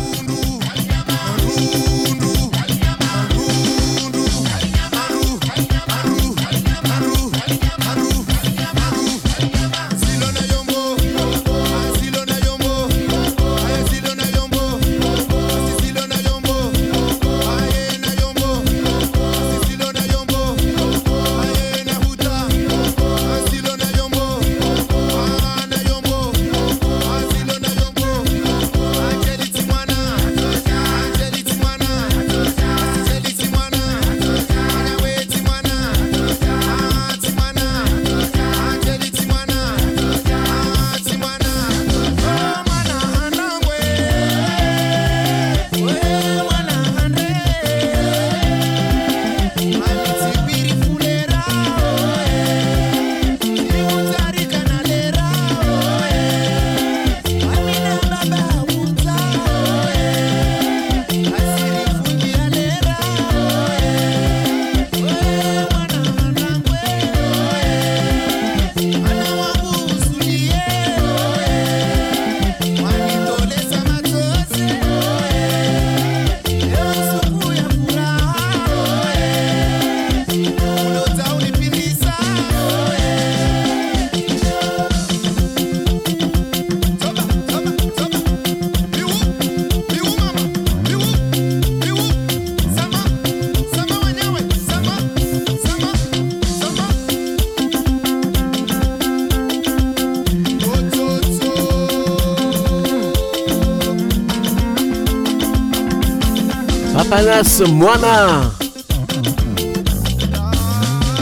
Papanas 107.44 107.60
Moana. 107.68 108.50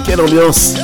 Quelle 0.05 0.21
ambiance. 0.21 0.82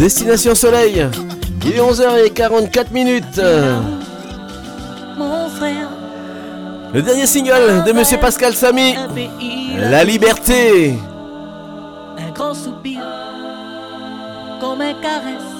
Destination 0.00 0.54
Soleil, 0.54 1.06
il 1.62 1.72
est 1.72 1.78
11h44 1.78 2.90
minutes. 2.90 3.38
Mon 5.18 5.46
frère, 5.50 5.90
Le 6.94 7.02
dernier 7.02 7.26
single 7.26 7.84
de 7.86 7.92
Monsieur 7.92 8.16
Pascal 8.16 8.54
Samy, 8.54 8.94
La 9.76 10.02
Liberté. 10.02 10.94
un 12.16 12.30
grand 12.32 12.54
soupir, 12.54 13.02
comme 14.58 14.80
un 14.80 14.94
caresse. 15.02 15.52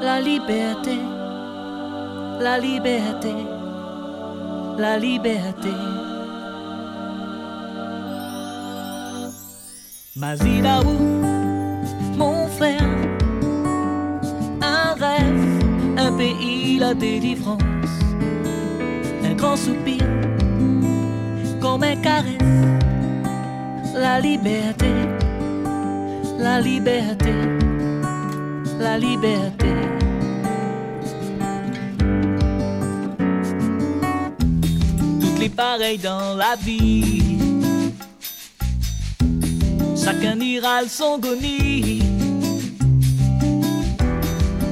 La 0.00 0.20
liberté, 0.20 0.96
la 2.38 2.56
liberté, 2.60 3.34
la 4.78 4.96
liberté. 4.96 5.70
Mon 10.14 11.11
délivrance, 16.94 17.62
un 19.24 19.34
grand 19.34 19.56
soupir, 19.56 20.02
comme 21.60 21.82
un 21.82 21.96
caresse, 21.96 22.38
la 23.94 24.20
liberté, 24.20 24.90
la 26.38 26.60
liberté, 26.60 27.34
la 28.78 28.98
liberté. 28.98 29.68
Toutes 35.20 35.38
les 35.38 35.48
pareilles 35.48 35.98
dans 35.98 36.34
la 36.36 36.56
vie, 36.56 37.38
chacun 39.96 40.38
ira 40.40 40.82
son 40.88 41.18
goni, 41.18 42.02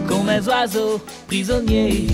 comme 0.09 0.29
un 0.29 0.43
oiseau 0.47 1.01
prisonnier. 1.41 2.07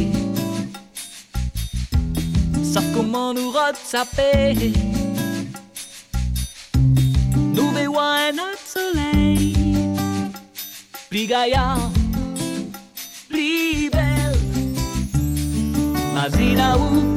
Sauf 2.63 2.85
comment 2.95 3.35
nous 3.35 3.51
retaper, 3.51 4.73
nous 7.55 7.71
verrons 7.73 7.99
un 7.99 8.35
autre 8.35 8.67
soleil, 8.77 9.53
plus 11.11 11.27
gaillard, 11.27 11.91
plus 13.29 13.91
belle. 13.91 14.39
Mazinaou, 16.15 17.17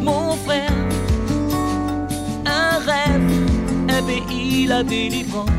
mon 0.00 0.36
frère, 0.36 0.72
un 2.46 2.78
rêve, 2.78 3.30
un 3.90 4.02
pays, 4.04 4.66
la 4.66 4.82
délivrance, 4.82 5.50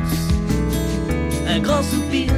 un 1.47 1.59
grand 1.59 1.83
soupir, 1.83 2.30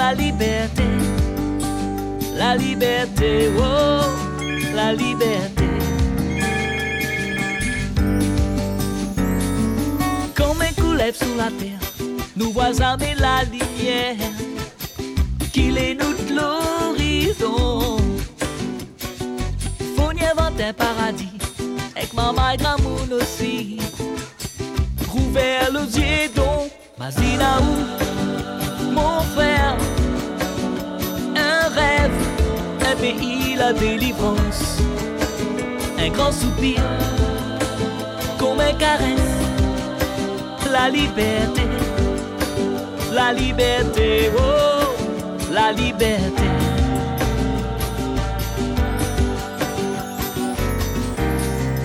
la 0.00 0.14
liberté, 0.14 0.88
la 2.34 2.56
liberté, 2.56 3.50
oh, 3.58 4.00
la 4.74 4.94
liberté. 4.94 5.68
Comme 10.34 10.62
un 10.62 10.72
couleuvre 10.80 11.18
sous 11.22 11.36
la 11.36 11.50
terre, 11.60 11.84
nous 12.34 12.50
voisins 12.50 12.96
de 12.96 13.10
la 13.20 13.44
lumière 13.44 14.16
qu'il 15.52 15.76
est 15.76 15.94
nous 16.00 16.14
de 16.24 16.34
l'horizon. 16.38 17.98
Faut 19.96 20.12
inventer 20.30 20.64
un 20.64 20.72
paradis, 20.72 21.36
avec 21.94 22.14
maman 22.14 22.50
et 22.54 22.56
grand 22.56 22.80
monde 22.80 23.12
aussi. 23.20 23.76
Rouvert 25.10 25.70
le 25.70 25.84
donc, 26.34 26.70
Mazinaou, 26.98 27.64
mon 27.64 27.79
pays, 33.00 33.54
la 33.56 33.72
délivrance. 33.72 34.78
Un 35.98 36.10
grand 36.10 36.32
soupir, 36.32 36.80
comme 38.38 38.60
un 38.60 38.72
caresse. 38.74 39.36
La 40.72 40.88
liberté, 40.88 41.62
la 43.12 43.32
liberté, 43.32 44.30
oh, 44.36 45.52
la 45.52 45.72
liberté. 45.72 46.48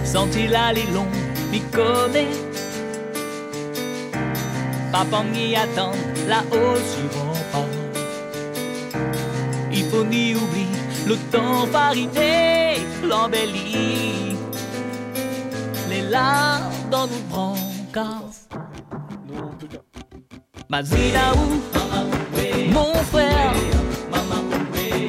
Senti 0.04 0.54
aller 0.54 0.86
long, 0.94 1.08
m'y 1.52 1.62
connaît. 1.72 2.28
Papa 4.92 5.24
m'y 5.24 5.56
attend 5.56 5.94
là-haut 6.28 6.78
sur 6.78 7.25
le 11.08 11.16
temps 11.32 11.66
fariné, 11.72 12.78
l'embelli. 13.04 14.36
là 16.10 16.60
dans 16.92 17.08
nos 17.08 17.24
brancards. 17.30 18.32
Mazinaou, 20.70 21.62
mon 22.72 22.94
frère, 23.12 23.54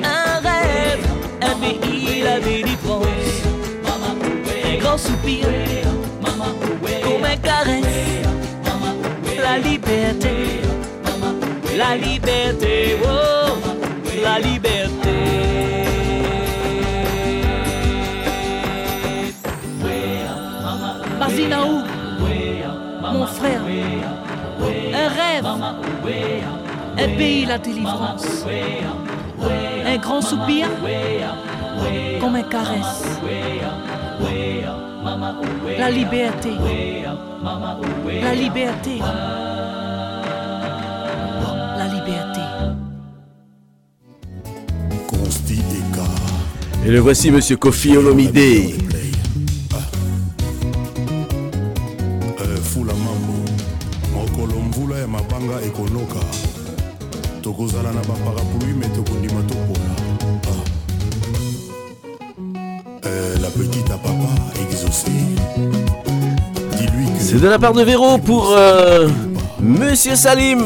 un 0.05 0.39
rêve, 0.49 1.07
un 1.43 1.55
pays, 1.61 2.23
la 2.23 2.41
délivrance, 2.41 3.07
un 4.65 4.77
grand 4.79 4.99
soupir, 4.99 5.47
comme 7.05 7.25
un 7.25 7.37
caresse, 7.37 8.27
la 9.43 9.59
liberté, 9.59 10.61
la 11.77 11.97
liberté, 11.97 12.96
pays, 27.17 27.47
la 27.47 27.59
délivrance, 27.59 28.45
un 29.87 29.99
grand 29.99 30.21
soupir, 30.21 30.67
comme 32.21 32.37
un 32.37 32.43
caresse, 32.43 33.21
la 35.79 35.91
liberté, 35.91 36.51
la 38.23 38.35
liberté, 38.35 38.99
la 41.79 41.87
liberté. 41.87 42.41
Et 46.85 46.91
le 46.91 47.01
voici, 47.01 47.31
monsieur 47.33 47.57
Kofi 47.57 47.97
Olomide. 47.97 48.96
De 67.47 67.51
la 67.53 67.61
part 67.61 67.75
de 67.75 67.83
Véro 67.85 68.19
pour 68.19 68.53
euh, 68.57 69.07
Monsieur 69.61 70.17
Salim. 70.17 70.65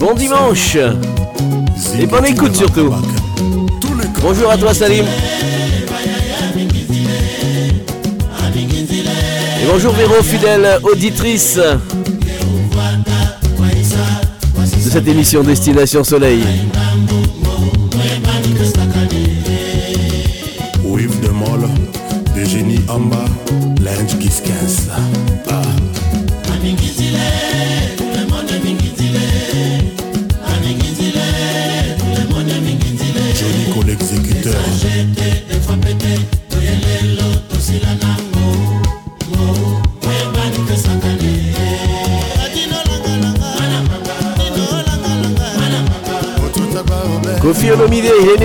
Bon 0.00 0.14
dimanche. 0.14 0.78
Et 1.98 2.06
bonne 2.06 2.24
écoute 2.24 2.56
surtout. 2.56 2.90
Bonjour 4.22 4.50
à 4.50 4.56
toi 4.56 4.72
Salim. 4.72 5.04
Et 9.36 9.66
bonjour 9.70 9.92
Véro, 9.92 10.22
fidèle 10.22 10.78
auditrice 10.84 11.58
de 14.56 14.90
cette 14.90 15.06
émission 15.06 15.42
Destination 15.42 16.02
Soleil. 16.02 16.42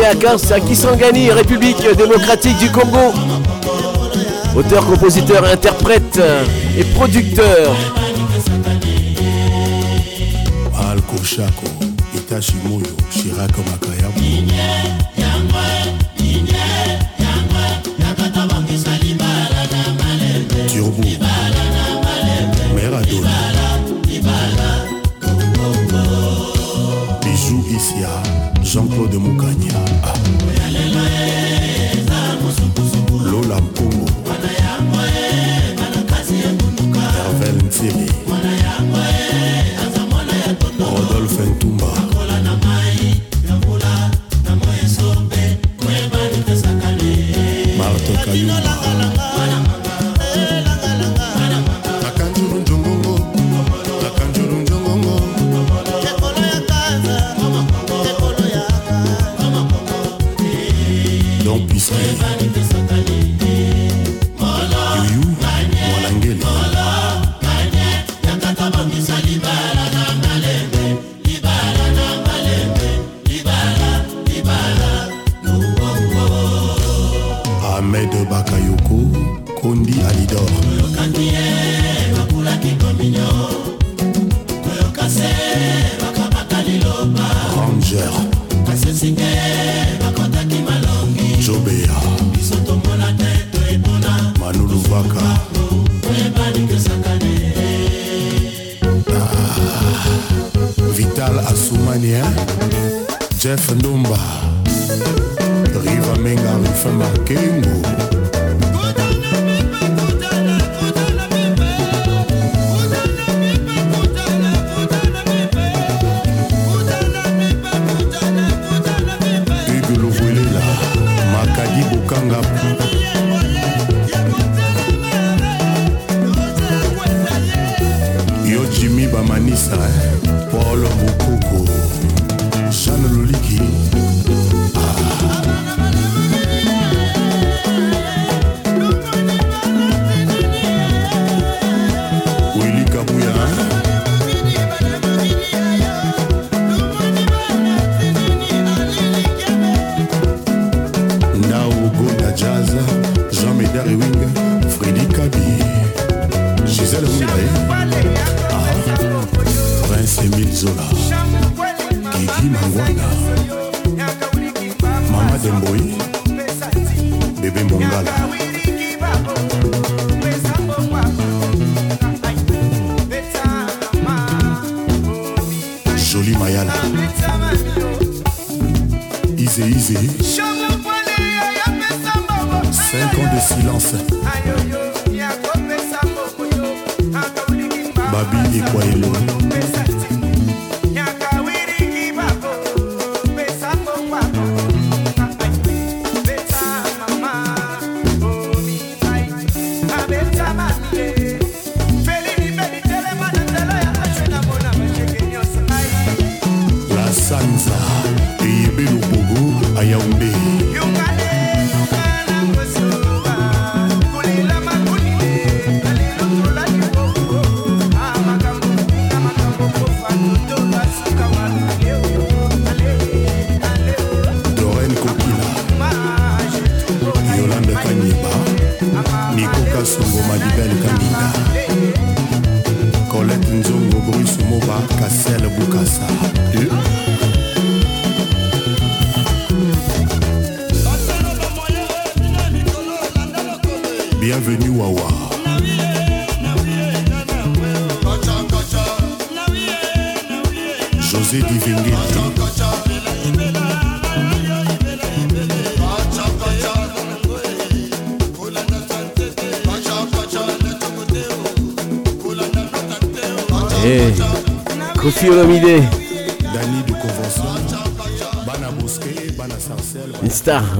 Né 0.07 0.53
à 0.53 0.59
Kisangani, 0.61 1.31
République 1.31 1.85
démocratique 1.97 2.57
du 2.59 2.71
Congo. 2.71 3.11
Auteur, 4.55 4.85
compositeur, 4.85 5.43
interprète 5.43 6.21
et 6.77 6.85
producteur. 6.85 7.75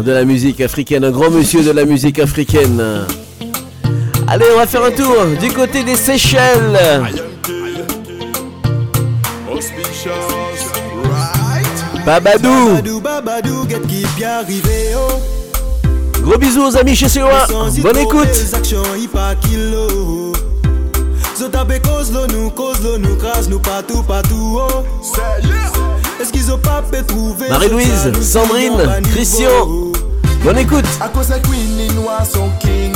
De 0.04 0.12
la 0.12 0.26
musique 0.26 0.62
africaine, 0.62 1.04
un 1.04 1.12
grand 1.12 1.30
monsieur 1.30 1.64
de 1.64 1.72
la 1.72 1.86
musique 1.86 2.20
africaine. 2.20 2.82
Allez, 4.28 4.46
on 4.54 4.58
va 4.58 4.68
faire 4.68 4.84
un 4.84 4.92
tour 4.92 5.16
du 5.40 5.52
côté 5.52 5.84
des 5.84 5.96
Seychelles. 5.96 6.78
Babadou. 12.06 12.50
Oh. 12.56 12.82
Gros 16.22 16.38
bisous 16.38 16.64
aux 16.68 16.78
amis 16.78 16.96
chez 16.96 17.08
COA. 17.08 17.48
Bonne 17.82 17.98
écoute. 17.98 18.28
Oh. 18.74 18.78
Marie-Louise, 27.50 28.12
Sandrine, 28.22 29.02
Christian. 29.12 29.87
Bonne 30.44 30.58
écoute. 30.60 30.86
À 31.02 31.10
cause 31.10 31.28
de 31.30 31.38
Queen 31.48 31.80
in 31.80 32.04
was 32.04 32.26
son 32.26 32.50
king. 32.60 32.94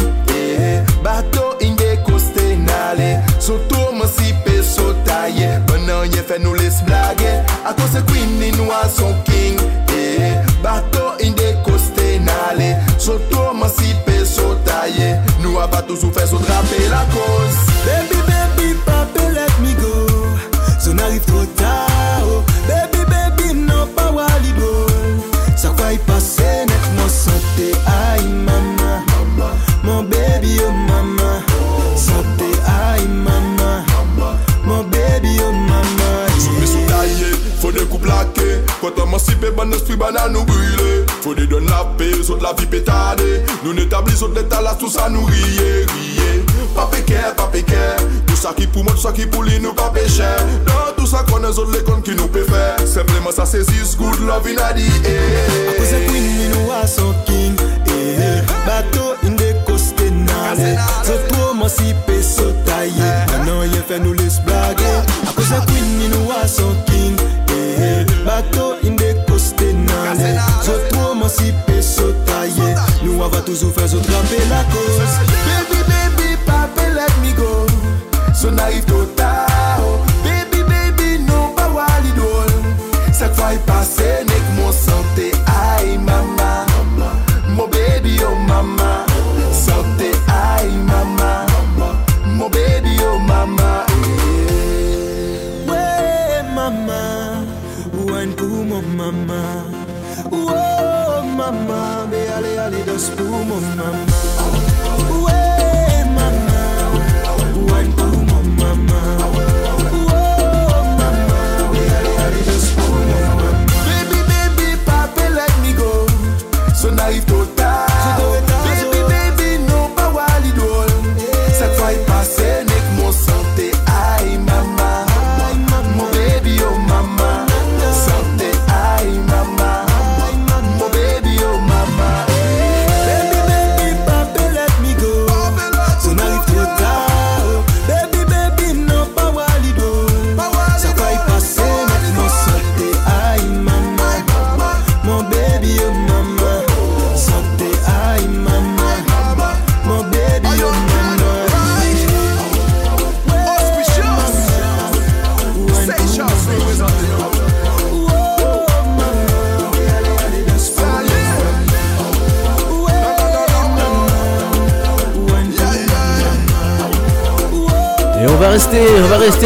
Bateau 1.04 1.58
in 1.62 1.76
the 1.76 1.98
coste 2.06 2.36
nale 2.58 3.24
Soto 3.40 3.92
mo 3.94 4.06
si 4.06 4.34
pe 4.46 4.62
so 4.62 4.94
taille 5.06 5.60
Banan 5.68 6.06
ye 6.06 6.22
fait 6.22 6.40
nous 6.40 6.54
les 6.54 6.70
blaguer 6.86 7.42
À 7.66 7.74
cause 7.74 7.92
de 7.94 8.02
Queen 8.02 8.42
in 8.44 8.68
was 8.68 8.90
son 8.96 9.16
king. 9.26 9.58
Bateau 10.62 11.14
in 11.24 11.34
the 11.34 11.56
coste 11.64 12.20
nale 12.20 12.78
Soto 13.00 13.54
mo 13.54 13.68
si 13.68 13.94
pe 14.06 14.24
so 14.24 14.56
taille 14.66 15.20
Nous 15.42 15.58
a 15.60 15.68
pas 15.68 15.82
toujours 15.82 16.14
fait 16.14 16.28
so 16.28 16.38
draper 16.38 16.88
la 16.90 17.06
cause 17.14 17.71
ban 39.62 39.70
nou 39.70 39.80
spri 39.80 39.96
banan 40.00 40.34
nou 40.34 40.46
brile 40.50 41.06
Fode 41.22 41.46
don 41.50 41.68
la 41.70 41.84
pe, 41.98 42.10
sot 42.26 42.42
la 42.42 42.54
vi 42.58 42.66
petade 42.70 43.42
Nou 43.62 43.76
netabli 43.78 44.16
sot 44.18 44.34
leta 44.34 44.62
la 44.66 44.74
tout 44.80 44.90
sa 44.90 45.08
nou 45.14 45.30
riye, 45.30 45.84
riye 45.92 46.32
Pa 46.74 46.88
peke, 46.90 47.20
pa 47.38 47.46
peke 47.54 47.82
Tout 48.26 48.38
sa 48.40 48.56
ki 48.58 48.66
pou 48.72 48.82
mou, 48.82 48.96
tout 48.96 49.04
sa 49.06 49.14
ki 49.14 49.28
pou 49.30 49.46
li 49.46 49.60
nou 49.62 49.78
ka 49.78 49.92
peche 49.94 50.30
Nan 50.66 50.96
tout 50.98 51.10
sa 51.10 51.22
konen 51.30 51.54
zot 51.54 51.70
le 51.76 51.84
kon 51.86 52.02
ki 52.06 52.18
nou 52.18 52.32
pe 52.34 52.46
fe 52.48 52.64
Sempleman 52.90 53.36
sa 53.36 53.46
sezis, 53.50 53.94
good 54.00 54.24
love 54.26 54.50
in 54.50 54.62
a 54.62 54.72
di 54.78 54.88
Apoze 55.76 56.02
queen, 56.08 56.32
mi 56.40 56.50
nou 56.56 56.74
a 56.80 56.82
son 56.90 57.14
king 57.30 57.60
Bato 58.66 59.14
in 59.28 59.38
de 59.38 59.54
koste 59.68 60.10
nane 60.24 60.74
Zot 61.06 61.38
woman 61.38 61.70
si 61.70 61.94
pe 62.08 62.18
sotaye 62.26 63.31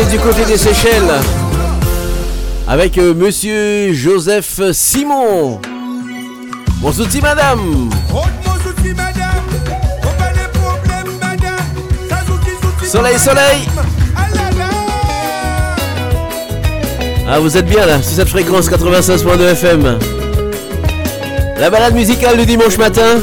du 0.09 0.19
côté 0.19 0.45
des 0.45 0.57
Seychelles 0.57 1.13
avec 2.67 2.97
euh, 2.97 3.13
monsieur 3.13 3.93
Joseph 3.93 4.59
Simon. 4.71 5.59
Bonsoir, 6.81 7.07
madame. 7.21 7.89
Soleil, 12.83 13.19
soleil. 13.19 13.67
Ah, 17.27 17.39
vous 17.39 17.57
êtes 17.57 17.65
bien 17.65 17.85
là, 17.85 18.01
sur 18.01 18.15
cette 18.15 18.29
fréquence 18.29 18.69
96.2 18.69 19.41
FM. 19.51 19.99
La 21.59 21.69
balade 21.69 21.93
musicale 21.93 22.37
du 22.37 22.45
dimanche 22.45 22.77
matin 22.77 23.19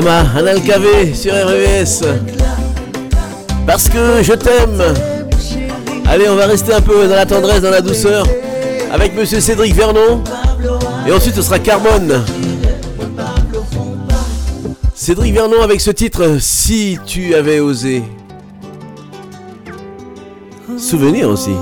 Mama, 0.00 0.30
Anal 0.36 0.60
KV 0.62 1.12
sur 1.12 1.32
RVS. 1.32 2.04
Parce 3.66 3.88
que 3.88 4.22
je 4.22 4.32
t'aime. 4.32 4.80
Allez, 6.06 6.28
on 6.28 6.36
va 6.36 6.46
rester 6.46 6.72
un 6.72 6.80
peu 6.80 7.08
dans 7.08 7.16
la 7.16 7.26
tendresse, 7.26 7.62
dans 7.62 7.70
la 7.72 7.80
douceur. 7.80 8.24
Avec 8.92 9.16
monsieur 9.16 9.40
Cédric 9.40 9.74
Vernon. 9.74 10.22
Et 11.04 11.10
ensuite, 11.10 11.34
ce 11.34 11.42
sera 11.42 11.58
Carbone. 11.58 12.24
Cédric 14.94 15.34
Vernon 15.34 15.62
avec 15.62 15.80
ce 15.80 15.90
titre 15.90 16.36
Si 16.38 17.00
tu 17.04 17.34
avais 17.34 17.58
osé. 17.58 18.04
Souvenir 20.76 21.28
aussi. 21.28 21.56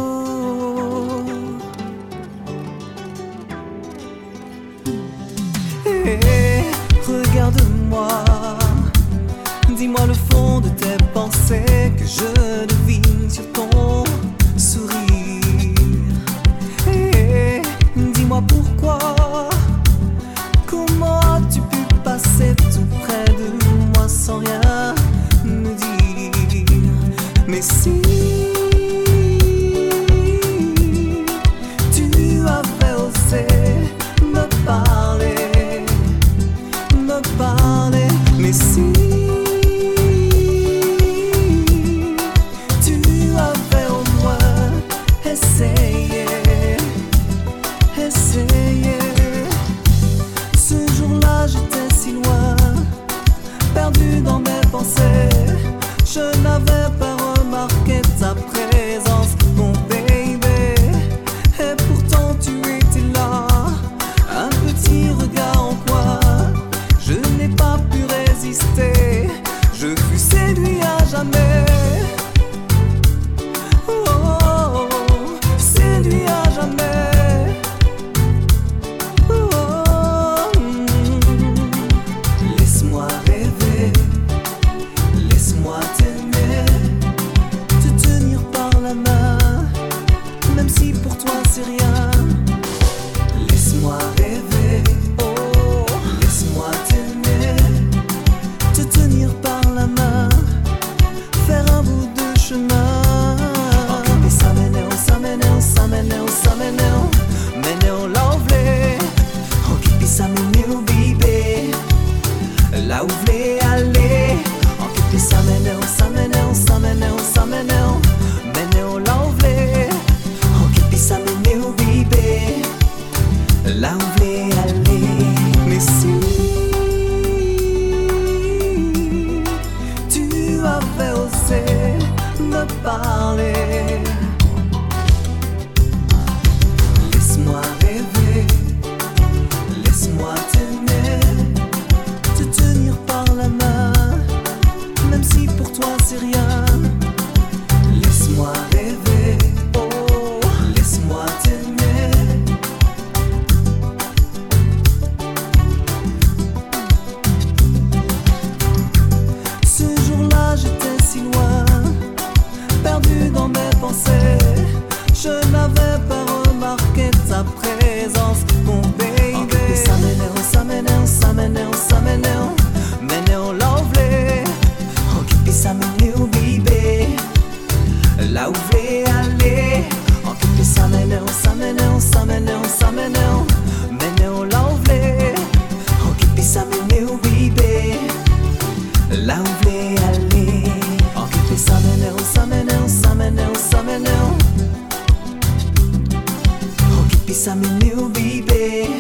sa 197.47 197.55
meneo 197.55 198.09
bibe 198.09 198.91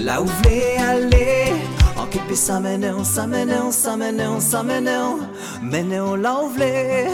La 0.00 0.22
ou 0.22 0.28
vle 0.40 0.60
ale 0.80 1.52
Ankepe 2.00 2.32
sa 2.34 2.60
meneo, 2.60 3.04
sa 3.04 3.26
meneo, 3.26 3.68
sa 3.70 3.92
meneo, 3.94 4.40
sa 4.40 4.62
meneo 4.62 5.20
Meneo 5.60 6.16
la 6.16 6.32
ou 6.40 6.48
vle 6.48 7.04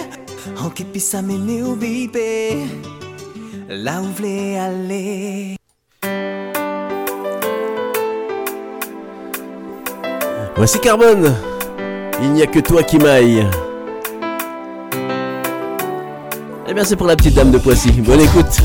Ankepe 0.62 1.02
sa 1.02 1.22
meneo 1.26 1.74
bibe 1.74 2.54
La 3.66 3.98
ou 3.98 4.14
vle 4.14 4.36
ale 4.62 5.56
Voici 10.54 10.78
Carbone. 10.78 11.34
Il 12.22 12.30
n'y 12.34 12.42
a 12.42 12.46
que 12.46 12.60
toi 12.60 12.84
qui 12.84 12.98
m'aille. 12.98 13.44
Eh 16.68 16.74
bien 16.74 16.84
c'est 16.84 16.94
pour 16.94 17.08
la 17.08 17.16
petite 17.16 17.34
dame 17.34 17.50
de 17.50 17.58
Poissy, 17.58 17.90
bonne 17.90 18.20
écoute. 18.20 18.62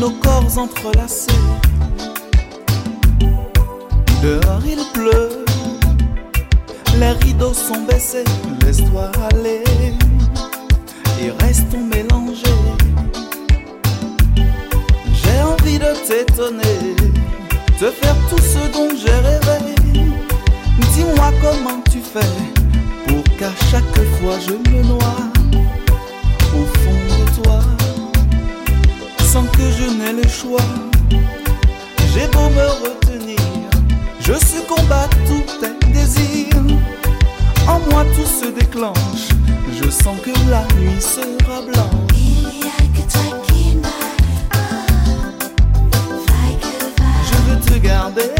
nos 0.00 0.10
corps 0.22 0.56
entrelacés. 0.56 1.30
Dehors 4.22 4.62
il 4.66 4.82
pleut, 4.94 5.44
les 6.98 7.10
rideaux 7.10 7.52
sont 7.52 7.82
baissés, 7.82 8.24
laisse-toi 8.64 9.10
aller 9.30 9.62
et 11.20 11.30
restons 11.44 11.84
mélangés. 11.84 12.60
J'ai 15.12 15.42
envie 15.42 15.78
de 15.78 15.92
t'étonner, 16.06 16.96
te 17.78 17.90
faire 17.90 18.16
tout 18.30 18.38
ce 18.38 18.72
dont 18.72 18.88
j'ai 18.96 19.18
rêvé. 19.28 19.74
Dis-moi 20.94 21.30
comment 21.42 21.82
tu 21.90 22.00
fais 22.00 22.32
pour 23.06 23.22
qu'à 23.36 23.52
chaque 23.70 24.02
fois 24.18 24.38
je 24.46 24.54
me 24.54 24.82
noie. 24.82 25.33
que 29.56 29.70
je 29.78 29.86
n'ai 29.98 30.12
le 30.12 30.28
choix. 30.28 30.68
J'ai 32.12 32.26
beau 32.28 32.48
me 32.50 32.66
retenir, 32.84 33.38
je 34.20 34.34
succombe 34.34 34.92
à 34.92 35.08
tout 35.26 35.48
un 35.64 35.92
désir. 35.92 36.48
En 37.66 37.80
moi 37.90 38.04
tout 38.14 38.26
se 38.40 38.50
déclenche, 38.50 39.28
je 39.72 39.90
sens 39.90 40.18
que 40.22 40.30
la 40.50 40.62
nuit 40.78 41.00
sera 41.00 41.62
blanche. 41.62 42.10
Il 42.14 42.48
n'y 42.48 42.64
a 42.64 42.80
que 42.94 43.02
toi 43.12 43.28
qui 43.46 43.76
m'attends. 43.76 44.94
Je 47.28 47.36
veux 47.46 47.60
te 47.60 47.78
garder. 47.78 48.30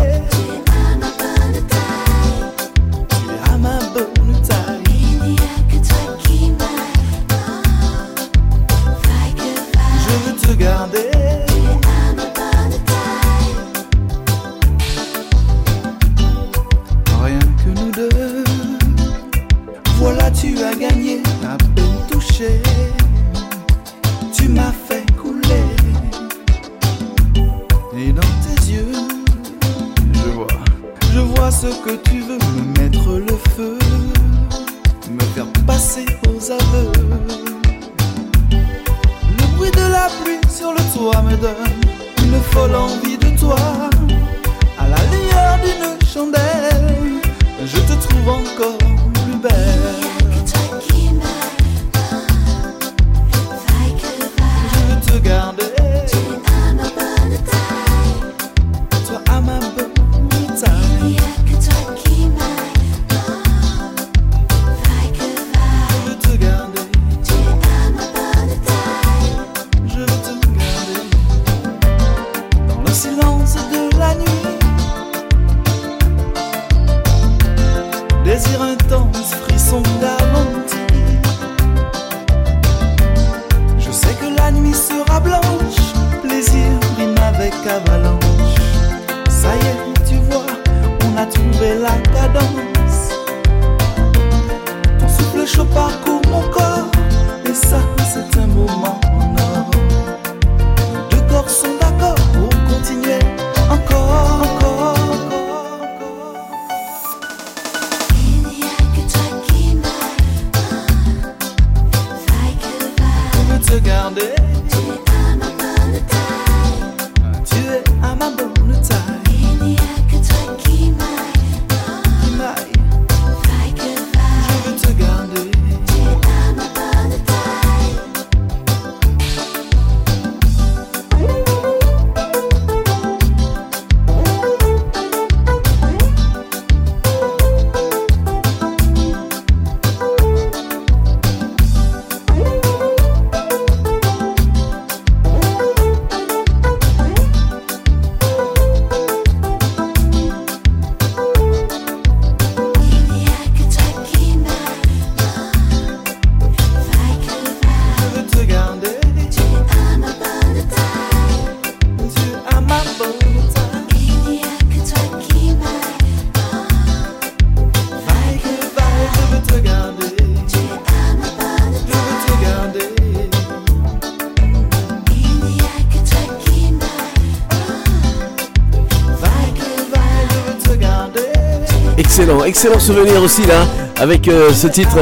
excellent, 182.46 182.78
souvenir 182.78 183.22
aussi 183.22 183.46
là, 183.46 183.66
avec 183.96 184.28
euh, 184.28 184.52
ce 184.52 184.66
titre 184.66 184.98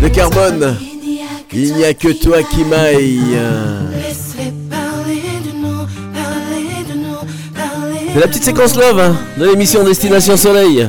de 0.00 0.08
Carbone. 0.08 0.76
Il 1.52 1.74
n'y 1.74 1.84
a 1.84 1.94
que 1.94 2.08
toi 2.08 2.42
qui 2.42 2.64
m'aille. 2.64 3.38
C'est 8.12 8.20
la 8.20 8.26
petite 8.26 8.44
séquence 8.44 8.76
love 8.76 8.98
hein, 8.98 9.16
de 9.36 9.46
l'émission 9.46 9.84
Destination 9.84 10.36
Soleil. 10.36 10.88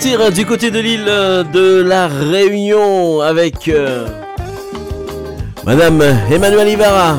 partir 0.00 0.30
du 0.30 0.46
côté 0.46 0.70
de 0.70 0.78
l'île 0.78 1.06
de 1.52 1.82
la 1.82 2.06
Réunion 2.06 3.20
avec 3.20 3.66
euh, 3.66 4.06
Madame 5.66 6.00
Emmanuel 6.30 6.68
Ibarra. 6.68 7.16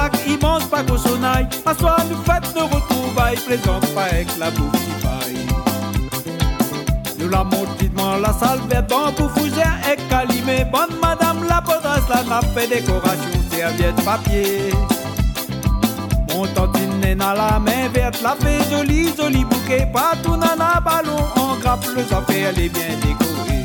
sac 0.00 0.12
immense, 0.26 0.64
pas 0.64 0.82
qu'au 0.82 0.96
sonnaille. 0.96 1.46
À 1.66 1.74
soi, 1.74 1.96
nous 2.08 2.22
faites 2.24 2.54
nos 2.54 2.66
retrouvailles, 2.66 3.36
plaisante 3.36 3.86
pas 3.94 4.04
avec 4.04 4.28
la 4.38 4.50
bouffe 4.50 4.72
qui 4.72 4.94
paille. 5.04 5.46
Nous 7.18 7.28
la 7.28 7.44
montons 7.44 7.90
dans 7.96 8.16
la 8.16 8.32
salle 8.32 8.60
verdant 8.68 9.12
pour 9.12 9.30
fougère 9.32 9.76
et 9.90 9.96
calimé. 10.08 10.64
Bonne 10.72 10.96
madame 11.00 11.44
la 11.48 11.60
potasse, 11.60 12.08
la 12.08 12.22
nappe 12.22 12.56
et 12.56 12.66
décoration, 12.66 13.40
serviette 13.50 14.02
papier. 14.04 14.72
Mon 16.32 16.46
tantine 16.46 17.04
est 17.04 17.16
dans 17.16 17.34
la 17.34 17.58
main 17.58 17.88
verte, 17.92 18.22
la 18.22 18.34
fait 18.36 18.62
joli, 18.70 19.12
joli 19.16 19.44
bouquet. 19.44 19.86
Partout 19.92 20.36
dans 20.36 20.56
la 20.58 20.80
ballon, 20.80 21.22
on 21.36 21.58
grappe 21.60 21.84
le 21.94 22.02
sapé, 22.04 22.40
elle 22.48 22.58
est 22.58 22.68
bien 22.68 22.94
décorée. 23.02 23.64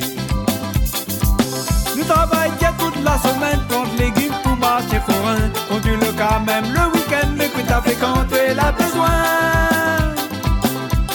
Nous 1.95 2.03
travaillons 2.03 2.73
toute 2.77 3.03
la 3.03 3.17
semaine, 3.19 3.61
plante 3.69 3.97
légumes 3.97 4.44
au 4.55 4.59
marché 4.59 4.99
forain. 5.05 5.49
Ondule 5.71 5.99
quand 6.17 6.39
même 6.45 6.65
le 6.73 6.85
week-end, 6.93 7.29
le 7.37 7.45
fait 7.81 7.95
quand 7.95 8.25
tu 8.29 8.55
la 8.55 8.71
besoin. 8.71 9.09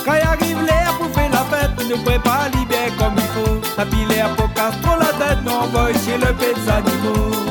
Quand 0.05 0.15
y 0.15 0.21
arrive 0.21 0.63
l'air 0.63 0.95
pour 0.99 1.11
faire 1.11 1.31
la 1.31 1.45
fête, 1.51 1.89
nous 1.89 2.03
prépare 2.03 2.49
l'hiver 2.55 2.91
comme 2.99 3.15
il 3.17 3.23
faut. 3.35 3.61
La 3.77 3.85
pile 3.85 4.09
pour 4.83 4.97
la 4.97 5.07
tête, 5.07 5.45
non, 5.45 5.69
on 5.73 5.87
chez 5.99 6.19
le 6.19 6.33
pet 6.35 6.57
animaux. 6.69 7.50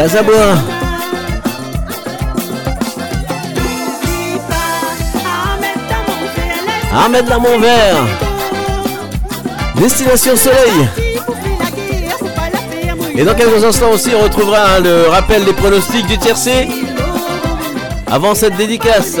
Gaz 0.00 0.16
à 0.16 0.22
bois. 0.22 0.34
Ahmed 7.04 7.28
la 7.28 7.38
mon. 7.38 7.60
Destination 9.78 10.36
soleil. 10.36 10.88
Et 13.14 13.24
dans 13.24 13.34
quelques 13.34 13.62
instants 13.62 13.90
aussi, 13.92 14.12
on 14.18 14.22
retrouvera 14.22 14.80
le 14.80 15.08
rappel 15.10 15.44
des 15.44 15.52
pronostics 15.52 16.06
du 16.06 16.16
tiercé 16.16 16.66
avant 18.10 18.34
cette 18.34 18.56
dédicace. 18.56 19.18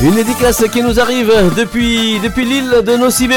Une 0.00 0.14
dédicace 0.14 0.64
qui 0.72 0.80
nous 0.80 1.00
arrive 1.00 1.32
depuis, 1.56 2.20
l'île 2.20 2.82
de 2.86 2.96
Nocibé. 2.96 3.34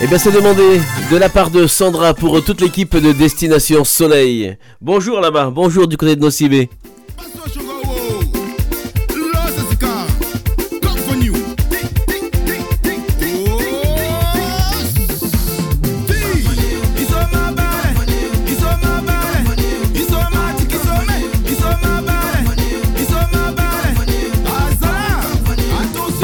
Eh 0.00 0.06
bien, 0.06 0.18
c'est 0.18 0.30
demandé 0.30 0.80
de 1.10 1.16
la 1.16 1.28
part 1.28 1.50
de 1.50 1.66
Sandra 1.66 2.14
pour 2.14 2.44
toute 2.44 2.60
l'équipe 2.60 2.96
de 2.96 3.10
Destination 3.10 3.82
Soleil. 3.82 4.56
Bonjour 4.80 5.18
là-bas, 5.18 5.50
bonjour 5.50 5.88
du 5.88 5.96
côté 5.96 6.14
de 6.14 6.20
Nocibé. 6.20 6.70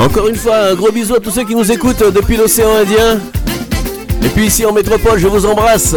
Encore 0.04 0.28
une 0.28 0.36
fois, 0.36 0.56
un 0.70 0.74
gros 0.74 0.92
bisou 0.92 1.14
à 1.14 1.20
tous 1.20 1.30
ceux 1.30 1.44
qui 1.44 1.54
nous 1.54 1.72
écoutent 1.72 2.12
depuis 2.12 2.36
l'océan 2.36 2.76
Indien. 2.76 3.18
Et 4.22 4.28
puis 4.28 4.46
ici 4.46 4.64
en 4.66 4.72
métropole, 4.72 5.18
je 5.18 5.26
vous 5.26 5.46
embrasse. 5.46 5.96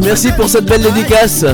merci, 0.00 0.32
pour 0.32 0.48
cette 0.48 0.66
belle 0.66 0.82
dédicace. 0.82 1.44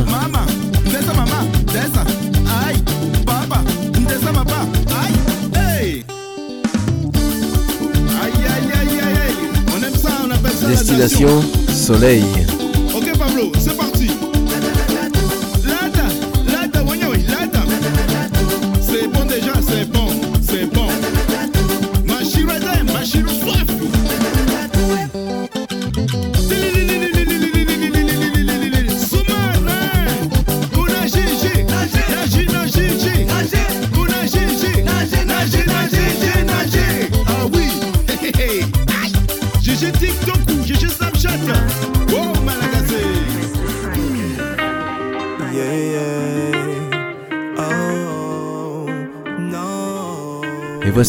Destination 10.66 11.42
Soleil. 11.68 12.43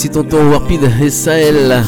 Tonton 0.10 0.52
Warpid 0.52 0.82
et 1.02 1.10
Sahel. 1.10 1.84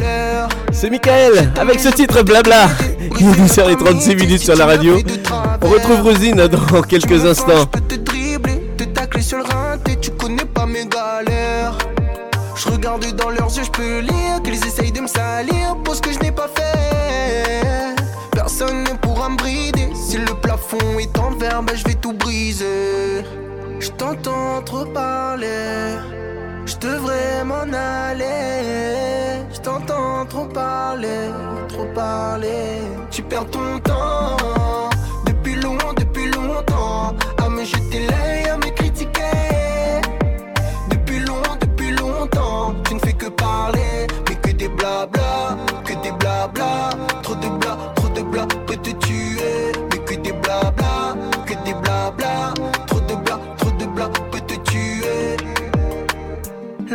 L'air. 0.00 0.48
C'est 0.72 0.90
Michael 0.90 1.52
avec 1.58 1.80
ce 1.80 1.88
titre 1.88 2.22
blabla. 2.22 2.68
Il 3.20 3.26
nous 3.26 3.48
sert 3.48 3.68
les 3.68 3.76
36 3.76 4.16
minutes 4.16 4.42
sur 4.42 4.56
la 4.56 4.66
radio. 4.66 4.98
On 5.62 5.68
retrouve 5.68 6.02
Rosine 6.02 6.48
dans 6.48 6.82
quelques 6.82 7.24
instants. 7.24 7.66
te 7.88 7.94
dribbler, 7.94 8.62
te 8.76 8.84
tacler 8.84 9.22
sur 9.22 9.38
le 9.38 9.44
rein, 9.44 9.78
et 9.88 9.96
tu 9.96 10.10
connais 10.10 10.44
pas 10.44 10.66
mes 10.66 10.86
galères. 10.86 11.78
Je 12.56 12.68
regarde 12.68 13.04
dans 13.16 13.30
leurs 13.30 13.56
yeux, 13.56 13.64
je 13.64 13.70
peux 13.70 14.00
lire 14.00 14.42
qu'ils 14.42 14.54
essayent 14.66 14.92
de 14.92 15.00
me 15.00 15.06
salir 15.06 15.76
pour 15.84 15.94
ce 15.94 16.02
que 16.02 16.12
je 16.12 16.18
n'ai 16.18 16.32
pas 16.32 16.48
fait. 16.54 17.94
Personne 18.32 18.82
ne 18.82 18.96
pourra 18.98 19.28
me 19.28 19.36
brider. 19.36 19.88
Si 19.94 20.18
le 20.18 20.34
plafond 20.40 20.98
est 20.98 21.18
en 21.18 21.30
verre, 21.30 21.62
bah 21.62 21.72
je 21.74 21.84
vais 21.84 21.94
tout 21.94 22.12
briser. 22.12 23.24
Je 23.78 23.88
t'entends 23.90 24.62
trop 24.64 24.84
parler. 24.86 25.98
Je 26.82 26.88
devrais 26.88 27.44
m'en 27.44 27.72
aller. 27.72 29.44
Je 29.54 29.60
t'entends 29.60 30.26
trop 30.26 30.46
parler, 30.46 31.30
trop 31.68 31.86
parler. 31.94 32.80
Tu 33.08 33.22
perds 33.22 33.48
ton 33.50 33.78
temps 33.78 34.90
depuis 35.24 35.54
longtemps, 35.54 35.92
depuis 35.92 36.26
longtemps. 36.32 37.14
Jeter 37.64 38.00
l'œil, 38.08 38.48
à 38.48 38.56
me 38.56 38.71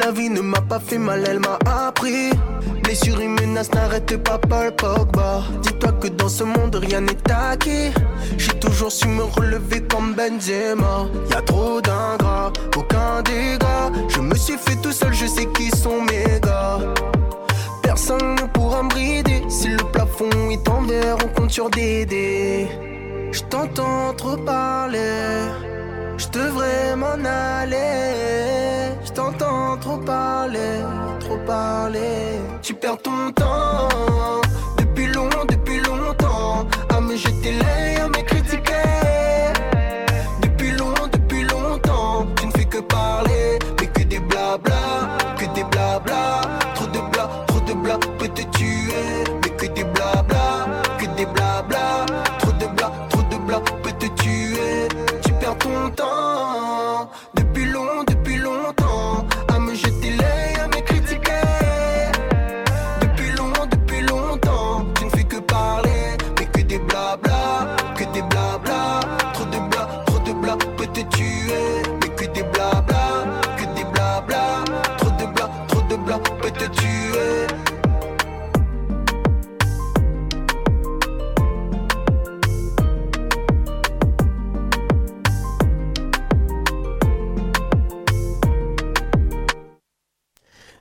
La 0.08 0.14
vie 0.14 0.30
ne 0.30 0.40
m'a 0.40 0.62
pas 0.62 0.80
fait 0.80 0.98
mal, 0.98 1.22
elle 1.28 1.42
m'a 1.42 1.60
appris. 1.66 2.30
Blessure 2.82 3.20
une 3.20 3.34
menace 3.34 3.70
n'arrête 3.74 4.16
pas 4.24 4.38
Paul 4.38 4.74
Pogba. 4.74 5.44
Dis-toi 5.62 5.92
que 6.00 6.08
dans 6.08 6.30
ce 6.30 6.46
monde 6.46 6.76
rien 6.76 7.02
n'est 7.02 7.30
acquis. 7.30 7.92
J'ai 8.38 8.54
toujours 8.54 8.90
su 8.90 9.06
me 9.10 9.24
relever 9.24 9.82
comme 9.82 10.14
Benzema. 10.14 11.08
Y 11.30 11.34
a 11.34 11.42
trop 11.42 11.82
d'ingrats, 11.82 12.54
aucun 12.78 13.22
dégât. 13.24 13.92
Je 14.08 14.22
me 14.22 14.34
suis 14.36 14.58
fait 14.58 14.78
tout 14.82 14.94
seul, 14.94 15.14
je 15.14 15.26
sais 15.26 15.46
qui 15.48 15.70
sont 15.72 16.02
mes 16.04 16.40
gars. 16.40 16.80
Personne 17.82 18.36
ne 18.36 18.48
pourra 18.48 18.84
me 18.84 18.90
brider. 18.90 19.44
Si 19.50 19.68
le 19.68 19.84
plafond 19.92 20.30
est 20.50 20.70
en 20.70 20.84
verre, 20.84 21.18
on 21.26 21.28
compte 21.38 21.52
sur 21.52 21.70
Dédé. 21.70 22.70
Je 23.34 23.42
t'entends 23.42 24.14
trop 24.16 24.38
parler. 24.38 25.50
Je 26.18 26.28
devrais 26.30 26.96
m'en 26.96 27.24
aller. 27.24 28.96
Je 29.06 29.12
t'entends 29.12 29.78
trop 29.78 29.98
parler, 29.98 30.82
trop 31.20 31.38
parler. 31.46 32.40
Tu 32.62 32.74
perds 32.74 32.98
ton 32.98 33.32
temps 33.32 34.42
depuis 34.80 35.08
longtemps, 35.08 35.46
depuis 35.46 35.80
longtemps. 35.80 36.66
À 36.90 37.00
me 37.00 37.16
jeter 37.16 37.52
l'œil, 37.52 37.97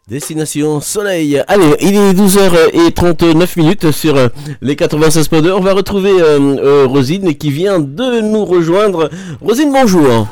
Destination 0.08 0.80
Soleil. 0.80 1.42
Allez, 1.48 1.74
il 1.80 1.96
est 1.96 2.12
12h39 2.12 3.58
minutes 3.58 3.90
sur 3.90 4.14
euh, 4.14 4.28
les 4.62 4.76
96.2. 4.76 5.50
On 5.50 5.58
va 5.58 5.72
retrouver 5.72 6.12
euh, 6.12 6.38
euh, 6.58 6.86
Rosine 6.86 7.34
qui 7.34 7.50
vient 7.50 7.80
de 7.80 8.20
nous 8.20 8.44
rejoindre. 8.44 9.10
Rosine, 9.40 9.72
bonjour. 9.72 10.28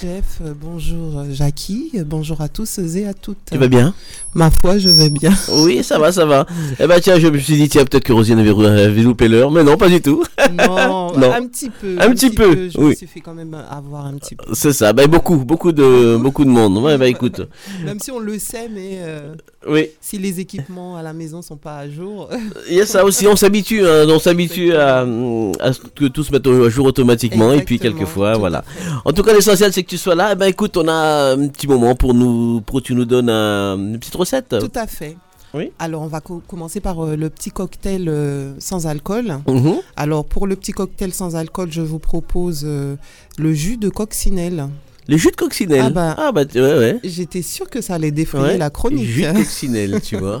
Jeff, 0.00 0.40
bonjour 0.60 1.24
Jackie, 1.30 1.92
bonjour 2.04 2.40
à 2.40 2.48
tous 2.48 2.78
et 2.78 3.06
à 3.06 3.14
toutes. 3.14 3.38
Tu 3.52 3.58
vas 3.58 3.68
bien? 3.68 3.94
Ma 4.34 4.50
foi, 4.50 4.78
je 4.78 4.88
vais 4.88 5.10
bien. 5.10 5.32
Oui, 5.52 5.84
ça 5.84 5.98
va, 5.98 6.10
ça 6.10 6.24
va. 6.24 6.46
Eh 6.80 6.86
ben 6.86 6.98
tiens, 7.00 7.18
je 7.20 7.28
me 7.28 7.38
suis 7.38 7.54
dit, 7.56 7.68
tiens, 7.68 7.84
peut-être 7.84 8.02
que 8.04 8.12
Rosine 8.12 8.38
avait, 8.38 9.02
loupé 9.02 9.28
l'heure, 9.28 9.50
mais 9.50 9.62
non, 9.62 9.76
pas 9.76 9.88
du 9.88 10.00
tout. 10.00 10.24
Non, 10.54 11.12
Non. 11.18 11.32
un 11.32 11.46
petit 11.46 11.70
peu. 11.70 11.96
Un 12.00 12.10
petit 12.10 12.30
peu, 12.30 12.70
Je 12.70 12.78
oui. 12.78 12.90
me 12.90 12.94
suis 12.94 13.06
fait 13.06 13.20
quand 13.20 13.34
même 13.34 13.54
avoir 13.70 14.06
un 14.06 14.14
petit 14.14 14.34
peu. 14.34 14.44
C'est 14.54 14.72
ça, 14.72 14.92
ben 14.92 15.06
beaucoup, 15.06 15.36
beaucoup 15.36 15.70
de, 15.72 16.16
beaucoup 16.16 16.44
de 16.44 16.50
monde. 16.50 16.78
Ouais, 16.78 16.96
bah 16.98 17.06
écoute. 17.06 17.42
Même 17.84 18.00
si 18.00 18.10
on 18.10 18.18
le 18.18 18.38
sait, 18.38 18.68
mais 18.74 18.98
euh, 19.02 19.34
Oui. 19.68 19.88
si 20.00 20.18
les 20.18 20.40
équipements 20.40 20.96
à 20.96 21.02
la 21.02 21.12
maison 21.12 21.42
sont 21.42 21.56
pas 21.58 21.76
à 21.76 21.88
jour. 21.90 22.28
Il 22.68 22.74
y 22.76 22.80
a 22.80 22.86
ça 22.86 23.04
aussi, 23.04 23.26
on 23.28 23.36
s'habitue, 23.36 23.86
hein, 23.86 24.06
on 24.08 24.18
s'habitue 24.18 24.72
à, 24.74 25.06
à 25.60 25.72
ce 25.72 25.80
que 25.94 26.06
tout 26.06 26.24
se 26.24 26.32
mette 26.32 26.46
au 26.46 26.68
jour 26.70 26.86
automatiquement 26.86 27.52
et 27.52 27.62
puis 27.62 27.78
quelquefois, 27.78 28.38
voilà. 28.38 28.64
En 29.04 29.12
tout 29.12 29.22
cas, 29.22 29.32
l'essentiel 29.34 29.72
c'est 29.72 29.81
que 29.82 29.88
tu 29.90 29.98
sois 29.98 30.14
là. 30.14 30.30
Eh 30.32 30.34
ben 30.34 30.46
écoute, 30.46 30.76
on 30.76 30.88
a 30.88 31.32
un 31.32 31.48
petit 31.48 31.66
moment 31.66 31.94
pour 31.94 32.14
nous, 32.14 32.60
pour 32.62 32.80
que 32.80 32.86
tu 32.86 32.94
nous 32.94 33.04
donnes 33.04 33.30
un- 33.30 33.76
une 33.76 33.98
petite 33.98 34.14
recette. 34.14 34.56
Tout 34.58 34.72
à 34.74 34.86
fait. 34.86 35.16
Oui. 35.54 35.70
Alors, 35.78 36.00
on 36.00 36.06
va 36.06 36.20
co- 36.20 36.42
commencer 36.48 36.80
par 36.80 37.04
euh, 37.04 37.14
le 37.14 37.28
petit 37.28 37.50
cocktail 37.50 38.08
euh, 38.08 38.54
sans 38.58 38.86
alcool. 38.86 39.38
Mhm. 39.46 39.74
Alors, 39.96 40.24
pour 40.24 40.46
le 40.46 40.56
petit 40.56 40.72
cocktail 40.72 41.12
sans 41.12 41.36
alcool, 41.36 41.68
je 41.70 41.82
vous 41.82 41.98
propose 41.98 42.62
euh, 42.64 42.96
le 43.36 43.52
jus 43.52 43.76
de 43.76 43.90
coccinelle. 43.90 44.68
Le 45.08 45.16
jus 45.18 45.30
de 45.32 45.36
coccinelle. 45.36 45.82
Ah 45.84 45.90
bah, 45.90 46.14
Ah 46.16 46.32
bah, 46.32 46.42
ouais, 46.54 46.60
ouais. 46.60 47.00
J'étais 47.04 47.42
sûre 47.42 47.68
que 47.68 47.80
ça 47.82 47.96
allait 47.96 48.12
défrayer 48.12 48.44
Ouais, 48.46 48.56
la 48.56 48.70
chronique. 48.70 49.04
jus 49.06 49.22
de 49.24 49.32
coccinelle, 49.36 50.00
tu 50.02 50.16
vois. 50.16 50.40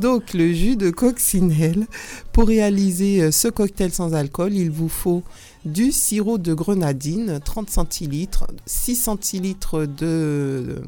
Donc, 0.00 0.32
le 0.34 0.52
jus 0.52 0.74
de 0.76 0.90
coccinelle. 0.90 1.86
Pour 2.32 2.48
réaliser 2.48 3.30
ce 3.30 3.46
cocktail 3.48 3.92
sans 3.92 4.14
alcool, 4.14 4.54
il 4.54 4.70
vous 4.70 4.88
faut 4.88 5.22
du 5.72 5.92
sirop 5.92 6.38
de 6.38 6.54
grenadine, 6.54 7.40
30 7.44 7.70
centilitres, 7.70 8.46
6 8.66 8.96
centilitres 8.96 9.86
de, 9.86 10.80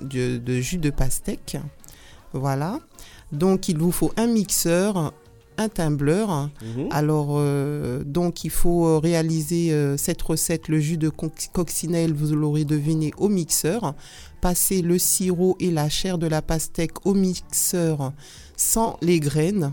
de, 0.00 0.38
de 0.38 0.60
jus 0.60 0.78
de 0.78 0.90
pastèque. 0.90 1.56
Voilà. 2.32 2.80
Donc, 3.32 3.68
il 3.68 3.78
vous 3.78 3.92
faut 3.92 4.12
un 4.16 4.26
mixeur, 4.26 5.12
un 5.58 5.68
tumbler. 5.68 6.24
Mhm. 6.28 6.88
Alors, 6.90 7.28
euh, 7.32 8.04
donc, 8.04 8.44
il 8.44 8.50
faut 8.50 8.86
euh, 8.86 8.98
réaliser 8.98 9.72
euh, 9.72 9.96
cette 9.96 10.22
recette, 10.22 10.68
le 10.68 10.78
jus 10.78 10.98
de 10.98 11.08
co- 11.08 11.32
coccinelle, 11.52 12.12
vous 12.12 12.34
l'aurez 12.36 12.64
deviné, 12.64 13.12
au 13.18 13.28
mixeur. 13.28 13.94
Passer 14.40 14.82
le 14.82 14.98
sirop 14.98 15.56
et 15.58 15.70
la 15.70 15.88
chair 15.88 16.18
de 16.18 16.26
la 16.26 16.42
pastèque 16.42 17.04
au 17.06 17.14
mixeur 17.14 18.12
sans 18.56 18.96
les 19.02 19.18
graines. 19.18 19.72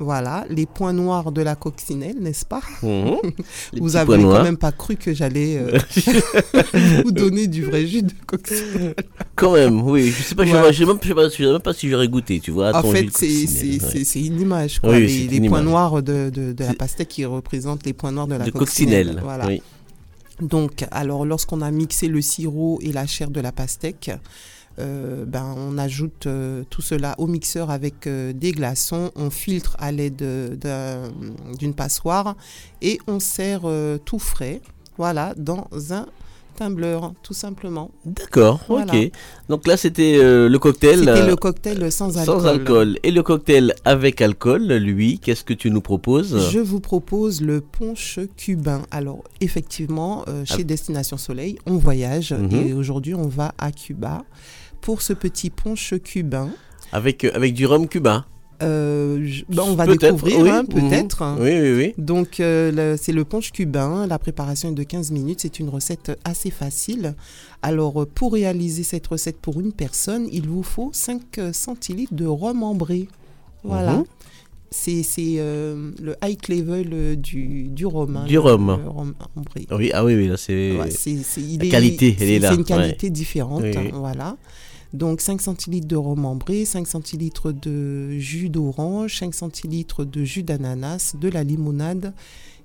Voilà, 0.00 0.44
les 0.48 0.66
points 0.66 0.92
noirs 0.92 1.32
de 1.32 1.42
la 1.42 1.56
coccinelle, 1.56 2.16
n'est-ce 2.20 2.44
pas 2.44 2.60
Mhm. 2.82 3.16
Vous 3.80 3.96
avez 3.96 4.12
quand 4.16 4.18
noirs. 4.22 4.42
même 4.44 4.56
pas 4.56 4.70
cru 4.72 4.94
que 4.96 5.12
j'allais 5.12 5.56
euh, 5.58 5.76
vous 7.04 7.10
donner 7.10 7.46
du 7.48 7.64
vrai 7.64 7.86
jus 7.86 8.02
de 8.02 8.12
coccinelle. 8.26 8.94
Quand 9.34 9.52
même, 9.54 9.82
oui. 9.82 10.10
Je 10.16 10.22
sais 10.22 10.34
pas, 10.34 10.44
je 10.44 10.50
sais 10.50 10.56
même, 10.86 10.98
je 11.02 11.08
sais 11.08 11.14
pas, 11.14 11.28
je 11.28 11.34
sais 11.36 11.46
même 11.52 11.58
pas 11.60 11.72
si 11.74 11.88
j'aurais 11.88 12.08
goûté, 12.08 12.40
tu 12.40 12.50
vois. 12.50 12.74
En 12.76 12.82
ton 12.82 12.92
fait, 12.92 13.08
c'est- 13.12 13.26
ouais. 14.16 14.26
une 14.26 14.40
image. 14.40 14.78
Quoi. 14.80 14.90
Oui, 14.90 15.28
les 15.30 15.48
points 15.48 15.62
noirs 15.62 16.02
de, 16.02 16.30
de- 16.30 16.52
de 16.52 16.64
la 16.64 16.74
pastèque 16.74 17.08
qui 17.08 17.24
représentent 17.24 17.84
les 17.84 17.92
points 17.92 18.12
noirs 18.12 18.26
de 18.28 18.34
la 18.36 18.44
De 18.44 18.50
coccinelle. 18.50 19.06
coccinelle, 19.06 19.22
Voilà. 19.24 19.46
oui. 19.46 19.62
Donc, 20.40 20.86
alors, 20.92 21.26
lorsqu'on 21.26 21.60
a 21.62 21.70
mixé 21.72 22.06
le 22.06 22.20
sirop 22.22 22.78
et 22.82 22.92
la 22.92 23.06
chair 23.08 23.30
de 23.30 23.40
la 23.40 23.50
pastèque, 23.50 24.12
ben, 24.78 25.54
on 25.56 25.76
ajoute 25.78 26.26
euh, 26.26 26.62
tout 26.70 26.82
cela 26.82 27.14
au 27.18 27.26
mixeur 27.26 27.70
avec 27.70 28.06
euh, 28.06 28.32
des 28.32 28.52
glaçons, 28.52 29.10
on 29.16 29.30
filtre 29.30 29.76
à 29.78 29.90
l'aide 29.92 30.22
euh, 30.22 30.54
d'un- 30.56 31.10
d'une 31.58 31.74
passoire 31.74 32.36
et 32.82 32.98
on 33.06 33.20
sert 33.20 33.62
euh, 33.64 33.98
tout 34.04 34.18
frais, 34.18 34.60
voilà, 34.96 35.34
dans 35.36 35.68
un 35.90 36.06
tumbler, 36.56 36.98
tout 37.22 37.34
simplement. 37.34 37.92
D'accord, 38.04 38.60
Voilà. 38.66 38.92
ok. 38.92 39.12
Donc 39.48 39.64
là, 39.68 39.76
c'était 39.76 40.18
euh, 40.18 40.48
le 40.48 40.58
cocktail. 40.58 40.98
C'était 40.98 41.10
euh, 41.12 41.26
le 41.28 41.36
cocktail 41.36 41.92
sans 41.92 42.10
Sans 42.10 42.46
alcool. 42.46 42.98
Et 43.04 43.12
le 43.12 43.22
cocktail 43.22 43.74
avec 43.84 44.20
alcool, 44.20 44.66
lui, 44.66 45.20
qu'est-ce 45.20 45.44
que 45.44 45.54
tu 45.54 45.70
nous 45.70 45.80
proposes? 45.80 46.50
Je 46.50 46.58
vous 46.58 46.80
propose 46.80 47.42
le 47.42 47.60
punch 47.60 48.18
cubain. 48.36 48.82
Alors, 48.90 49.22
effectivement, 49.40 50.24
euh, 50.26 50.44
chez 50.44 50.62
Ah. 50.62 50.64
Destination 50.64 51.16
Soleil, 51.16 51.60
on 51.64 51.76
voyage 51.76 52.32
Mhm. 52.32 52.52
et 52.52 52.72
aujourd'hui, 52.72 53.14
on 53.14 53.28
va 53.28 53.54
à 53.58 53.70
Cuba 53.70 54.24
pour 54.80 55.02
ce 55.02 55.12
petit 55.12 55.50
punch 55.50 55.94
cubain. 56.02 56.50
Avec, 56.92 57.24
euh, 57.24 57.30
avec 57.34 57.54
du 57.54 57.66
rhum 57.66 57.86
cubain. 57.88 58.24
Euh, 58.60 59.20
je- 59.24 59.44
bah, 59.48 59.62
on 59.64 59.74
va 59.74 59.86
découvrir, 59.86 60.40
oui. 60.40 60.50
hein, 60.50 60.64
peut-être. 60.64 61.22
Oui, 61.38 61.50
oui, 61.60 61.72
oui. 61.76 61.94
Donc, 61.96 62.40
euh, 62.40 62.96
c'est 63.00 63.12
le 63.12 63.24
punch 63.24 63.52
cubain. 63.52 64.06
La 64.08 64.18
préparation 64.18 64.70
est 64.70 64.74
de 64.74 64.82
15 64.82 65.12
minutes. 65.12 65.40
C'est 65.42 65.60
une 65.60 65.68
recette 65.68 66.18
assez 66.24 66.50
facile. 66.50 67.14
Alors, 67.62 68.04
pour 68.14 68.32
réaliser 68.32 68.82
cette 68.82 69.06
recette 69.06 69.36
pour 69.38 69.60
une 69.60 69.72
personne, 69.72 70.26
il 70.32 70.48
vous 70.48 70.64
faut 70.64 70.90
5 70.92 71.38
euh, 71.38 71.52
centilitres 71.52 72.14
de 72.14 72.26
rhum 72.26 72.62
ambré. 72.64 73.06
Voilà. 73.62 73.92
Mhm. 73.98 74.04
C'est 74.70 75.02
euh, 75.38 75.92
le 76.02 76.14
high 76.22 76.38
level 76.48 77.16
du, 77.16 77.68
du 77.68 77.86
rhum. 77.86 78.16
hein, 78.16 78.24
Du 78.26 78.38
rhum. 78.38 78.76
le 78.82 78.88
rhum 78.90 79.14
ambré. 79.36 79.66
Oui, 79.70 79.90
ah 79.94 80.04
oui, 80.04 80.14
oui, 80.16 80.28
là, 80.28 80.36
c'est. 80.36 80.72
Ouais, 80.72 80.88
la 80.88 81.64
est- 81.64 81.68
qualité, 81.70 82.08
elle 82.20 82.26
c'est- 82.26 82.34
est 82.34 82.38
là. 82.40 82.50
C'est 82.50 82.56
une 82.56 82.64
qualité 82.64 83.06
ouais. 83.06 83.10
différente. 83.10 83.62
Oui, 83.62 83.70
oui. 83.74 83.90
Voilà. 83.94 84.36
Donc 84.94 85.20
5 85.20 85.42
centilitres 85.42 85.86
de 85.86 85.96
rhum 85.96 86.24
ambré, 86.24 86.64
5 86.64 86.86
centilitres 86.86 87.52
de 87.52 88.18
jus 88.18 88.48
d'orange, 88.48 89.18
5 89.18 89.34
centilitres 89.34 90.04
de 90.04 90.24
jus 90.24 90.42
d'ananas, 90.42 91.14
de 91.20 91.28
la 91.28 91.44
limonade 91.44 92.14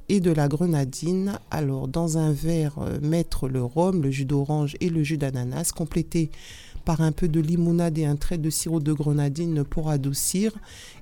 et 0.08 0.22
de 0.22 0.32
la 0.32 0.48
grenadine. 0.48 1.38
Alors 1.52 1.88
dans 1.88 2.18
un 2.18 2.32
verre, 2.32 2.76
euh, 2.80 3.00
mettre 3.02 3.50
le 3.50 3.62
rhum, 3.62 4.02
le 4.02 4.12
jus 4.12 4.26
d'orange 4.26 4.78
et 4.80 4.90
le 4.90 5.04
jus 5.04 5.18
d'ananas, 5.18 5.72
compléter 5.74 6.32
par 6.86 7.02
un 7.02 7.12
peu 7.12 7.28
de 7.28 7.40
limonade 7.40 7.98
et 7.98 8.06
un 8.06 8.16
trait 8.16 8.38
de 8.38 8.50
sirop 8.50 8.80
de 8.80 8.94
grenadine 8.94 9.64
pour 9.64 9.90
adoucir. 9.90 10.52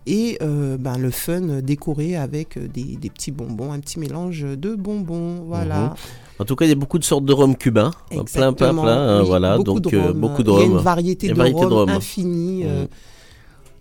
Et 0.06 0.38
euh, 0.42 0.77
ben, 0.77 0.98
le 0.98 1.11
fun 1.11 1.61
décoré 1.61 2.16
avec 2.16 2.58
des, 2.72 2.95
des 2.98 3.10
petits 3.10 3.32
bonbons, 3.32 3.72
un 3.72 3.80
petit 3.80 4.00
mélange 4.00 4.42
de 4.43 4.76
bonbons. 4.76 5.42
Voilà. 5.48 5.80
Mhm. 5.90 5.93
En 6.40 6.45
tout 6.45 6.56
cas, 6.56 6.66
il 6.66 6.69
y 6.69 6.72
a 6.72 6.76
beaucoup 6.76 6.98
de 6.98 7.03
sortes 7.03 7.26
de 7.26 7.34
rhum 7.34 7.56
cubain. 7.56 7.92
Plein, 8.10 8.10
plein, 8.10 8.22
Exactement, 8.22 8.82
plein. 8.84 8.98
hein, 8.98 9.22
oui, 9.22 9.27
voilà, 9.27 9.58
beaucoup 9.58 9.80
donc 9.80 9.92
de 9.92 9.98
euh, 9.98 10.08
rhum. 10.08 10.19
beaucoup 10.19 10.43
de 10.43 10.50
Il 10.51 10.53
y 10.53 10.58
a 10.58 10.61
rhum. 10.64 10.72
une 10.72 10.77
variété, 10.84 11.27
Il 11.27 11.30
y 11.30 11.32
a 11.32 11.35
de, 11.35 11.40
une 11.40 11.53
variété 11.53 11.66
rhum 11.66 11.74
rhum. 11.74 11.90
infinie 11.90 12.61
euh, 12.66 12.85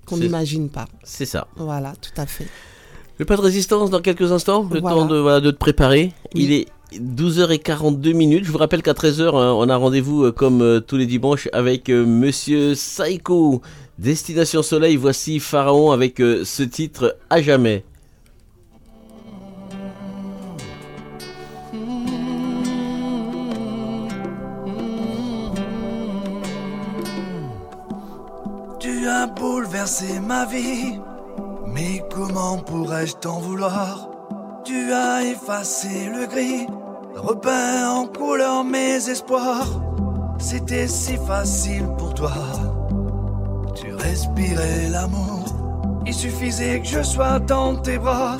qu'on 0.04 0.18
n'imagine 0.18 0.68
pas. 0.68 0.86
C'est 1.02 1.24
ça. 1.26 1.46
Voilà, 1.56 1.94
tout 2.00 2.18
à 2.20 2.26
fait. 2.26 2.46
Le 3.20 3.26
pas 3.26 3.36
de 3.36 3.42
résistance 3.42 3.90
dans 3.90 4.00
quelques 4.00 4.32
instants, 4.32 4.66
le 4.72 4.80
Voilà. 4.80 4.96
temps 4.96 5.04
de, 5.04 5.18
voilà, 5.18 5.40
de 5.40 5.50
te 5.50 5.58
préparer. 5.58 6.12
Il 6.34 6.52
est 6.54 6.68
12h42 6.94 8.14
minutes. 8.14 8.44
Je 8.46 8.50
vous 8.50 8.56
rappelle 8.56 8.80
qu'à 8.82 8.94
13h, 8.94 9.36
hein, 9.36 9.52
on 9.58 9.68
a 9.68 9.76
rendez-vous 9.76 10.24
euh, 10.24 10.32
comme 10.32 10.62
euh, 10.62 10.80
tous 10.80 10.96
les 10.96 11.04
dimanches 11.04 11.46
avec 11.52 11.90
euh, 11.90 12.06
Monsieur 12.06 12.74
Saiko. 12.74 13.60
Destination 13.98 14.62
Soleil, 14.62 14.96
voici 14.96 15.38
Pharaon 15.38 15.90
avec 15.92 16.18
euh, 16.22 16.44
ce 16.46 16.62
titre 16.62 17.14
à 17.28 17.42
jamais. 17.42 17.84
Tu 28.78 29.06
as 29.06 29.26
bouleversé 29.26 30.20
ma 30.20 30.46
vie, 30.46 30.98
mais 31.72 32.02
comment 32.14 32.58
pourrais-je 32.58 33.14
t'en 33.16 33.38
vouloir? 33.38 34.08
Tu 34.64 34.92
as 34.92 35.24
effacé 35.24 36.10
le 36.12 36.26
gris, 36.26 36.66
repeint 37.16 37.90
en 37.90 38.06
couleur 38.06 38.64
mes 38.64 39.08
espoirs. 39.08 39.68
C'était 40.38 40.88
si 40.88 41.16
facile 41.26 41.86
pour 41.98 42.14
toi. 42.14 42.32
Tu 43.74 43.94
respirais 43.94 44.88
l'amour, 44.90 45.44
il 46.06 46.14
suffisait 46.14 46.80
que 46.80 46.88
je 46.88 47.02
sois 47.02 47.38
dans 47.38 47.76
tes 47.76 47.98
bras 47.98 48.36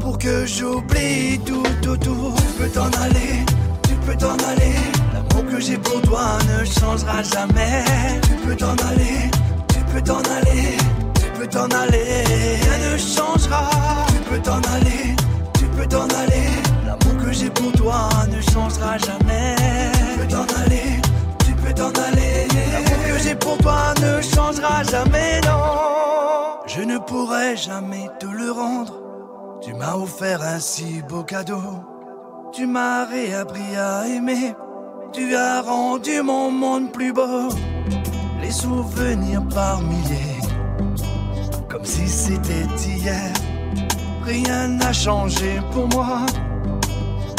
pour 0.00 0.18
que 0.18 0.46
j'oublie 0.46 1.40
tout, 1.44 1.62
tout, 1.82 1.96
tout. 1.96 2.32
Tu 2.36 2.62
peux 2.62 2.68
t'en 2.68 2.90
aller, 3.02 3.44
tu 3.82 3.94
peux 4.06 4.16
t'en 4.16 4.34
aller. 4.34 4.74
L'amour 5.12 5.50
que 5.50 5.60
j'ai 5.60 5.78
pour 5.78 6.00
toi 6.02 6.38
ne 6.48 6.64
changera 6.64 7.22
jamais. 7.22 7.84
Tu 8.22 8.34
peux 8.46 8.56
t'en 8.56 8.76
aller, 8.90 9.30
tu 9.68 9.80
peux 9.92 10.02
t'en 10.02 10.18
aller, 10.18 10.76
peux 11.46 11.58
t'en 11.58 11.68
aller. 11.76 12.24
Rien 12.60 12.92
ne 12.92 12.96
changera. 12.96 13.70
Tu 14.08 14.30
peux 14.30 14.38
t'en 14.40 14.60
aller, 14.74 15.16
tu 15.58 15.64
peux 15.66 15.86
t'en 15.86 16.06
aller. 16.22 16.48
L'amour 16.84 17.24
que 17.24 17.32
j'ai 17.32 17.50
pour 17.50 17.72
toi 17.72 18.08
ne 18.28 18.40
changera 18.40 18.98
jamais. 18.98 19.54
Tu 19.96 20.18
peux 20.18 20.28
t'en 20.28 20.62
aller, 20.62 21.00
tu 21.44 21.52
peux 21.54 21.72
t'en 21.72 21.90
aller. 21.90 22.48
L'amour 22.72 23.04
que 23.06 23.18
j'ai 23.22 23.34
pour 23.34 23.58
toi 23.58 23.94
ne 24.02 24.20
changera 24.22 24.82
jamais, 24.84 25.40
non. 25.42 26.66
Je 26.66 26.82
ne 26.82 26.98
pourrai 26.98 27.56
jamais 27.56 28.08
te 28.18 28.26
le 28.26 28.50
rendre. 28.50 28.94
Tu 29.62 29.72
m'as 29.74 29.94
offert 29.94 30.42
un 30.42 30.58
si 30.58 31.02
beau 31.08 31.22
cadeau. 31.22 31.62
Tu 32.52 32.66
m'as 32.66 33.04
réappris 33.04 33.76
à 33.76 34.06
aimer. 34.06 34.54
Tu 35.12 35.34
as 35.34 35.62
rendu 35.62 36.22
mon 36.22 36.50
monde 36.50 36.92
plus 36.92 37.12
beau. 37.12 37.48
Les 38.42 38.50
souvenirs 38.50 39.42
par 39.52 39.80
milliers. 39.80 40.35
Comme 41.76 41.84
si 41.84 42.08
c'était 42.08 42.64
hier. 42.86 43.30
Rien 44.24 44.68
n'a 44.68 44.94
changé 44.94 45.60
pour 45.72 45.86
moi. 45.88 46.24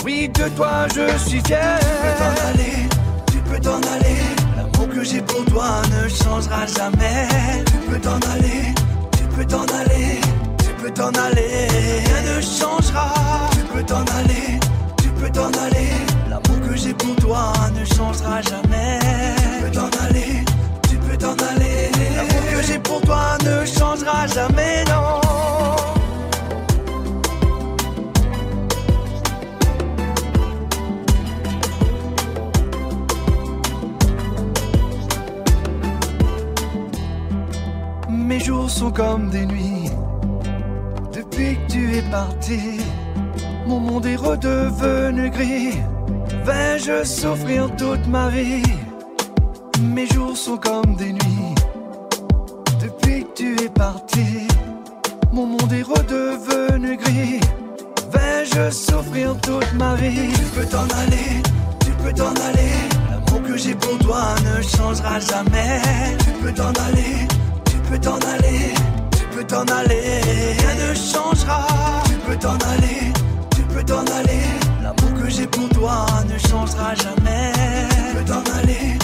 Oui, 0.06 0.30
de 0.30 0.48
toi 0.49 0.85
je 0.93 1.17
suis 1.17 1.41
fier. 1.41 1.80
Tu 1.80 1.88
peux 2.03 2.14
t'en 2.19 2.48
aller, 2.48 2.88
tu 3.32 3.38
peux 3.40 3.59
t'en 3.59 3.82
aller. 3.95 4.22
L'amour 4.56 4.93
que 4.93 5.03
j'ai 5.03 5.24
pour 5.24 5.43
toi 5.45 5.82
ne 5.90 6.07
changera 6.07 6.67
jamais. 6.67 7.27
Tu 7.66 7.77
peux 7.90 7.99
t'en 7.99 8.19
aller, 8.32 8.75
tu 9.17 9.24
peux 9.35 9.45
t'en 9.45 9.66
aller. 9.82 10.22
Tu 10.59 10.83
peux 10.83 10.91
t'en 10.91 11.09
aller, 11.09 11.67
rien 12.06 12.35
ne 12.35 12.40
changera. 12.40 13.11
Tu 13.53 13.61
peux 13.74 13.82
t'en 13.82 14.06
aller, 14.19 14.59
tu 15.01 15.09
peux 15.19 15.32
t'en 15.32 15.48
aller. 15.48 15.90
L'amour 16.30 16.69
que 16.69 16.77
j'ai 16.77 16.93
pour 16.93 17.16
toi 17.16 17.53
ne 17.74 17.83
changera 17.83 18.40
jamais. 18.43 18.99
Tu 19.01 19.66
peux 19.66 19.72
t'en 19.72 19.90
aller, 20.06 20.45
tu 20.88 20.95
peux 20.98 21.17
t'en 21.17 21.33
aller. 21.33 21.97
J'ai 22.68 22.80
pour 22.80 23.00
toi 23.00 23.38
ne 23.46 23.66
changera 23.66 24.28
jamais, 24.28 24.84
non. 24.90 25.22
Mes 38.10 38.40
jours 38.42 38.70
sont 38.70 38.92
comme 38.92 39.30
des 39.30 39.46
nuits. 39.46 39.90
Depuis 41.14 41.56
que 41.56 41.72
tu 41.72 41.96
es 41.96 42.02
parti, 42.12 42.82
mon 43.66 43.80
monde 43.80 44.06
est 44.06 44.18
redevenu 44.18 45.30
gris. 45.30 45.80
Vais-je 46.44 47.06
souffrir 47.06 47.74
toute 47.78 48.06
ma 48.08 48.28
vie? 48.28 48.64
Mes 49.82 50.08
jours 50.08 50.36
sont 50.36 50.58
comme 50.58 50.96
des 50.98 51.14
nuits. 51.14 51.36
Tu 53.38 53.56
es 53.61 53.69
parti, 53.69 54.48
mon 55.32 55.45
monde 55.45 55.72
est 55.72 55.83
redevenu 55.83 56.98
gris. 56.98 57.40
Vais-je 58.11 58.72
souffrir 58.72 59.40
toute 59.41 59.72
ma 59.74 59.93
vie? 59.93 60.33
Tu 60.33 60.41
peux 60.56 60.66
t'en 60.66 60.88
aller, 61.03 61.43
tu 61.85 61.91
peux 62.03 62.11
t'en 62.14 62.32
aller. 62.32 62.74
L'amour 63.11 63.48
que 63.48 63.56
j'ai 63.56 63.75
pour 63.75 63.95
toi 63.99 64.33
ne 64.43 64.64
changera 64.64 65.19
jamais. 65.19 65.82
Tu 66.17 66.32
peux 66.41 66.51
t'en 66.51 66.72
aller, 66.88 67.27
tu 67.66 67.77
peux 67.88 67.99
t'en 67.99 68.17
aller. 68.17 68.74
Tu 69.11 69.24
peux 69.35 69.43
t'en 69.43 69.66
aller, 69.66 70.01
rien 70.57 70.90
ne 70.90 70.95
changera. 70.95 71.67
Tu 72.07 72.14
peux 72.25 72.38
t'en 72.38 72.57
aller, 72.74 73.14
tu 73.56 73.61
peux 73.61 73.83
t'en 73.83 74.01
aller. 74.17 74.45
L'amour 74.82 75.22
que 75.22 75.30
j'ai 75.30 75.45
pour 75.45 75.69
toi 75.69 76.07
ne 76.27 76.40
changera 76.40 76.95
jamais. 76.95 77.51
Tu 77.53 78.17
peux 78.17 78.25
t'en 78.25 78.59
aller, 78.59 78.98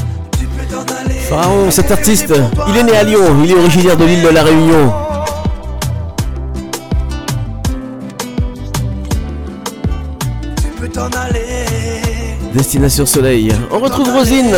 Pharaon, 1.30 1.72
cet 1.72 1.92
artiste, 1.92 2.34
il 2.68 2.78
est 2.78 2.84
né 2.84 2.96
à 2.96 3.04
Lyon, 3.04 3.44
il 3.44 3.52
est 3.52 3.56
originaire 3.56 3.98
de 3.98 4.06
l'île 4.06 4.22
de 4.24 4.30
la 4.30 4.44
Réunion. 4.44 4.94
Destination 12.54 13.06
Soleil. 13.06 13.52
On 13.72 13.80
retrouve 13.80 14.10
Rosine. 14.10 14.56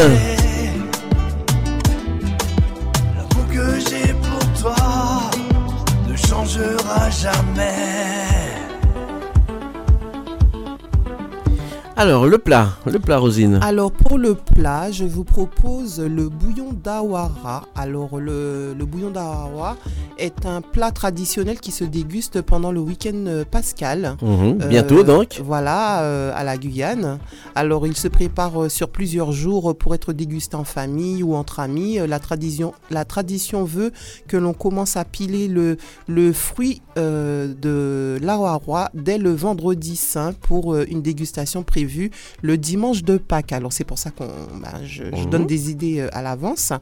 Alors, 11.98 12.28
le 12.28 12.38
plat, 12.38 12.72
le 12.86 13.00
plat 13.00 13.18
Rosine. 13.20 13.58
Alors 13.62 13.90
pour 13.90 14.18
le 14.18 14.36
plat, 14.36 14.92
je 14.92 15.06
vous 15.06 15.24
propose 15.24 16.02
le 16.02 16.28
bouillon 16.28 16.74
d'awara. 16.74 17.68
Alors 17.74 18.20
le, 18.20 18.74
le 18.78 18.86
bouillon 18.86 19.12
d'awara 19.12 19.78
est 20.18 20.46
un 20.46 20.60
plat 20.60 20.92
traditionnel 20.92 21.58
qui 21.62 21.72
se 21.72 21.86
déguste 21.86 22.42
pendant 22.42 22.74
le 22.74 22.82
week-end 22.82 23.14
euh, 23.28 23.46
pascal. 23.50 24.18
Mhm, 24.22 24.58
bientôt, 24.68 25.04
donc. 25.04 25.40
Voilà, 25.42 26.02
euh, 26.02 26.34
à 26.36 26.44
la 26.44 26.58
Guyane. 26.58 27.18
Alors 27.56 27.88
il 27.88 27.96
se 27.96 28.10
prépare 28.10 28.64
euh, 28.64 28.70
sur 28.70 28.90
plusieurs 28.90 29.32
jours 29.32 29.74
pour 29.78 29.96
être 29.96 30.12
dégusté 30.12 30.58
en 30.58 30.66
famille 30.66 31.24
ou 31.24 31.34
entre 31.34 31.62
amis. 31.62 32.00
Euh, 32.00 32.08
La 32.08 32.20
tradition, 32.20 32.74
la 32.92 33.06
tradition 33.06 33.64
veut 33.64 33.94
que 34.28 34.36
l'on 34.36 34.54
commence 34.54 34.98
à 34.98 35.06
piler 35.06 35.48
le, 35.48 35.78
le 36.10 36.34
fruit 36.34 36.82
euh, 36.98 37.54
de 37.62 38.18
l'awara 38.22 38.90
dès 38.94 39.18
le 39.18 39.32
vendredi 39.32 39.96
saint 39.96 40.34
pour 40.34 40.74
euh, 40.74 40.84
une 40.90 41.02
dégustation 41.02 41.64
privée 41.64 41.85
prévu 41.86 42.12
le 42.42 42.58
dimanche 42.58 43.04
de 43.04 43.18
Pâques. 43.18 43.52
Alors 43.54 43.72
c'est 43.72 43.84
pour 43.84 43.98
ça 44.00 44.10
qu'on, 44.12 44.26
ben, 44.26 44.84
je, 44.84 45.04
je 45.14 45.24
Mhm. 45.24 45.30
donne 45.30 45.46
des 45.48 45.70
idées 45.72 46.00
euh, 46.00 46.10
à 46.14 46.22
l'avance. 46.22 46.74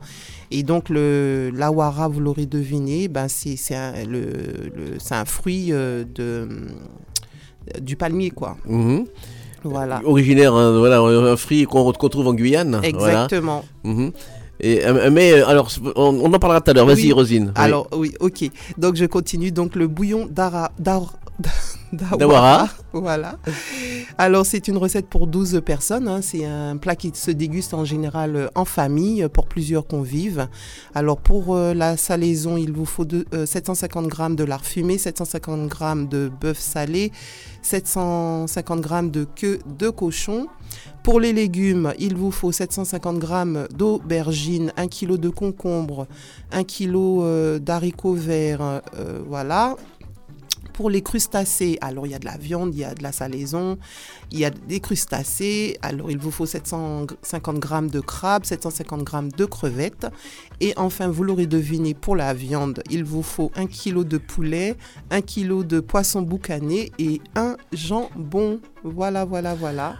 Et 0.52 0.64
donc 0.64 0.90
le 0.90 1.52
l'awara, 1.54 2.08
vous 2.08 2.20
l'aurez 2.20 2.46
deviné, 2.46 3.08
ben 3.10 3.28
c'est 3.28 3.56
c'est 3.58 3.76
un, 3.76 3.94
le, 4.06 4.22
le- 4.76 4.98
un 5.12 5.26
fruit 5.26 5.72
euh, 5.72 6.04
de 6.16 6.48
du 7.82 7.96
palmier 7.96 8.30
quoi. 8.32 8.58
Mhm. 8.66 9.06
Voilà. 9.64 10.02
Originaire, 10.06 10.54
hein, 10.54 10.78
voilà, 10.78 11.00
un 11.00 11.38
fruit 11.38 11.64
qu'on 11.66 11.92
qu'on 11.94 12.10
trouve 12.10 12.28
en 12.28 12.34
Guyane. 12.34 12.72
voilà. 12.72 12.88
Exactement. 12.88 13.64
Mhm. 13.84 14.12
Et, 14.60 14.86
euh, 14.86 15.10
mais 15.12 15.34
euh, 15.34 15.48
alors, 15.48 15.70
on, 15.96 16.20
on 16.24 16.34
en 16.34 16.40
parlera 16.40 16.62
tout 16.62 16.72
à 16.72 16.74
l'heure. 16.74 16.86
Vas-y, 16.86 17.08
Oui. 17.08 17.12
Rosine. 17.14 17.46
Oui. 17.48 17.52
Alors, 17.56 17.88
oui, 17.96 18.14
ok. 18.20 18.50
Donc, 18.78 18.96
je 18.96 19.06
continue. 19.06 19.52
Donc, 19.52 19.76
le 19.76 19.88
bouillon 19.88 20.28
d'ara, 20.30 20.72
d'ar- 20.80 21.18
d'awara. 21.94 22.18
D'awara. 22.18 22.70
Voilà. 22.94 23.38
Alors, 24.20 24.46
c'est 24.46 24.68
une 24.68 24.78
recette 24.78 25.08
pour 25.08 25.26
12 25.26 25.62
personnes. 25.66 26.08
hein. 26.08 26.20
C'est 26.22 26.46
un 26.46 26.78
plat 26.78 26.96
qui 26.96 27.12
se 27.16 27.32
déguste 27.32 27.74
en 27.74 27.86
général 27.86 28.36
euh, 28.36 28.48
en 28.54 28.66
famille 28.66 29.24
euh, 29.24 29.30
pour 29.30 29.48
plusieurs 29.48 29.88
convives. 29.88 30.48
Alors, 30.94 31.18
pour 31.18 31.56
euh, 31.56 31.74
la 31.74 31.98
salaison, 31.98 32.56
il 32.56 32.72
vous 32.72 32.86
faut 32.86 33.04
deux- 33.06 33.26
euh, 33.34 33.48
750 33.48 34.14
g 34.16 34.36
de 34.36 34.44
lard 34.44 34.64
fumé, 34.64 35.00
750 35.00 35.72
g 35.74 36.08
de 36.08 36.30
bœuf 36.40 36.60
salé, 36.60 37.12
750 37.64 38.84
g 38.88 39.10
de 39.10 39.24
queue 39.36 39.60
de 39.80 39.90
cochon. 39.90 40.48
Pour 41.04 41.20
les 41.20 41.34
légumes, 41.34 41.94
il 42.00 42.16
vous 42.16 42.32
faut 42.32 42.52
750 42.52 43.22
g 43.22 43.28
d'aubergines, 43.76 44.72
1 44.78 44.88
kg 44.88 45.18
de 45.18 45.30
concombre, 45.30 46.08
1 46.52 46.64
kg 46.64 46.94
euh, 46.96 47.60
d'haricots 47.60 48.14
verts, 48.14 48.82
voilà. 49.28 49.76
Pour 50.74 50.90
les 50.90 51.02
crustacés, 51.02 51.78
alors 51.82 52.08
il 52.08 52.12
y 52.12 52.16
a 52.16 52.20
de 52.20 52.26
la 52.26 52.38
viande, 52.38 52.74
il 52.74 52.80
y 52.80 52.84
a 52.84 52.94
de 52.94 53.04
la 53.04 53.12
salaison, 53.12 53.78
il 54.32 54.40
y 54.40 54.46
a 54.46 54.50
des 54.50 54.80
crustacés. 54.80 55.78
Alors 55.82 56.10
il 56.10 56.18
vous 56.18 56.32
faut 56.32 56.46
750 56.48 57.64
g 57.64 57.90
de 57.92 58.00
crabes, 58.00 58.44
750 58.46 59.08
g 59.08 59.18
de 59.38 59.46
crevettes. 59.46 60.08
Et 60.60 60.74
enfin, 60.78 61.08
vous 61.10 61.24
l'aurez 61.24 61.48
deviné, 61.48 61.94
pour 61.94 62.16
la 62.16 62.34
viande, 62.34 62.82
il 62.90 63.04
vous 63.04 63.24
faut 63.24 63.52
1 63.56 63.68
kg 63.68 64.04
de 64.04 64.18
poulet, 64.18 64.76
1 65.12 65.22
kg 65.22 65.64
de 65.66 65.80
poisson 65.80 66.22
boucané 66.24 66.92
et 66.98 67.22
un 67.36 67.56
jambon. 67.72 68.60
Voilà, 68.84 69.26
voilà, 69.26 69.54
voilà. 69.54 69.96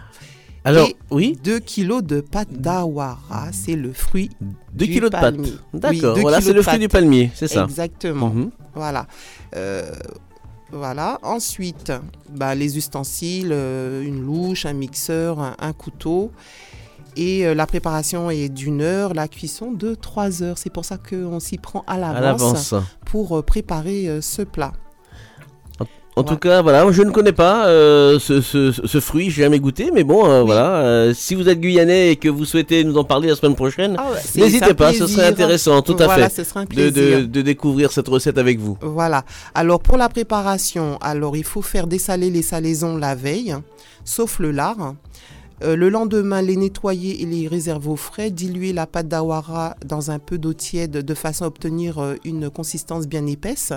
Alors, 0.66 0.88
Et 0.88 0.96
oui 1.10 1.38
2 1.44 1.60
kg 1.60 2.00
de 2.00 2.20
pâte 2.22 2.50
d'awara, 2.50 3.48
c'est 3.52 3.76
le 3.76 3.92
fruit 3.92 4.30
2 4.72 4.86
du 4.86 4.92
kilos 4.94 5.10
de 5.10 5.12
pâtes. 5.12 5.20
palmier. 5.20 5.52
D'accord, 5.74 6.18
voilà, 6.18 6.38
kilos 6.38 6.44
c'est 6.44 6.50
de 6.52 6.56
le 6.56 6.62
fruit 6.62 6.78
du 6.78 6.88
palmier, 6.88 7.30
c'est 7.34 7.48
ça. 7.48 7.64
Exactement. 7.64 8.30
Mhm. 8.30 8.50
Voilà. 8.74 9.06
Euh, 9.56 9.90
voilà. 10.74 11.18
Ensuite, 11.22 11.92
bah, 12.30 12.54
les 12.54 12.76
ustensiles, 12.76 13.50
euh, 13.52 14.02
une 14.02 14.20
louche, 14.20 14.66
un 14.66 14.72
mixeur, 14.72 15.40
un, 15.40 15.54
un 15.58 15.72
couteau. 15.72 16.30
Et 17.16 17.46
euh, 17.46 17.54
la 17.54 17.66
préparation 17.66 18.28
est 18.28 18.48
d'une 18.48 18.80
heure, 18.80 19.14
la 19.14 19.28
cuisson 19.28 19.70
de 19.70 19.94
trois 19.94 20.42
heures. 20.42 20.58
C'est 20.58 20.70
pour 20.70 20.84
ça 20.84 20.98
qu'on 20.98 21.38
s'y 21.40 21.58
prend 21.58 21.84
à 21.86 21.96
l'avance 21.96 22.74
pour 23.06 23.38
euh, 23.38 23.42
préparer 23.42 24.20
ce 24.20 24.42
plat. 24.42 24.72
En 26.16 26.22
tout 26.22 26.36
cas, 26.36 26.62
voilà, 26.62 26.90
je 26.92 27.02
ne 27.02 27.10
connais 27.10 27.32
pas 27.32 27.66
euh, 27.66 28.20
ce, 28.20 28.40
ce- 28.40 28.70
ce 28.72 29.00
fruit, 29.00 29.30
j'ai 29.30 29.42
jamais 29.42 29.58
goûté, 29.58 29.90
mais 29.92 30.04
bon, 30.04 30.24
euh, 30.30 30.42
voilà. 30.42 30.76
euh, 30.76 31.12
si 31.12 31.34
vous 31.34 31.48
êtes 31.48 31.58
guyanais 31.60 32.12
et 32.12 32.16
que 32.16 32.28
vous 32.28 32.44
souhaitez 32.44 32.84
nous 32.84 32.96
en 32.96 33.02
parler 33.02 33.28
la 33.28 33.34
semaine 33.34 33.56
prochaine, 33.56 33.96
Ah 33.98 34.10
ouais, 34.12 34.40
n'hésitez 34.40 34.74
pas, 34.74 34.92
ce 34.92 35.08
serait 35.08 35.26
intéressant, 35.26 35.82
tout 35.82 35.96
à 35.98 36.08
fait, 36.08 36.28
ce 36.30 36.44
serait 36.44 36.60
un 36.60 36.64
de, 36.64 36.68
de- 36.68 36.74
plaisir. 36.74 37.28
de 37.28 37.42
découvrir 37.42 37.90
cette 37.90 38.06
recette 38.06 38.38
avec 38.38 38.60
vous. 38.60 38.78
Voilà. 38.80 39.24
Alors 39.56 39.80
pour 39.80 39.96
la 39.96 40.08
préparation, 40.08 40.98
alors 41.00 41.36
il 41.36 41.42
faut 41.44 41.62
faire 41.62 41.88
dessaler 41.88 42.30
les 42.30 42.42
salaisons 42.42 42.96
la 42.96 43.16
veille, 43.16 43.50
hein, 43.50 43.64
sauf 44.04 44.38
le 44.38 44.52
lard. 44.52 44.94
Euh, 45.64 45.76
le 45.76 45.88
lendemain, 45.88 46.42
les 46.42 46.56
nettoyer 46.56 47.22
et 47.22 47.26
les 47.26 47.48
réserver 47.48 47.88
au 47.88 47.96
frais. 47.96 48.30
Diluer 48.30 48.74
la 48.74 48.86
pâte 48.86 49.08
d'awara 49.08 49.76
dans 49.84 50.10
un 50.10 50.18
peu 50.18 50.36
d'eau 50.36 50.52
tiède 50.52 50.92
de 50.92 51.14
façon 51.14 51.44
à 51.44 51.48
obtenir 51.48 51.98
euh, 51.98 52.16
une 52.24 52.50
consistance 52.50 53.06
bien 53.06 53.26
épaisse. 53.26 53.72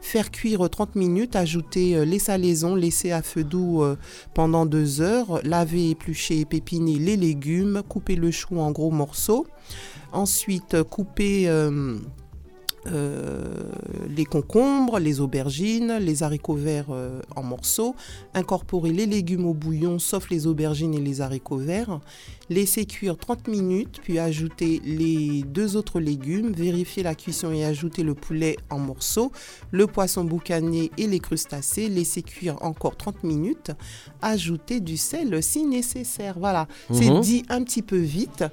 Faire 0.00 0.30
cuire 0.30 0.68
30 0.70 0.94
minutes. 0.94 1.34
Ajouter 1.34 1.96
euh, 1.96 2.04
les 2.04 2.20
salaisons. 2.20 2.76
Laisser 2.76 3.10
à 3.10 3.22
feu 3.22 3.42
doux 3.42 3.82
euh, 3.82 3.96
pendant 4.34 4.66
deux 4.66 5.00
heures. 5.00 5.40
Laver, 5.42 5.90
éplucher 5.90 6.40
et 6.40 6.44
pépiner 6.44 6.98
les 6.98 7.16
légumes. 7.16 7.82
Couper 7.88 8.14
le 8.14 8.30
chou 8.30 8.60
en 8.60 8.70
gros 8.70 8.92
morceaux. 8.92 9.46
Ensuite, 10.12 10.74
euh, 10.74 10.84
couper... 10.84 11.48
euh, 11.48 11.96
euh, 12.86 13.70
les 14.08 14.24
concombres, 14.24 14.98
les 14.98 15.20
aubergines, 15.20 15.98
les 16.00 16.22
haricots 16.22 16.54
verts 16.54 16.86
euh, 16.90 17.20
en 17.36 17.42
morceaux, 17.42 17.94
incorporer 18.34 18.90
les 18.92 19.06
légumes 19.06 19.46
au 19.46 19.54
bouillon 19.54 19.98
sauf 19.98 20.30
les 20.30 20.46
aubergines 20.46 20.94
et 20.94 21.00
les 21.00 21.20
haricots 21.20 21.56
verts, 21.58 22.00
laisser 22.50 22.84
cuire 22.84 23.16
30 23.16 23.48
minutes, 23.48 24.00
puis 24.02 24.18
ajouter 24.18 24.80
les 24.84 25.42
deux 25.44 25.76
autres 25.76 26.00
légumes, 26.00 26.52
vérifier 26.52 27.02
la 27.02 27.14
cuisson 27.14 27.52
et 27.52 27.64
ajouter 27.64 28.02
le 28.02 28.14
poulet 28.14 28.56
en 28.70 28.78
morceaux, 28.78 29.32
le 29.70 29.86
poisson 29.86 30.24
boucané 30.24 30.90
et 30.98 31.06
les 31.06 31.20
crustacés, 31.20 31.88
laisser 31.88 32.22
cuire 32.22 32.56
encore 32.62 32.96
30 32.96 33.22
minutes, 33.24 33.70
ajouter 34.20 34.80
du 34.80 34.96
sel 34.96 35.42
si 35.42 35.64
nécessaire. 35.64 36.36
Voilà, 36.38 36.66
c'est 36.90 37.10
Mhm. 37.10 37.20
dit 37.20 37.42
un 37.48 37.62
petit 37.62 37.82
peu 37.82 37.96
vite. 37.98 38.44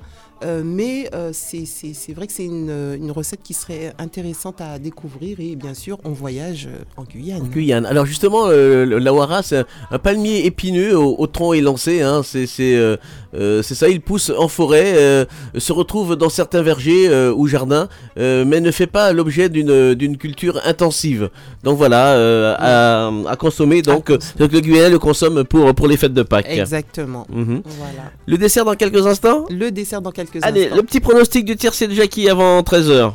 Euh, 0.44 0.62
mais 0.64 1.10
euh, 1.14 1.32
c'est 1.34 2.14
vrai 2.14 2.28
que 2.28 2.34
c'est 2.34 2.46
une, 2.46 2.98
une 3.02 3.12
recette 3.12 3.42
qui 3.44 3.54
serait 3.54 3.94
intéressante 4.00 4.62
à 4.62 4.80
découvrir 4.80 5.40
et 5.40 5.56
bien 5.56 5.74
sûr 5.74 5.98
on 6.04 6.12
voyage 6.12 6.68
euh, 6.68 6.84
en 6.98 7.04
Guyane. 7.04 7.48
Guyane. 7.50 7.86
Alors 7.86 8.06
justement, 8.06 8.44
euh, 8.48 8.86
l'awara, 9.00 9.44
c'est 9.44 9.58
un, 9.58 9.66
un 9.92 10.00
palmier 10.00 10.46
épineux 10.46 10.98
au, 10.98 11.16
au 11.18 11.28
tronc 11.28 11.54
élancé. 11.54 12.02
Hein, 12.02 12.22
c'est 12.24 12.48
euh, 12.60 12.98
c'est 13.34 13.76
ça, 13.76 13.90
il 13.90 14.02
pousse 14.02 14.32
en 14.36 14.48
forêt, 14.48 15.28
se 15.56 15.72
retrouve 15.72 16.16
dans 16.16 16.30
certains 16.30 16.64
vergers 16.64 17.30
ou 17.30 17.46
jardins, 17.48 17.88
mais 18.18 18.60
ne 18.60 18.72
fait 18.72 18.88
pas 18.88 19.14
l'objet 19.14 19.50
d'une 19.50 20.18
culture 20.18 20.60
intensive. 20.66 21.30
Donc 21.64 21.78
voilà, 21.78 22.56
à, 22.56 23.12
à 23.28 23.36
consommer. 23.36 23.82
Donc, 23.84 24.12
donc 24.12 24.52
le 24.52 24.60
Guyanais 24.62 24.90
le 24.90 24.98
consomme 25.00 25.44
pour, 25.44 25.76
pour 25.76 25.88
les 25.88 25.98
fêtes 25.98 26.14
de 26.14 26.24
Pâques. 26.24 26.48
Exactement. 26.50 27.28
Mhm. 27.30 27.62
Voilà. 27.66 28.12
Le 28.26 28.38
dessert 28.38 28.66
dans 28.66 28.76
quelques 28.76 29.06
instants? 29.06 29.46
Le 29.50 29.70
dessert 29.70 30.02
dans 30.02 30.12
quelques 30.12 30.29
Allez, 30.42 30.64
instants. 30.66 30.76
le 30.78 30.84
petit 30.84 31.00
pronostic 31.00 31.46
du 31.46 31.56
tiercé 31.56 31.88
de 31.88 31.94
Jackie 31.94 32.30
avant 32.30 32.62
13h. 32.62 33.14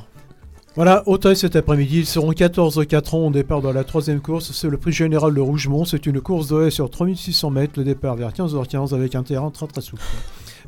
Voilà, 0.77 1.05
Auteuil 1.07 1.37
cet 1.37 1.55
après-midi, 1.55 2.01
ils 2.01 2.07
seront 2.07 2.33
14 2.33 2.85
4 2.89 3.15
ans 3.15 3.27
au 3.27 3.31
départ 3.31 3.63
dans 3.63 3.73
la 3.73 3.85
troisième 3.85 4.21
course. 4.21 4.51
C'est 4.53 4.69
le 4.69 4.77
prix 4.77 4.91
général 4.91 5.33
de 5.33 5.41
Rougemont. 5.41 5.85
C'est 5.85 6.05
une 6.07 6.21
course 6.21 6.49
de 6.49 6.63
haie 6.65 6.71
sur 6.71 6.91
3600 6.91 7.51
mètres. 7.51 7.75
Le 7.77 7.85
départ 7.85 8.17
vers 8.17 8.33
15h15 8.33 8.93
avec 8.93 9.15
un 9.15 9.23
terrain 9.23 9.51
très 9.51 9.69
très 9.69 9.81
souple. 9.83 10.03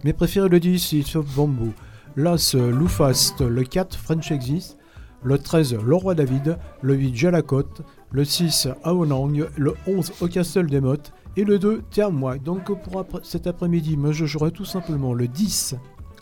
Mes 0.04 0.12
préférés 0.12 0.48
le 0.48 0.60
10, 0.60 0.92
ils 0.92 1.04
sont 1.06 1.24
Bambou. 1.34 1.72
L'As, 2.16 2.54
Loufast. 2.54 3.40
Le 3.40 3.64
4, 3.64 3.96
French 3.98 4.30
Exist. 4.30 4.76
Le 5.24 5.38
13, 5.38 5.76
Le 5.84 5.94
Roi 5.96 6.14
David. 6.14 6.56
Le 6.82 6.94
8, 6.94 7.16
Jalacote. 7.16 7.82
Le 8.12 8.24
6, 8.24 8.68
Aonang. 8.84 9.46
Le 9.56 9.74
11, 9.88 10.12
Au 10.20 10.28
Castle 10.28 10.66
des 10.68 10.80
Mottes. 10.80 11.12
Et 11.36 11.42
le 11.42 11.58
2, 11.58 11.82
Termois. 11.90 12.38
Donc 12.38 12.80
pour 12.82 13.00
après- 13.00 13.20
cet 13.24 13.48
après-midi, 13.48 13.96
moi 13.96 14.12
je 14.12 14.24
jouerai 14.24 14.52
tout 14.52 14.64
simplement 14.64 15.12
le 15.14 15.26
10, 15.26 15.74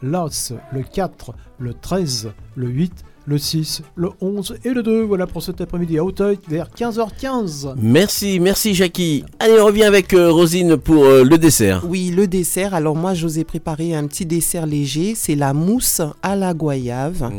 l'As, 0.02 0.52
le 0.73 0.82
4, 0.82 1.34
le 1.58 1.74
13, 1.74 2.32
le 2.56 2.68
8, 2.68 3.05
le 3.26 3.39
6, 3.39 3.82
le 3.97 4.10
11 4.20 4.58
et 4.64 4.70
le 4.70 4.82
2. 4.82 5.02
Voilà 5.02 5.26
pour 5.26 5.42
cet 5.42 5.60
après-midi 5.60 5.98
à 5.98 6.05
Auteuil 6.05 6.39
vers 6.48 6.68
15h15. 6.68 7.74
Merci, 7.78 8.39
merci 8.39 8.74
Jackie. 8.74 9.24
Allez, 9.39 9.58
on 9.60 9.66
revient 9.66 9.84
avec 9.84 10.12
euh, 10.12 10.31
Rosine 10.31 10.76
pour 10.76 11.05
euh, 11.05 11.24
le 11.24 11.39
dessert. 11.39 11.84
Oui, 11.89 12.10
le 12.10 12.26
dessert. 12.26 12.74
Alors 12.74 12.97
moi, 12.97 13.14
je 13.14 13.26
vous 13.26 13.39
ai 13.39 13.44
préparé 13.44 13.94
un 13.94 14.06
petit 14.06 14.26
dessert 14.26 14.66
léger. 14.66 15.14
C'est 15.14 15.36
la 15.36 15.55
mousse 15.55 16.02
à 16.23 16.36
la 16.36 16.52
goyave. 16.52 17.31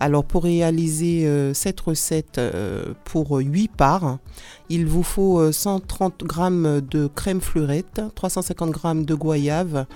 Alors 0.00 0.24
pour 0.24 0.44
réaliser 0.44 1.26
euh, 1.26 1.52
cette 1.52 1.80
recette 1.80 2.38
euh, 2.38 2.94
pour 3.04 3.38
8 3.38 3.68
parts, 3.68 4.18
il 4.70 4.86
vous 4.86 5.02
faut 5.02 5.40
euh, 5.40 5.52
130 5.52 6.22
g 6.22 6.80
de 6.90 7.06
crème 7.06 7.40
fleurette, 7.40 8.00
350 8.14 8.74
g 8.74 9.04
de 9.04 9.14
goyave. 9.14 9.86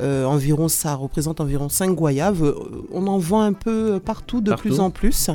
Euh, 0.00 0.24
environ, 0.24 0.68
ça 0.68 0.94
représente 0.94 1.40
environ 1.40 1.68
5 1.68 1.94
goyaves. 1.94 2.42
Euh, 2.44 2.54
On 2.92 3.06
en 3.06 3.18
vend 3.18 3.40
un 3.42 3.52
peu 3.52 3.94
euh, 3.94 4.00
partout 4.00 4.40
de 4.40 4.50
Partout. 4.50 4.68
plus 4.68 4.80
en 4.80 4.90
plus. 4.90 5.30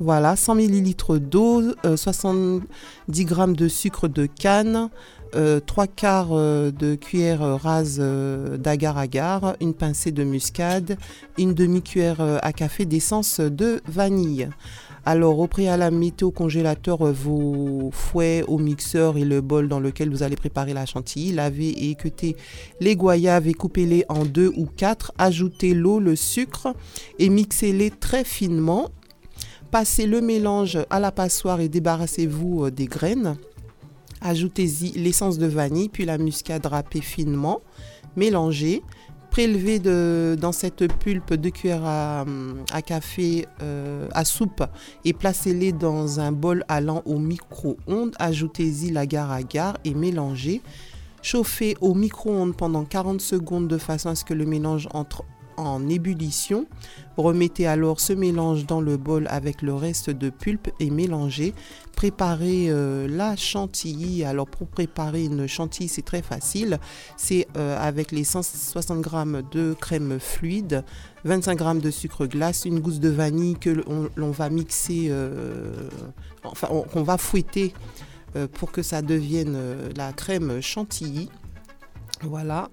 Voilà, 0.00 0.36
100 0.36 0.56
ml 0.58 1.20
d'eau, 1.20 1.62
euh, 1.86 1.96
70 1.96 2.62
g 3.08 3.24
de 3.54 3.68
sucre 3.68 4.08
de 4.08 4.26
canne, 4.26 4.90
euh, 5.36 5.60
trois 5.60 5.86
quarts 5.86 6.28
euh, 6.32 6.70
de 6.70 6.94
cuillère 6.94 7.42
euh, 7.42 7.56
rase 7.56 7.98
euh, 8.00 8.56
d'agar-agar, 8.56 9.56
une 9.60 9.74
pincée 9.74 10.12
de 10.12 10.22
muscade, 10.24 10.96
une 11.38 11.54
demi-cuillère 11.54 12.20
euh, 12.20 12.38
à 12.42 12.52
café 12.52 12.84
d'essence 12.86 13.40
de 13.40 13.80
vanille. 13.88 14.48
Alors 15.06 15.38
au 15.38 15.46
préalable, 15.46 15.96
mettez 15.96 16.24
au 16.24 16.30
congélateur 16.30 17.04
vos 17.12 17.90
fouets 17.92 18.42
au 18.48 18.56
mixeur 18.56 19.18
et 19.18 19.24
le 19.24 19.42
bol 19.42 19.68
dans 19.68 19.78
lequel 19.78 20.08
vous 20.08 20.22
allez 20.22 20.36
préparer 20.36 20.72
la 20.72 20.86
chantilly. 20.86 21.32
Lavez 21.32 21.68
et 21.68 21.90
équeutez 21.90 22.36
les 22.80 22.96
goyaves 22.96 23.46
et 23.46 23.52
coupez-les 23.52 24.06
en 24.08 24.24
deux 24.24 24.50
ou 24.56 24.64
quatre. 24.64 25.12
Ajoutez 25.18 25.74
l'eau, 25.74 26.00
le 26.00 26.16
sucre 26.16 26.74
et 27.18 27.28
mixez-les 27.28 27.90
très 27.90 28.24
finement. 28.24 28.88
Passez 29.70 30.06
le 30.06 30.22
mélange 30.22 30.78
à 30.88 31.00
la 31.00 31.12
passoire 31.12 31.60
et 31.60 31.68
débarrassez-vous 31.68 32.64
euh, 32.64 32.70
des 32.70 32.86
graines. 32.86 33.36
Ajoutez-y 34.22 34.92
l'essence 34.92 35.36
de 35.36 35.46
vanille 35.46 35.90
puis 35.90 36.06
la 36.06 36.16
muscade 36.16 36.64
râpée 36.64 37.02
finement. 37.02 37.60
Mélanger. 38.16 38.82
Prélever 39.34 39.80
de, 39.80 40.36
dans 40.40 40.52
cette 40.52 40.86
pulpe 41.00 41.34
deux 41.34 41.50
cuillères 41.50 41.84
à, 41.84 42.24
café 42.86 43.48
euh, 43.62 44.06
à 44.12 44.24
soupe 44.24 44.62
et 45.04 45.12
placez-les 45.12 45.72
dans 45.72 46.20
un 46.20 46.30
bol 46.30 46.64
allant 46.68 47.02
au 47.04 47.18
micro-ondes. 47.18 48.14
Ajoutez-y 48.20 48.92
l'agar-agar 48.92 49.76
et 49.84 49.92
mélangez. 49.92 50.62
Chauffez 51.20 51.76
au 51.80 51.94
micro-ondes 51.94 52.54
pendant 52.56 52.84
40 52.84 53.20
secondes 53.20 53.66
de 53.66 53.76
façon 53.76 54.10
à 54.10 54.14
ce 54.14 54.24
que 54.24 54.34
le 54.34 54.46
mélange 54.46 54.86
entre 54.94 55.24
en 55.56 55.88
ébullition. 55.88 56.66
Remettez 57.16 57.66
alors 57.66 57.98
ce 57.98 58.12
mélange 58.12 58.66
dans 58.66 58.80
le 58.80 58.96
bol 58.96 59.26
avec 59.28 59.62
le 59.62 59.74
reste 59.74 60.10
de 60.10 60.30
pulpe 60.30 60.70
et 60.78 60.90
mélangez. 60.90 61.54
Préparez 61.96 62.66
euh, 62.70 63.06
la 63.08 63.36
chantilly. 63.36 64.24
Alors 64.24 64.46
pour 64.46 64.66
préparer 64.66 65.24
une 65.24 65.46
chantilly, 65.46 65.88
c'est 65.88 66.02
très 66.02 66.22
facile. 66.22 66.78
C'est 67.16 67.46
euh, 67.56 67.78
avec 67.80 68.12
les 68.12 68.24
160 68.24 69.04
g 69.04 69.42
de 69.52 69.74
crème 69.74 70.18
fluide, 70.20 70.84
25 71.24 71.58
g 71.58 71.80
de 71.80 71.90
sucre 71.90 72.26
glace, 72.26 72.64
une 72.64 72.80
gousse 72.80 73.00
de 73.00 73.08
vanille 73.10 73.54
que 73.56 73.70
l'on 74.16 74.30
va 74.30 74.50
mixer, 74.50 75.06
euh, 75.10 75.72
enfin 76.42 76.68
on- 76.70 76.82
qu'on 76.82 77.02
va 77.02 77.16
fouetter 77.18 77.72
pour 78.54 78.72
que 78.72 78.82
ça 78.82 79.00
devienne 79.00 79.56
la 79.96 80.12
crème 80.12 80.60
chantilly. 80.60 81.28
Voilà. 82.22 82.68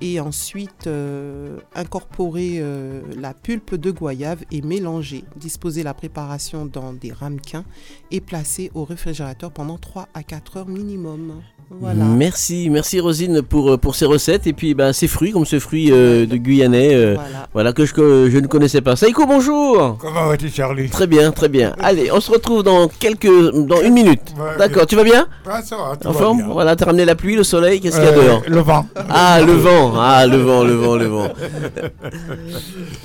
Et 0.00 0.20
ensuite, 0.20 0.86
euh, 0.86 1.56
incorporer 1.74 2.58
euh, 2.58 3.00
la 3.20 3.34
pulpe 3.34 3.74
de 3.74 3.90
goyave 3.90 4.44
et 4.52 4.62
mélanger. 4.62 5.24
Disposer 5.36 5.82
la 5.82 5.94
préparation 5.94 6.66
dans 6.66 6.92
des 6.92 7.12
ramequins 7.12 7.64
et 8.10 8.20
placer 8.20 8.70
au 8.74 8.84
réfrigérateur 8.84 9.50
pendant 9.50 9.76
3 9.78 10.08
à 10.14 10.22
4 10.22 10.56
heures 10.58 10.68
minimum. 10.68 11.40
Voilà. 11.70 12.02
Merci, 12.02 12.70
merci 12.70 12.98
Rosine 12.98 13.42
pour, 13.42 13.72
euh, 13.72 13.76
pour 13.76 13.94
ces 13.94 14.06
recettes 14.06 14.46
et 14.46 14.54
puis 14.54 14.72
ben, 14.72 14.94
ces 14.94 15.06
fruits, 15.06 15.32
comme 15.32 15.44
ce 15.44 15.58
fruit 15.58 15.92
euh, 15.92 16.24
de 16.24 16.36
Guyanais, 16.38 16.94
euh, 16.94 17.12
Voilà. 17.14 17.48
voilà. 17.52 17.72
que 17.74 17.84
je, 17.84 17.92
que 17.92 18.30
je 18.30 18.38
ne 18.38 18.46
connaissais 18.46 18.80
pas. 18.80 18.96
Saïko, 18.96 19.26
bonjour 19.26 19.98
Comment 20.00 20.28
vas-tu, 20.28 20.48
Charlie? 20.48 20.88
Très 20.88 21.06
bien, 21.06 21.30
très 21.30 21.50
bien. 21.50 21.74
Allez, 21.82 22.10
on 22.10 22.20
se 22.20 22.30
retrouve 22.30 22.62
dans 22.62 22.88
quelques, 22.88 23.28
dans 23.66 23.82
une 23.82 23.92
minute. 23.92 24.22
Ouais, 24.38 24.56
D'accord, 24.58 24.86
tu 24.86 24.96
vas 24.96 25.04
bien? 25.04 25.26
Ouais, 25.46 25.60
ça 25.62 25.76
va, 25.76 25.92
En 26.08 26.12
forme 26.14 26.38
bien. 26.38 26.48
Voilà, 26.48 26.74
t'as 26.74 26.86
ramené 26.86 27.04
la 27.04 27.14
pluie, 27.14 27.36
le 27.36 27.44
soleil, 27.44 27.82
qu'est-ce 27.82 27.96
qu'il 27.96 28.04
y 28.06 28.08
a 28.08 28.12
dehors? 28.12 28.42
le 28.48 28.60
vent. 28.60 28.86
Ah, 29.10 29.42
le 29.42 29.52
vent, 29.52 29.87
ah, 29.96 30.26
le 30.26 30.38
vent, 30.38 30.64
le 30.64 30.74
vent, 30.74 30.96
le 30.96 31.06
vent. 31.06 31.28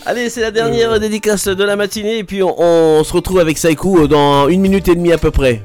Allez, 0.06 0.30
c'est 0.30 0.42
la 0.42 0.52
dernière 0.52 1.00
dédicace 1.00 1.48
de 1.48 1.64
la 1.64 1.76
matinée 1.76 2.20
et 2.20 2.24
puis 2.24 2.44
on, 2.44 2.56
on 2.60 3.04
se 3.04 3.14
retrouve 3.14 3.40
avec 3.40 3.58
Saïkou 3.58 4.08
dans 4.08 4.48
une 4.50 4.62
minute 4.62 4.88
et 4.88 4.96
demie 4.96 5.12
à 5.12 5.18
peu 5.18 5.32
près. 5.32 5.62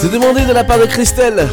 C'est 0.00 0.12
demandé 0.12 0.44
de 0.44 0.52
la 0.52 0.62
part 0.62 0.78
de 0.78 0.86
Christelle. 0.86 1.48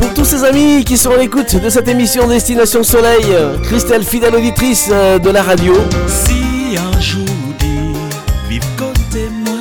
Pour 0.00 0.14
tous 0.14 0.24
ses 0.24 0.44
amis 0.44 0.84
qui 0.84 0.96
sont 0.96 1.10
à 1.10 1.16
l'écoute 1.16 1.56
de 1.60 1.68
cette 1.68 1.88
émission 1.88 2.28
Destination 2.28 2.84
Soleil, 2.84 3.24
Christelle, 3.64 4.04
fidèle 4.04 4.36
auditrice 4.36 4.88
euh, 4.92 5.18
de 5.18 5.30
la 5.30 5.42
radio. 5.42 5.74
Si 6.06 6.76
un 6.76 7.00
jour 7.00 7.24
dit, 7.58 7.92
vive 8.48 8.64
côté 8.78 9.28
moi, 9.44 9.58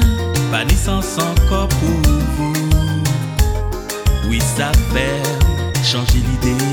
pas 0.51 0.63
ça 4.57 4.71
fait 4.93 5.83
changer 5.83 6.19
l'idée. 6.19 6.63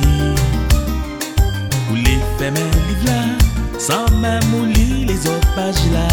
Vous 1.89 1.97
les 1.97 2.19
faites 2.39 2.53
mes 2.53 2.61
livres 2.61 3.07
là, 3.07 3.23
sans 3.79 4.11
même 4.19 4.55
oublier 4.55 5.07
les 5.07 5.21
autres 5.27 5.55
pages 5.55 5.87
là. 5.93 6.09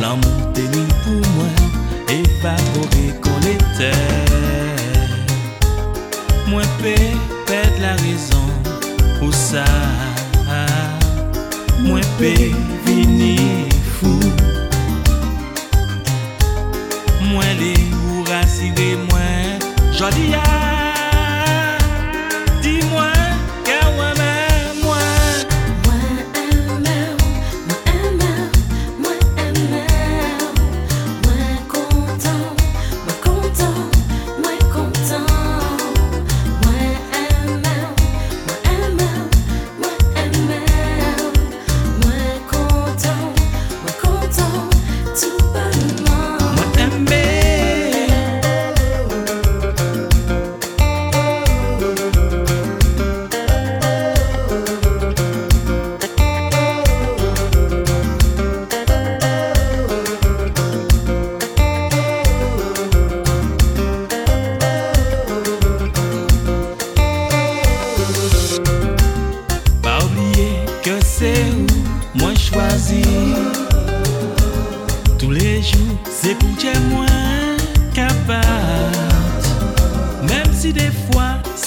L'amour 0.00 0.52
tenu 0.54 0.84
pour 1.04 1.22
moi, 1.34 1.50
évaporé 2.08 3.14
qu'on 3.22 3.40
était. 3.40 3.92
Moi, 6.48 6.62
paix, 6.82 7.12
perdre 7.46 7.80
la 7.80 7.92
raison 7.92 8.46
pour 9.20 9.34
ça. 9.34 9.64
Moi, 11.80 12.00
paix, 12.18 12.50
vini 12.84 13.38
fou. 14.00 14.18
Moi, 17.22 17.44
les 17.60 17.76
ou 17.92 18.24
rassurez 18.24 18.96
moi. 19.08 19.27
Joliette. 19.98 20.77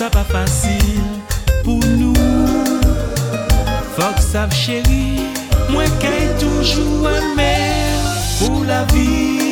Ça 0.02 0.10
pas 0.10 0.24
facile 0.24 1.04
pour 1.64 1.80
nous. 2.00 2.16
Faut 3.96 4.14
que 4.16 4.22
ça 4.22 4.50
chérie, 4.50 5.28
moi 5.70 5.84
qui 6.00 6.44
toujours 6.44 7.08
aimé 7.08 7.56
pour 8.40 8.66
la 8.66 8.84
vie. 8.86 9.51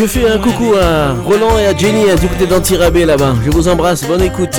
Je 0.00 0.06
fais 0.06 0.26
un 0.26 0.38
coucou 0.38 0.72
à 0.80 1.12
Roland 1.12 1.58
et 1.58 1.66
à 1.66 1.76
Jenny 1.76 2.08
hein, 2.10 2.14
du 2.14 2.26
côté 2.26 2.46
d'Antirabé 2.46 3.04
là-bas. 3.04 3.34
Je 3.44 3.50
vous 3.50 3.68
embrasse, 3.68 4.02
bonne 4.04 4.22
écoute. 4.22 4.58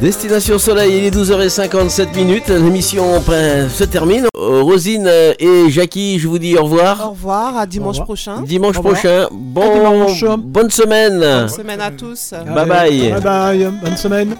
Destination 0.00 0.58
Soleil, 0.58 0.96
il 0.96 1.04
est 1.04 1.14
12h57 1.14 2.16
minutes. 2.16 2.48
L'émission 2.48 3.20
ben, 3.28 3.68
se 3.68 3.84
termine. 3.84 4.26
Euh, 4.38 4.62
Rosine 4.62 5.10
et 5.38 5.68
Jackie, 5.68 6.18
je 6.18 6.28
vous 6.28 6.38
dis 6.38 6.56
au 6.56 6.64
revoir. 6.64 7.06
Au 7.06 7.10
revoir, 7.10 7.58
à 7.58 7.66
dimanche 7.66 8.00
prochain. 8.00 8.40
Dimanche 8.40 8.80
prochain. 8.80 9.28
Bon, 9.30 10.06
bonne 10.38 10.70
semaine. 10.70 11.20
Bonne 11.20 11.48
semaine 11.48 11.80
à 11.82 11.90
tous. 11.90 12.32
Bye 12.32 12.66
bye. 12.66 13.10
Bye 13.10 13.20
bye, 13.20 13.72
bonne 13.82 13.96
semaine. 13.98 14.34